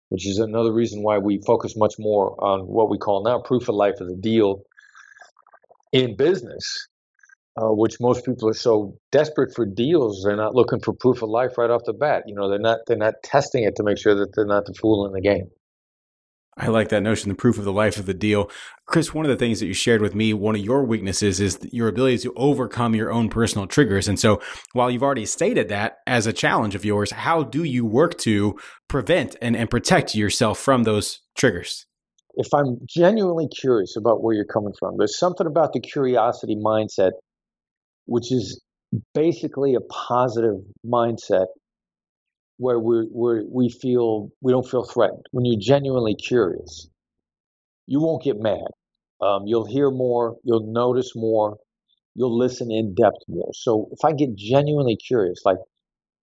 which 0.09 0.27
is 0.27 0.37
another 0.37 0.71
reason 0.71 1.01
why 1.01 1.17
we 1.17 1.41
focus 1.45 1.75
much 1.75 1.95
more 1.97 2.35
on 2.43 2.61
what 2.61 2.91
we 2.91 2.99
call 2.99 3.23
now 3.23 3.39
proof 3.39 3.67
of 3.67 3.75
life 3.75 3.99
of 3.99 4.07
the 4.07 4.15
deal 4.15 4.63
in 5.91 6.15
business 6.15 6.87
uh, 7.57 7.71
which 7.71 7.99
most 7.99 8.23
people 8.23 8.47
are 8.47 8.53
so 8.53 8.97
desperate 9.11 9.53
for 9.55 9.65
deals, 9.65 10.23
they're 10.23 10.35
not 10.35 10.53
looking 10.53 10.79
for 10.79 10.93
proof 10.93 11.23
of 11.23 11.29
life 11.29 11.57
right 11.57 11.71
off 11.71 11.81
the 11.85 11.93
bat. 11.93 12.23
You 12.27 12.35
know, 12.35 12.49
they're 12.49 12.59
not 12.59 12.79
they're 12.85 12.97
not 12.97 13.15
testing 13.23 13.63
it 13.63 13.75
to 13.77 13.83
make 13.83 13.97
sure 13.97 14.15
that 14.15 14.35
they're 14.35 14.45
not 14.45 14.65
the 14.65 14.73
fool 14.73 15.07
in 15.07 15.13
the 15.13 15.21
game. 15.21 15.49
I 16.59 16.67
like 16.67 16.89
that 16.89 17.01
notion, 17.01 17.29
the 17.29 17.35
proof 17.35 17.57
of 17.57 17.65
the 17.65 17.71
life 17.71 17.97
of 17.97 18.07
the 18.07 18.15
deal. 18.15 18.49
Chris, 18.85 19.13
one 19.13 19.25
of 19.25 19.29
the 19.29 19.35
things 19.35 19.59
that 19.59 19.67
you 19.67 19.73
shared 19.73 20.01
with 20.01 20.15
me, 20.15 20.33
one 20.33 20.55
of 20.55 20.61
your 20.61 20.83
weaknesses 20.83 21.39
is 21.39 21.59
your 21.71 21.87
ability 21.87 22.17
to 22.19 22.33
overcome 22.35 22.95
your 22.95 23.11
own 23.11 23.29
personal 23.29 23.67
triggers. 23.67 24.07
And 24.07 24.19
so 24.19 24.41
while 24.73 24.89
you've 24.89 25.03
already 25.03 25.27
stated 25.27 25.69
that 25.69 25.97
as 26.07 26.25
a 26.25 26.33
challenge 26.33 26.73
of 26.73 26.83
yours, 26.83 27.11
how 27.11 27.43
do 27.43 27.63
you 27.63 27.85
work 27.85 28.17
to 28.19 28.57
prevent 28.87 29.35
and, 29.39 29.55
and 29.55 29.69
protect 29.69 30.15
yourself 30.15 30.57
from 30.57 30.83
those 30.83 31.21
triggers? 31.35 31.86
If 32.37 32.53
I'm 32.53 32.79
genuinely 32.87 33.47
curious 33.49 33.95
about 33.97 34.23
where 34.23 34.35
you're 34.35 34.45
coming 34.45 34.73
from, 34.79 34.95
there's 34.97 35.17
something 35.19 35.47
about 35.47 35.73
the 35.73 35.81
curiosity 35.81 36.55
mindset 36.55 37.11
which 38.07 38.31
is 38.31 38.61
basically 39.13 39.75
a 39.75 39.81
positive 39.81 40.55
mindset 40.85 41.47
where 42.57 42.79
we 42.79 43.07
we 43.13 43.43
we 43.51 43.69
feel 43.69 44.29
we 44.41 44.51
don't 44.51 44.67
feel 44.67 44.83
threatened. 44.83 45.25
When 45.31 45.45
you're 45.45 45.61
genuinely 45.61 46.15
curious, 46.15 46.89
you 47.85 48.01
won't 48.01 48.23
get 48.23 48.37
mad. 48.39 48.67
Um, 49.21 49.43
you'll 49.45 49.65
hear 49.67 49.91
more. 49.91 50.37
You'll 50.43 50.71
notice 50.71 51.13
more. 51.15 51.57
You'll 52.15 52.37
listen 52.37 52.71
in 52.71 52.95
depth 52.95 53.19
more. 53.27 53.51
So 53.53 53.89
if 53.91 53.99
I 54.03 54.13
get 54.13 54.35
genuinely 54.35 54.97
curious, 54.97 55.41
like, 55.45 55.57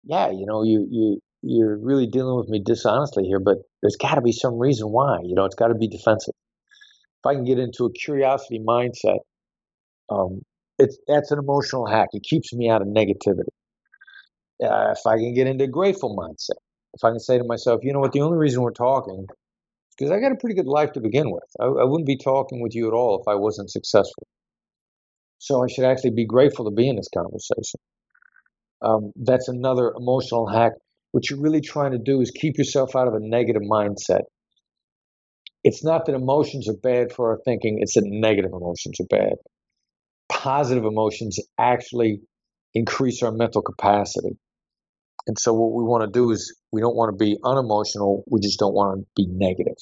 yeah, 0.04 0.30
you 0.30 0.46
know, 0.46 0.62
you 0.64 0.86
you 0.90 1.20
you're 1.42 1.78
really 1.78 2.06
dealing 2.06 2.36
with 2.36 2.48
me 2.48 2.62
dishonestly 2.64 3.24
here, 3.24 3.40
but 3.40 3.58
there's 3.82 3.96
got 3.96 4.16
to 4.16 4.20
be 4.20 4.32
some 4.32 4.58
reason 4.58 4.88
why. 4.88 5.18
You 5.24 5.34
know, 5.34 5.44
it's 5.44 5.54
got 5.54 5.68
to 5.68 5.74
be 5.74 5.88
defensive. 5.88 6.34
If 7.24 7.26
I 7.26 7.34
can 7.34 7.44
get 7.44 7.58
into 7.58 7.84
a 7.84 7.92
curiosity 7.92 8.60
mindset, 8.66 9.18
um, 10.10 10.42
it's 10.78 10.98
that's 11.06 11.30
an 11.30 11.38
emotional 11.38 11.86
hack. 11.86 12.08
It 12.12 12.22
keeps 12.22 12.52
me 12.52 12.70
out 12.70 12.82
of 12.82 12.88
negativity. 12.88 13.48
Uh, 14.62 14.92
if 14.92 15.06
I 15.06 15.16
can 15.16 15.34
get 15.34 15.46
into 15.46 15.64
a 15.64 15.68
grateful 15.68 16.16
mindset, 16.16 16.58
if 16.94 17.04
I 17.04 17.10
can 17.10 17.20
say 17.20 17.38
to 17.38 17.44
myself, 17.44 17.80
you 17.82 17.92
know 17.92 18.00
what, 18.00 18.12
the 18.12 18.22
only 18.22 18.38
reason 18.38 18.62
we're 18.62 18.72
talking 18.72 19.20
is 19.20 19.36
because 19.96 20.10
I 20.10 20.20
got 20.20 20.32
a 20.32 20.36
pretty 20.36 20.56
good 20.56 20.66
life 20.66 20.92
to 20.92 21.00
begin 21.00 21.30
with. 21.30 21.44
I, 21.60 21.64
I 21.64 21.84
wouldn't 21.84 22.06
be 22.06 22.16
talking 22.16 22.60
with 22.60 22.74
you 22.74 22.88
at 22.88 22.94
all 22.94 23.20
if 23.20 23.28
I 23.28 23.34
wasn't 23.36 23.70
successful. 23.70 24.26
So 25.38 25.62
I 25.62 25.68
should 25.68 25.84
actually 25.84 26.10
be 26.10 26.26
grateful 26.26 26.64
to 26.64 26.72
be 26.72 26.88
in 26.88 26.96
this 26.96 27.08
conversation. 27.14 27.80
Um, 28.82 29.12
that's 29.16 29.48
another 29.48 29.92
emotional 29.96 30.46
hack. 30.48 30.72
What 31.12 31.30
you're 31.30 31.40
really 31.40 31.60
trying 31.60 31.92
to 31.92 31.98
do 31.98 32.20
is 32.20 32.30
keep 32.30 32.58
yourself 32.58 32.94
out 32.94 33.08
of 33.08 33.14
a 33.14 33.20
negative 33.20 33.62
mindset. 33.62 34.22
It's 35.64 35.84
not 35.84 36.06
that 36.06 36.14
emotions 36.14 36.68
are 36.68 36.76
bad 36.82 37.12
for 37.12 37.30
our 37.30 37.38
thinking, 37.44 37.78
it's 37.80 37.94
that 37.94 38.04
negative 38.04 38.52
emotions 38.52 39.00
are 39.00 39.06
bad 39.08 39.34
positive 40.28 40.84
emotions 40.84 41.38
actually 41.58 42.20
increase 42.74 43.22
our 43.22 43.32
mental 43.32 43.62
capacity. 43.62 44.38
And 45.26 45.38
so, 45.38 45.52
what 45.52 45.74
we 45.74 45.84
want 45.84 46.04
to 46.04 46.18
do 46.18 46.30
is 46.30 46.54
we 46.72 46.80
don't 46.80 46.96
want 46.96 47.12
to 47.12 47.22
be 47.22 47.36
unemotional, 47.44 48.24
we 48.30 48.40
just 48.40 48.58
don't 48.58 48.74
want 48.74 49.00
to 49.00 49.06
be 49.16 49.26
negative. 49.30 49.76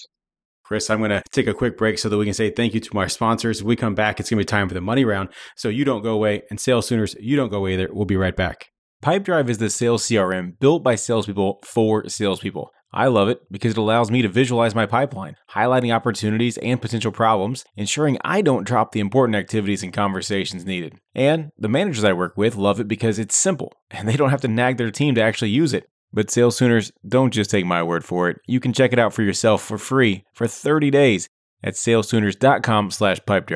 Chris, 0.64 0.90
I'm 0.90 0.98
going 0.98 1.10
to 1.10 1.22
take 1.30 1.46
a 1.46 1.54
quick 1.54 1.78
break 1.78 1.96
so 1.96 2.08
that 2.08 2.16
we 2.16 2.24
can 2.24 2.34
say 2.34 2.50
thank 2.50 2.74
you 2.74 2.80
to 2.80 2.98
our 2.98 3.08
sponsors. 3.08 3.60
If 3.60 3.66
we 3.66 3.76
come 3.76 3.94
back, 3.94 4.18
it's 4.18 4.30
going 4.30 4.38
to 4.38 4.40
be 4.40 4.46
time 4.46 4.66
for 4.66 4.74
the 4.74 4.80
money 4.80 5.04
round. 5.04 5.28
So 5.54 5.68
you 5.68 5.84
don't 5.84 6.02
go 6.02 6.12
away, 6.12 6.42
and 6.50 6.58
Sales 6.58 6.88
Tuners, 6.88 7.14
you 7.20 7.36
don't 7.36 7.50
go 7.50 7.58
away 7.58 7.74
either. 7.74 7.88
We'll 7.92 8.04
be 8.04 8.16
right 8.16 8.34
back. 8.34 8.70
Pipedrive 9.02 9.48
is 9.48 9.58
the 9.58 9.70
sales 9.70 10.02
CRM 10.04 10.58
built 10.58 10.82
by 10.82 10.94
salespeople 10.94 11.60
for 11.64 12.08
salespeople. 12.08 12.70
I 12.92 13.08
love 13.08 13.28
it 13.28 13.40
because 13.50 13.72
it 13.72 13.78
allows 13.78 14.10
me 14.10 14.22
to 14.22 14.28
visualize 14.28 14.74
my 14.74 14.86
pipeline, 14.86 15.36
highlighting 15.50 15.94
opportunities 15.94 16.56
and 16.58 16.80
potential 16.80 17.12
problems, 17.12 17.64
ensuring 17.76 18.16
I 18.24 18.40
don't 18.40 18.66
drop 18.66 18.92
the 18.92 19.00
important 19.00 19.36
activities 19.36 19.82
and 19.82 19.92
conversations 19.92 20.64
needed. 20.64 20.98
And 21.14 21.50
the 21.58 21.68
managers 21.68 22.04
I 22.04 22.14
work 22.14 22.38
with 22.38 22.56
love 22.56 22.80
it 22.80 22.88
because 22.88 23.18
it's 23.18 23.36
simple 23.36 23.72
and 23.90 24.08
they 24.08 24.16
don't 24.16 24.30
have 24.30 24.40
to 24.42 24.48
nag 24.48 24.78
their 24.78 24.90
team 24.90 25.14
to 25.16 25.22
actually 25.22 25.50
use 25.50 25.74
it. 25.74 25.88
But 26.12 26.30
Sales 26.30 26.56
Tuners, 26.58 26.90
don't 27.06 27.34
just 27.34 27.50
take 27.50 27.66
my 27.66 27.82
word 27.82 28.04
for 28.04 28.30
it. 28.30 28.38
You 28.46 28.60
can 28.60 28.72
check 28.72 28.92
it 28.94 28.98
out 28.98 29.12
for 29.12 29.22
yourself 29.22 29.62
for 29.62 29.76
free 29.76 30.24
for 30.32 30.46
30 30.46 30.90
days 30.90 31.28
at 31.62 31.74
salestuners.com 31.74 32.90
slash 32.92 33.18
pipe 33.26 33.46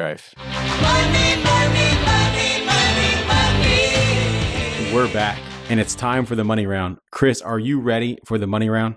We're 4.92 5.12
back, 5.12 5.38
and 5.68 5.78
it's 5.78 5.94
time 5.94 6.26
for 6.26 6.34
the 6.34 6.42
money 6.42 6.66
round. 6.66 6.98
Chris, 7.12 7.40
are 7.40 7.60
you 7.60 7.78
ready 7.78 8.18
for 8.24 8.38
the 8.38 8.48
money 8.48 8.68
round? 8.68 8.96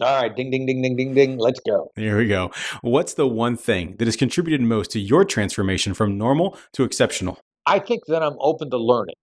All 0.00 0.22
right, 0.22 0.34
ding, 0.34 0.50
ding, 0.50 0.64
ding, 0.64 0.80
ding, 0.80 0.96
ding, 0.96 1.12
ding. 1.12 1.36
Let's 1.36 1.60
go. 1.60 1.90
Here 1.94 2.16
we 2.16 2.26
go. 2.26 2.50
What's 2.80 3.12
the 3.12 3.26
one 3.26 3.58
thing 3.58 3.96
that 3.98 4.06
has 4.06 4.16
contributed 4.16 4.62
most 4.62 4.90
to 4.92 4.98
your 4.98 5.26
transformation 5.26 5.92
from 5.92 6.16
normal 6.16 6.56
to 6.72 6.84
exceptional? 6.84 7.38
I 7.66 7.80
think 7.80 8.06
that 8.06 8.22
I'm 8.22 8.36
open 8.40 8.70
to 8.70 8.78
learning. 8.78 9.16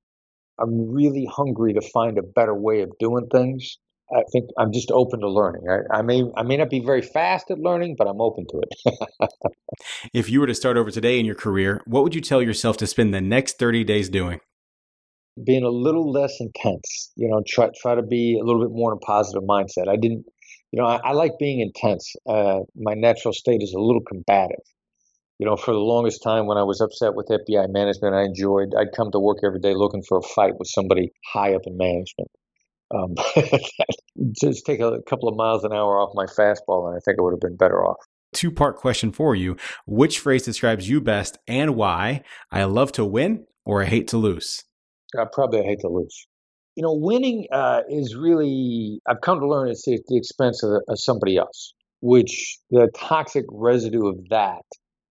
I'm 0.60 0.92
really 0.92 1.26
hungry 1.26 1.74
to 1.74 1.82
find 1.82 2.20
a 2.20 2.22
better 2.22 2.54
way 2.54 2.82
of 2.82 2.92
doing 3.00 3.26
things. 3.32 3.80
I 4.16 4.22
think 4.32 4.52
I'm 4.60 4.72
just 4.72 4.92
open 4.92 5.22
to 5.22 5.28
learning. 5.28 5.64
I, 5.68 5.98
I 5.98 6.02
may 6.04 6.24
I 6.38 6.44
may 6.44 6.58
not 6.58 6.70
be 6.70 6.80
very 6.80 7.02
fast 7.02 7.50
at 7.50 7.58
learning, 7.58 7.96
but 7.98 8.06
I'm 8.06 8.22
open 8.22 8.46
to 8.52 8.62
it. 8.62 9.32
if 10.14 10.30
you 10.30 10.42
were 10.42 10.48
to 10.48 10.54
start 10.54 10.78
over 10.78 10.92
today 10.92 11.20
in 11.20 11.26
your 11.26 11.34
career, 11.34 11.82
what 11.88 12.04
would 12.04 12.14
you 12.14 12.22
tell 12.22 12.44
yourself 12.44 12.78
to 12.78 12.86
spend 12.86 13.16
the 13.16 13.22
next 13.22 13.58
30 13.58 13.84
days 13.84 14.10
doing? 14.10 14.42
Being 15.46 15.64
a 15.64 15.70
little 15.70 16.12
less 16.12 16.36
intense. 16.40 17.12
You 17.16 17.30
know, 17.30 17.42
try 17.48 17.70
try 17.82 17.96
to 17.96 18.04
be 18.04 18.40
a 18.42 18.46
little 18.46 18.62
bit 18.62 18.72
more 18.72 18.92
in 18.92 18.98
a 18.98 19.06
positive 19.06 19.44
mindset. 19.44 19.88
I 19.88 19.96
didn't, 19.96 20.26
you 20.72 20.82
know, 20.82 20.88
I, 20.88 21.00
I 21.04 21.12
like 21.14 21.34
being 21.40 21.60
intense. 21.60 22.14
Uh, 22.28 22.60
my 22.76 22.94
natural 22.94 23.34
state 23.34 23.62
is 23.62 23.74
a 23.74 23.80
little 23.80 24.02
combative. 24.02 24.64
You 25.40 25.46
know, 25.46 25.56
for 25.56 25.72
the 25.72 25.80
longest 25.80 26.24
time 26.24 26.48
when 26.48 26.58
I 26.58 26.64
was 26.64 26.82
upset 26.82 27.14
with 27.14 27.28
FBI 27.28 27.68
management, 27.70 28.16
I 28.16 28.24
enjoyed. 28.24 28.70
I'd 28.78 28.96
come 28.96 29.12
to 29.12 29.20
work 29.20 29.38
every 29.46 29.60
day 29.60 29.76
looking 29.76 30.02
for 30.08 30.18
a 30.18 30.24
fight 30.24 30.54
with 30.58 30.68
somebody 30.68 31.12
high 31.32 31.54
up 31.54 31.62
in 31.66 31.78
management. 31.78 32.32
Um, 32.94 33.16
just 34.42 34.66
take 34.66 34.80
a 34.80 35.00
couple 35.08 35.30
of 35.30 35.36
miles 35.36 35.64
an 35.64 35.74
hour 35.74 36.00
off 36.00 36.12
my 36.16 36.26
fastball, 36.26 36.88
and 36.88 36.98
I 36.98 37.00
think 37.06 37.20
I 37.20 37.22
would 37.22 37.34
have 37.34 37.42
been 37.42 37.58
better 37.58 37.86
off. 37.86 37.98
Two 38.34 38.52
part 38.52 38.78
question 38.78 39.12
for 39.12 39.36
you. 39.36 39.58
Which 39.86 40.20
phrase 40.20 40.44
describes 40.44 40.90
you 40.90 41.02
best 41.02 41.38
and 41.48 41.76
why? 41.76 42.24
I 42.52 42.64
love 42.66 42.92
to 42.94 43.06
win 43.06 43.46
or 43.66 43.84
I 43.84 43.86
hate 43.86 44.08
to 44.10 44.18
lose? 44.18 44.64
Uh, 45.18 45.26
probably 45.32 45.64
hate 45.64 45.80
to 45.82 45.90
lose. 45.90 46.28
You 46.76 46.84
know, 46.84 46.94
winning 46.94 47.48
uh, 47.52 47.82
is 47.90 48.16
really, 48.16 49.00
I've 49.08 49.22
come 49.22 49.40
to 49.40 49.48
learn 49.48 49.70
it's 49.70 49.88
at 49.88 50.00
the 50.08 50.18
expense 50.18 50.62
of, 50.64 50.82
of 50.88 51.00
somebody 51.00 51.38
else, 51.38 51.74
which 52.02 52.60
the 52.70 52.90
toxic 52.96 53.46
residue 53.52 54.08
of 54.08 54.18
that 54.30 54.62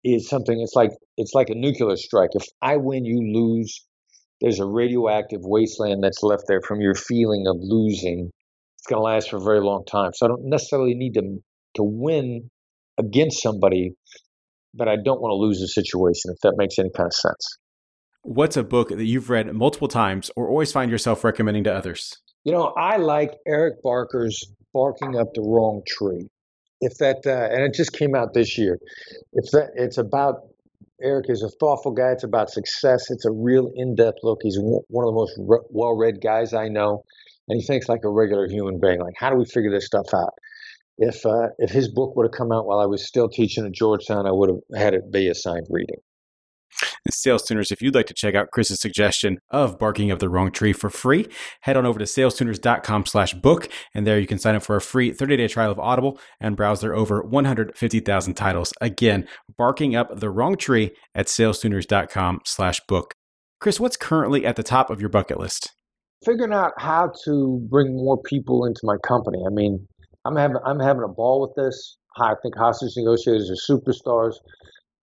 is 0.03 0.27
something 0.27 0.59
it's 0.59 0.73
like 0.73 0.89
it's 1.17 1.35
like 1.35 1.51
a 1.51 1.53
nuclear 1.53 1.95
strike 1.95 2.31
if 2.33 2.43
i 2.63 2.75
win 2.75 3.05
you 3.05 3.21
lose 3.21 3.85
there's 4.41 4.59
a 4.59 4.65
radioactive 4.65 5.41
wasteland 5.43 6.03
that's 6.03 6.23
left 6.23 6.45
there 6.47 6.61
from 6.61 6.81
your 6.81 6.95
feeling 6.95 7.45
of 7.47 7.57
losing. 7.59 8.31
It's 8.77 8.87
going 8.87 8.97
to 8.97 9.03
last 9.03 9.29
for 9.29 9.37
a 9.37 9.43
very 9.43 9.61
long 9.61 9.85
time. 9.85 10.11
So 10.15 10.25
I 10.25 10.29
don't 10.29 10.49
necessarily 10.49 10.95
need 10.95 11.13
to 11.13 11.37
to 11.75 11.83
win 11.83 12.49
against 12.97 13.41
somebody, 13.41 13.93
but 14.73 14.89
I 14.89 14.95
don't 14.95 15.21
want 15.21 15.31
to 15.31 15.35
lose 15.35 15.59
the 15.59 15.67
situation. 15.67 16.31
If 16.31 16.39
that 16.41 16.55
makes 16.57 16.77
any 16.79 16.89
kind 16.89 17.07
of 17.07 17.13
sense. 17.13 17.57
What's 18.23 18.55
a 18.55 18.63
book 18.63 18.89
that 18.89 19.05
you've 19.05 19.29
read 19.29 19.51
multiple 19.53 19.87
times 19.87 20.29
or 20.35 20.47
always 20.47 20.71
find 20.71 20.91
yourself 20.91 21.23
recommending 21.23 21.63
to 21.63 21.73
others? 21.73 22.17
You 22.43 22.51
know, 22.51 22.73
I 22.77 22.97
like 22.97 23.31
Eric 23.47 23.81
Barker's 23.83 24.43
"Barking 24.73 25.17
Up 25.17 25.27
the 25.33 25.41
Wrong 25.41 25.81
Tree." 25.87 26.27
If 26.81 26.97
that, 26.97 27.17
uh, 27.25 27.53
and 27.53 27.63
it 27.63 27.73
just 27.73 27.93
came 27.93 28.15
out 28.15 28.33
this 28.33 28.57
year. 28.57 28.79
If 29.33 29.51
that, 29.51 29.69
it's 29.75 29.97
about 29.97 30.35
Eric 31.01 31.25
is 31.29 31.41
a 31.43 31.49
thoughtful 31.59 31.91
guy. 31.91 32.11
It's 32.11 32.23
about 32.23 32.49
success. 32.49 33.09
It's 33.09 33.25
a 33.25 33.31
real 33.31 33.71
in-depth 33.75 34.19
look. 34.23 34.39
He's 34.43 34.57
one 34.59 35.03
of 35.03 35.07
the 35.07 35.15
most 35.15 35.33
re- 35.39 35.67
well-read 35.69 36.21
guys 36.21 36.53
I 36.53 36.67
know, 36.67 37.03
and 37.47 37.59
he 37.59 37.65
thinks 37.65 37.89
like 37.89 38.01
a 38.03 38.09
regular 38.09 38.47
human 38.47 38.79
being. 38.79 38.99
Like, 38.99 39.15
how 39.17 39.29
do 39.29 39.35
we 39.35 39.45
figure 39.45 39.71
this 39.71 39.85
stuff 39.85 40.13
out? 40.13 40.33
If 40.97 41.25
uh, 41.25 41.49
if 41.57 41.71
his 41.71 41.87
book 41.91 42.15
would 42.15 42.25
have 42.25 42.37
come 42.37 42.51
out 42.51 42.65
while 42.65 42.79
I 42.79 42.85
was 42.85 43.07
still 43.07 43.29
teaching 43.29 43.65
at 43.65 43.71
Georgetown, 43.71 44.27
I 44.27 44.31
would 44.31 44.49
have 44.49 44.79
had 44.79 44.93
it 44.93 45.11
be 45.11 45.27
assigned 45.27 45.65
reading. 45.69 45.97
Sales 47.09 47.43
Tuners, 47.43 47.71
if 47.71 47.81
you'd 47.81 47.95
like 47.95 48.05
to 48.07 48.13
check 48.13 48.35
out 48.35 48.51
Chris's 48.51 48.79
suggestion 48.79 49.39
of 49.49 49.77
barking 49.79 50.11
up 50.11 50.19
the 50.19 50.29
wrong 50.29 50.51
tree 50.51 50.73
for 50.73 50.89
free, 50.89 51.27
head 51.61 51.77
on 51.77 51.85
over 51.85 51.99
to 51.99 52.05
salestuners.com 52.05 53.05
slash 53.05 53.33
book, 53.33 53.69
and 53.93 54.05
there 54.05 54.19
you 54.19 54.27
can 54.27 54.39
sign 54.39 54.55
up 54.55 54.63
for 54.63 54.75
a 54.75 54.81
free 54.81 55.11
30-day 55.11 55.47
trial 55.47 55.71
of 55.71 55.79
Audible 55.79 56.19
and 56.39 56.55
browse 56.55 56.81
their 56.81 56.95
over 56.95 57.21
150,000 57.21 58.33
titles. 58.33 58.73
Again, 58.81 59.27
barking 59.57 59.95
up 59.95 60.19
the 60.19 60.29
wrong 60.29 60.55
tree 60.55 60.91
at 61.15 61.27
salestuners.com 61.27 62.41
slash 62.45 62.79
book. 62.87 63.13
Chris, 63.59 63.79
what's 63.79 63.97
currently 63.97 64.45
at 64.45 64.55
the 64.55 64.63
top 64.63 64.89
of 64.89 64.99
your 64.99 65.09
bucket 65.09 65.39
list? 65.39 65.71
Figuring 66.25 66.53
out 66.53 66.71
how 66.77 67.11
to 67.25 67.65
bring 67.69 67.95
more 67.95 68.21
people 68.23 68.65
into 68.65 68.81
my 68.83 68.95
company. 69.07 69.39
I 69.45 69.49
mean, 69.49 69.87
I'm 70.25 70.35
having 70.35 70.57
I'm 70.65 70.79
having 70.79 71.03
a 71.03 71.07
ball 71.07 71.41
with 71.41 71.53
this. 71.55 71.97
I 72.17 72.33
think 72.41 72.55
hostage 72.57 72.93
negotiators 72.97 73.49
are 73.49 73.75
superstars. 73.75 74.35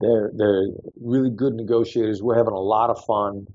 They're 0.01 0.31
they're 0.35 0.67
really 1.01 1.29
good 1.29 1.53
negotiators. 1.53 2.21
We're 2.23 2.37
having 2.37 2.53
a 2.53 2.59
lot 2.59 2.89
of 2.89 3.03
fun 3.05 3.45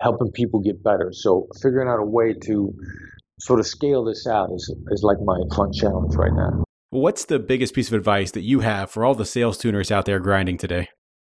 helping 0.00 0.32
people 0.32 0.60
get 0.60 0.82
better. 0.82 1.10
So 1.12 1.48
figuring 1.62 1.88
out 1.88 2.00
a 2.00 2.06
way 2.06 2.34
to 2.46 2.74
sort 3.40 3.60
of 3.60 3.66
scale 3.66 4.04
this 4.04 4.26
out 4.26 4.50
is 4.54 4.74
is 4.90 5.02
like 5.02 5.18
my 5.24 5.38
fun 5.54 5.72
challenge 5.72 6.14
right 6.16 6.32
now. 6.34 6.64
What's 6.90 7.24
the 7.24 7.38
biggest 7.38 7.74
piece 7.74 7.88
of 7.88 7.94
advice 7.94 8.32
that 8.32 8.42
you 8.42 8.60
have 8.60 8.90
for 8.90 9.04
all 9.04 9.14
the 9.14 9.24
sales 9.24 9.56
tuners 9.56 9.90
out 9.90 10.04
there 10.04 10.20
grinding 10.20 10.58
today? 10.58 10.88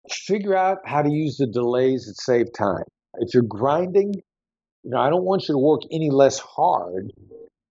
Figure 0.10 0.56
out 0.56 0.78
how 0.86 1.02
to 1.02 1.12
use 1.12 1.38
the 1.38 1.48
delays 1.48 2.06
that 2.06 2.16
save 2.22 2.48
time. 2.58 2.84
If 3.16 3.34
you're 3.34 3.44
grinding, 3.44 4.14
you 4.84 4.92
know, 4.92 5.00
I 5.00 5.10
don't 5.10 5.26
want 5.26 5.50
you 5.50 5.56
to 5.56 5.60
work 5.60 5.82
any 5.92 6.10
less 6.12 6.40
hard. 6.40 7.12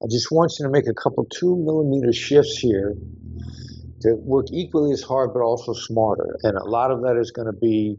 I 0.03 0.07
just 0.11 0.31
want 0.31 0.53
you 0.59 0.67
to 0.67 0.71
make 0.71 0.87
a 0.87 0.95
couple 0.95 1.25
two 1.25 1.57
millimeter 1.57 2.13
shifts 2.13 2.59
here 2.59 2.95
to 4.03 4.15
work 4.17 4.47
equally 4.53 4.93
as 4.93 5.03
hard 5.03 5.33
but 5.33 5.41
also 5.41 5.73
smarter. 5.73 6.37
And 6.43 6.57
a 6.57 6.65
lot 6.65 6.91
of 6.91 7.03
that 7.03 7.17
is 7.21 7.31
going 7.31 7.47
to 7.47 7.59
be 7.59 7.97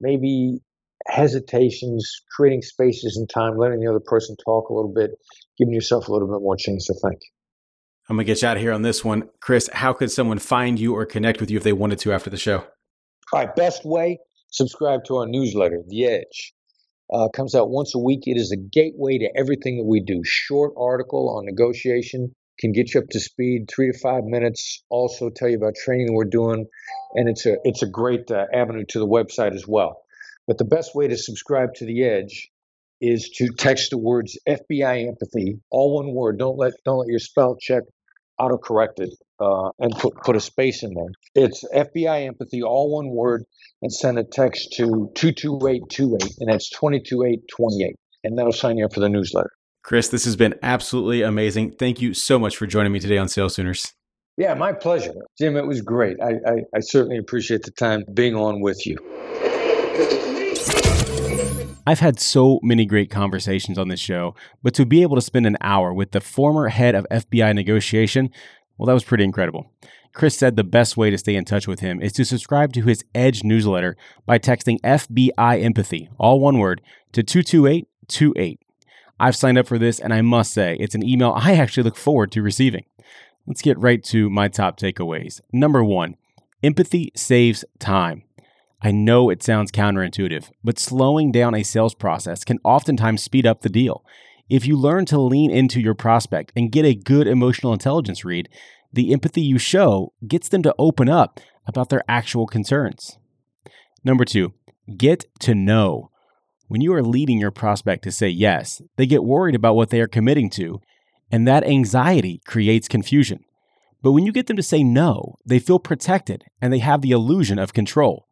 maybe 0.00 0.60
hesitations, 1.06 2.22
creating 2.36 2.62
spaces 2.62 3.16
and 3.16 3.28
time, 3.28 3.56
letting 3.56 3.80
the 3.80 3.88
other 3.88 4.00
person 4.04 4.36
talk 4.44 4.68
a 4.68 4.74
little 4.74 4.92
bit, 4.92 5.10
giving 5.58 5.74
yourself 5.74 6.08
a 6.08 6.12
little 6.12 6.28
bit 6.28 6.42
more 6.42 6.56
chance 6.56 6.86
to 6.86 6.94
think. 6.94 7.20
I'm 8.08 8.16
going 8.16 8.26
to 8.26 8.32
get 8.32 8.42
you 8.42 8.48
out 8.48 8.56
of 8.56 8.62
here 8.62 8.72
on 8.72 8.82
this 8.82 9.04
one. 9.04 9.28
Chris, 9.40 9.68
how 9.72 9.92
could 9.92 10.10
someone 10.10 10.38
find 10.38 10.78
you 10.80 10.94
or 10.94 11.04
connect 11.04 11.40
with 11.40 11.50
you 11.50 11.58
if 11.58 11.62
they 11.62 11.74
wanted 11.74 11.98
to 12.00 12.12
after 12.12 12.30
the 12.30 12.38
show? 12.38 12.64
All 13.32 13.40
right, 13.40 13.54
best 13.54 13.84
way 13.84 14.18
subscribe 14.50 15.04
to 15.04 15.16
our 15.16 15.26
newsletter, 15.26 15.82
The 15.86 16.06
Edge. 16.06 16.52
Uh, 17.12 17.28
comes 17.28 17.54
out 17.54 17.70
once 17.70 17.94
a 17.94 17.98
week. 17.98 18.20
It 18.26 18.36
is 18.36 18.52
a 18.52 18.56
gateway 18.56 19.18
to 19.18 19.30
everything 19.34 19.78
that 19.78 19.84
we 19.84 20.00
do. 20.00 20.20
Short 20.24 20.74
article 20.76 21.30
on 21.30 21.46
negotiation, 21.46 22.34
can 22.58 22.72
get 22.72 22.94
you 22.94 23.00
up 23.00 23.08
to 23.10 23.20
speed, 23.20 23.70
three 23.74 23.92
to 23.92 23.98
five 23.98 24.24
minutes. 24.24 24.82
Also 24.88 25.30
tell 25.30 25.48
you 25.48 25.56
about 25.56 25.74
training 25.74 26.14
we're 26.14 26.24
doing, 26.24 26.66
and 27.14 27.28
it's 27.28 27.46
a 27.46 27.56
it's 27.64 27.82
a 27.82 27.88
great 27.88 28.30
uh, 28.30 28.46
avenue 28.52 28.84
to 28.88 28.98
the 28.98 29.06
website 29.06 29.54
as 29.54 29.66
well. 29.66 30.02
But 30.46 30.58
the 30.58 30.64
best 30.64 30.94
way 30.94 31.08
to 31.08 31.16
subscribe 31.16 31.74
to 31.74 31.86
the 31.86 32.04
Edge 32.04 32.48
is 33.00 33.30
to 33.36 33.48
text 33.56 33.90
the 33.90 33.98
words 33.98 34.38
FBI 34.48 35.06
empathy, 35.06 35.60
all 35.70 35.94
one 35.96 36.14
word. 36.14 36.38
Don't 36.38 36.58
let 36.58 36.72
don't 36.84 36.98
let 36.98 37.08
your 37.08 37.20
spell 37.20 37.56
check 37.60 37.84
autocorrect 38.40 38.98
it 38.98 39.10
uh, 39.40 39.70
and 39.78 39.92
put 39.92 40.14
put 40.24 40.36
a 40.36 40.40
space 40.40 40.82
in 40.82 40.94
there. 40.94 41.44
It's 41.44 41.64
FBI 41.74 42.26
empathy, 42.26 42.62
all 42.62 42.94
one 42.94 43.10
word, 43.10 43.44
and 43.82 43.92
send 43.92 44.18
a 44.18 44.24
text 44.24 44.74
to 44.76 45.10
two 45.14 45.32
two 45.32 45.58
eight 45.68 45.82
two 45.88 46.16
eight, 46.20 46.34
and 46.40 46.50
that's 46.50 46.70
twenty 46.70 47.00
two 47.00 47.24
eight 47.24 47.40
twenty 47.54 47.84
eight, 47.84 47.96
and 48.24 48.38
that'll 48.38 48.52
sign 48.52 48.78
you 48.78 48.84
up 48.84 48.94
for 48.94 49.00
the 49.00 49.08
newsletter. 49.08 49.50
Chris, 49.88 50.08
this 50.08 50.26
has 50.26 50.36
been 50.36 50.54
absolutely 50.62 51.22
amazing. 51.22 51.70
Thank 51.70 52.02
you 52.02 52.12
so 52.12 52.38
much 52.38 52.58
for 52.58 52.66
joining 52.66 52.92
me 52.92 53.00
today 53.00 53.16
on 53.16 53.26
Sales 53.26 53.56
Tuners. 53.56 53.94
Yeah, 54.36 54.52
my 54.52 54.70
pleasure. 54.70 55.14
Jim, 55.38 55.56
it 55.56 55.66
was 55.66 55.80
great. 55.80 56.18
I, 56.20 56.32
I, 56.46 56.54
I 56.76 56.80
certainly 56.80 57.16
appreciate 57.16 57.62
the 57.62 57.70
time 57.70 58.04
being 58.12 58.34
on 58.34 58.60
with 58.60 58.86
you. 58.86 58.98
I've 61.86 62.00
had 62.00 62.20
so 62.20 62.60
many 62.62 62.84
great 62.84 63.10
conversations 63.10 63.78
on 63.78 63.88
this 63.88 63.98
show, 63.98 64.34
but 64.62 64.74
to 64.74 64.84
be 64.84 65.00
able 65.00 65.16
to 65.16 65.22
spend 65.22 65.46
an 65.46 65.56
hour 65.62 65.94
with 65.94 66.10
the 66.10 66.20
former 66.20 66.68
head 66.68 66.94
of 66.94 67.06
FBI 67.10 67.54
negotiation, 67.54 68.28
well, 68.76 68.88
that 68.88 68.92
was 68.92 69.04
pretty 69.04 69.24
incredible. 69.24 69.72
Chris 70.12 70.36
said 70.36 70.56
the 70.56 70.64
best 70.64 70.98
way 70.98 71.08
to 71.08 71.16
stay 71.16 71.34
in 71.34 71.46
touch 71.46 71.66
with 71.66 71.80
him 71.80 72.02
is 72.02 72.12
to 72.12 72.26
subscribe 72.26 72.74
to 72.74 72.82
his 72.82 73.06
Edge 73.14 73.42
newsletter 73.42 73.96
by 74.26 74.38
texting 74.38 74.78
FBI 74.82 75.62
Empathy, 75.62 76.10
all 76.18 76.40
one 76.40 76.58
word, 76.58 76.82
to 77.12 77.22
22828. 77.22 78.60
I've 79.20 79.36
signed 79.36 79.58
up 79.58 79.66
for 79.66 79.78
this, 79.78 79.98
and 79.98 80.14
I 80.14 80.22
must 80.22 80.52
say, 80.52 80.76
it's 80.78 80.94
an 80.94 81.06
email 81.06 81.32
I 81.36 81.54
actually 81.54 81.82
look 81.82 81.96
forward 81.96 82.32
to 82.32 82.42
receiving. 82.42 82.84
Let's 83.46 83.62
get 83.62 83.78
right 83.78 84.02
to 84.04 84.28
my 84.30 84.48
top 84.48 84.78
takeaways. 84.78 85.40
Number 85.52 85.82
one, 85.82 86.16
empathy 86.62 87.12
saves 87.16 87.64
time. 87.78 88.22
I 88.80 88.92
know 88.92 89.28
it 89.28 89.42
sounds 89.42 89.72
counterintuitive, 89.72 90.50
but 90.62 90.78
slowing 90.78 91.32
down 91.32 91.54
a 91.54 91.64
sales 91.64 91.94
process 91.94 92.44
can 92.44 92.60
oftentimes 92.62 93.22
speed 93.22 93.46
up 93.46 93.62
the 93.62 93.68
deal. 93.68 94.04
If 94.48 94.66
you 94.66 94.76
learn 94.76 95.04
to 95.06 95.20
lean 95.20 95.50
into 95.50 95.80
your 95.80 95.94
prospect 95.94 96.52
and 96.54 96.70
get 96.70 96.84
a 96.84 96.94
good 96.94 97.26
emotional 97.26 97.72
intelligence 97.72 98.24
read, 98.24 98.48
the 98.92 99.12
empathy 99.12 99.42
you 99.42 99.58
show 99.58 100.12
gets 100.26 100.48
them 100.48 100.62
to 100.62 100.74
open 100.78 101.08
up 101.08 101.40
about 101.66 101.88
their 101.88 102.04
actual 102.08 102.46
concerns. 102.46 103.18
Number 104.04 104.24
two, 104.24 104.54
get 104.96 105.26
to 105.40 105.54
no. 105.54 106.10
When 106.68 106.82
you 106.82 106.92
are 106.92 107.02
leading 107.02 107.38
your 107.38 107.50
prospect 107.50 108.04
to 108.04 108.12
say 108.12 108.28
yes, 108.28 108.82
they 108.96 109.06
get 109.06 109.24
worried 109.24 109.54
about 109.54 109.74
what 109.74 109.88
they 109.88 110.00
are 110.00 110.06
committing 110.06 110.50
to, 110.50 110.80
and 111.30 111.48
that 111.48 111.66
anxiety 111.66 112.42
creates 112.46 112.88
confusion. 112.88 113.40
But 114.02 114.12
when 114.12 114.26
you 114.26 114.32
get 114.32 114.46
them 114.46 114.56
to 114.56 114.62
say 114.62 114.82
no, 114.84 115.36
they 115.46 115.58
feel 115.58 115.78
protected 115.78 116.44
and 116.60 116.72
they 116.72 116.78
have 116.78 117.00
the 117.00 117.10
illusion 117.10 117.58
of 117.58 117.72
control. 117.72 118.26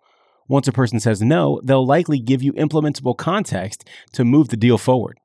Once 0.48 0.68
a 0.68 0.72
person 0.72 1.00
says 1.00 1.22
no, 1.22 1.60
they'll 1.64 1.86
likely 1.86 2.20
give 2.20 2.42
you 2.42 2.52
implementable 2.52 3.16
context 3.16 3.88
to 4.12 4.24
move 4.24 4.48
the 4.48 4.56
deal 4.56 4.78
forward. 4.78 5.18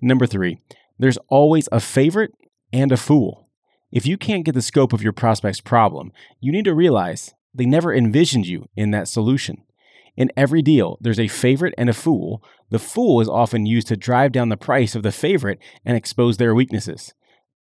Number 0.00 0.24
three, 0.24 0.58
there's 0.98 1.18
always 1.28 1.68
a 1.72 1.80
favorite 1.80 2.32
and 2.72 2.92
a 2.92 2.96
fool. 2.96 3.48
If 3.90 4.06
you 4.06 4.16
can't 4.16 4.44
get 4.44 4.54
the 4.54 4.62
scope 4.62 4.92
of 4.92 5.02
your 5.02 5.12
prospect's 5.12 5.60
problem, 5.60 6.12
you 6.40 6.52
need 6.52 6.66
to 6.66 6.74
realize 6.74 7.34
they 7.52 7.66
never 7.66 7.92
envisioned 7.92 8.46
you 8.46 8.68
in 8.76 8.92
that 8.92 9.08
solution. 9.08 9.64
In 10.18 10.32
every 10.36 10.62
deal, 10.62 10.98
there's 11.00 11.20
a 11.20 11.28
favorite 11.28 11.74
and 11.78 11.88
a 11.88 11.92
fool. 11.92 12.42
The 12.70 12.80
fool 12.80 13.20
is 13.20 13.28
often 13.28 13.66
used 13.66 13.86
to 13.86 13.96
drive 13.96 14.32
down 14.32 14.48
the 14.48 14.56
price 14.56 14.96
of 14.96 15.04
the 15.04 15.12
favorite 15.12 15.60
and 15.84 15.96
expose 15.96 16.38
their 16.38 16.56
weaknesses. 16.56 17.14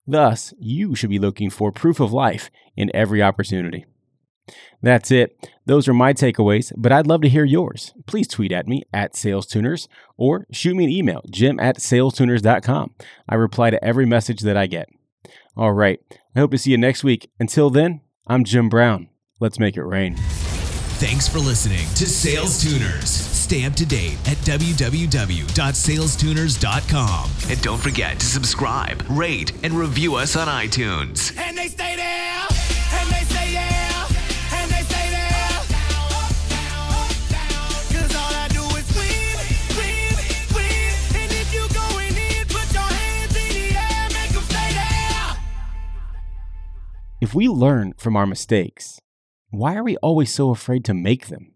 Thus, 0.04 0.52
you 0.58 0.96
should 0.96 1.10
be 1.10 1.20
looking 1.20 1.48
for 1.48 1.70
proof 1.70 2.00
of 2.00 2.12
life 2.12 2.50
in 2.76 2.90
every 2.92 3.22
opportunity. 3.22 3.84
That's 4.82 5.12
it. 5.12 5.48
Those 5.64 5.86
are 5.86 5.94
my 5.94 6.12
takeaways, 6.12 6.72
but 6.76 6.90
I'd 6.90 7.06
love 7.06 7.20
to 7.20 7.28
hear 7.28 7.44
yours. 7.44 7.94
Please 8.06 8.26
tweet 8.26 8.50
at 8.50 8.66
me 8.66 8.82
at 8.92 9.14
SalesTuners 9.14 9.86
or 10.16 10.48
shoot 10.50 10.74
me 10.74 10.82
an 10.82 10.90
email, 10.90 11.22
jim 11.30 11.60
at 11.60 11.78
salestuners.com. 11.78 12.94
I 13.28 13.34
reply 13.36 13.70
to 13.70 13.84
every 13.84 14.06
message 14.06 14.40
that 14.40 14.56
I 14.56 14.66
get. 14.66 14.88
All 15.56 15.72
right. 15.72 16.00
I 16.34 16.40
hope 16.40 16.50
to 16.50 16.58
see 16.58 16.72
you 16.72 16.78
next 16.78 17.04
week. 17.04 17.30
Until 17.38 17.70
then, 17.70 18.00
I'm 18.26 18.42
Jim 18.42 18.68
Brown. 18.68 19.08
Let's 19.38 19.60
make 19.60 19.76
it 19.76 19.84
rain. 19.84 20.16
Thanks 21.00 21.26
for 21.26 21.38
listening 21.38 21.88
to 21.94 22.04
Sales 22.06 22.62
Tuners. 22.62 23.08
Stay 23.08 23.64
up 23.64 23.72
to 23.74 23.86
date 23.86 24.18
at 24.28 24.36
www.salestuners.com. 24.38 27.30
And 27.48 27.62
don't 27.62 27.78
forget 27.78 28.20
to 28.20 28.26
subscribe, 28.26 29.02
rate, 29.08 29.52
and 29.64 29.72
review 29.72 30.16
us 30.16 30.36
on 30.36 30.46
iTunes. 30.46 31.34
And 31.38 31.56
they 31.56 31.68
stay 31.68 31.96
there, 31.96 32.46
and 32.92 33.08
they 33.08 33.24
say 33.32 33.52
yeah, 33.54 34.06
and 34.52 34.70
they 34.70 34.82
stay 34.82 35.08
there. 35.08 35.62
Cause 37.98 38.14
all 38.14 38.34
I 38.34 38.48
do 38.48 38.62
is 38.76 38.94
win, 38.94 39.38
win, 39.78 40.14
win. 40.54 40.92
And 41.16 41.32
if 41.32 41.54
you 41.54 41.66
going 41.72 42.14
in, 42.14 42.46
put 42.46 42.70
your 42.74 42.82
hands 42.82 43.34
in 43.36 43.48
the 43.54 43.74
air, 43.74 44.08
make 44.12 44.34
'em 44.36 44.42
stay 44.42 44.72
there. 44.74 45.36
If 47.22 47.34
we 47.34 47.48
learn 47.48 47.94
from 47.96 48.16
our 48.16 48.26
mistakes, 48.26 49.00
why 49.50 49.74
are 49.74 49.82
we 49.82 49.96
always 49.98 50.32
so 50.32 50.50
afraid 50.50 50.84
to 50.84 50.94
make 50.94 51.26
them? 51.26 51.54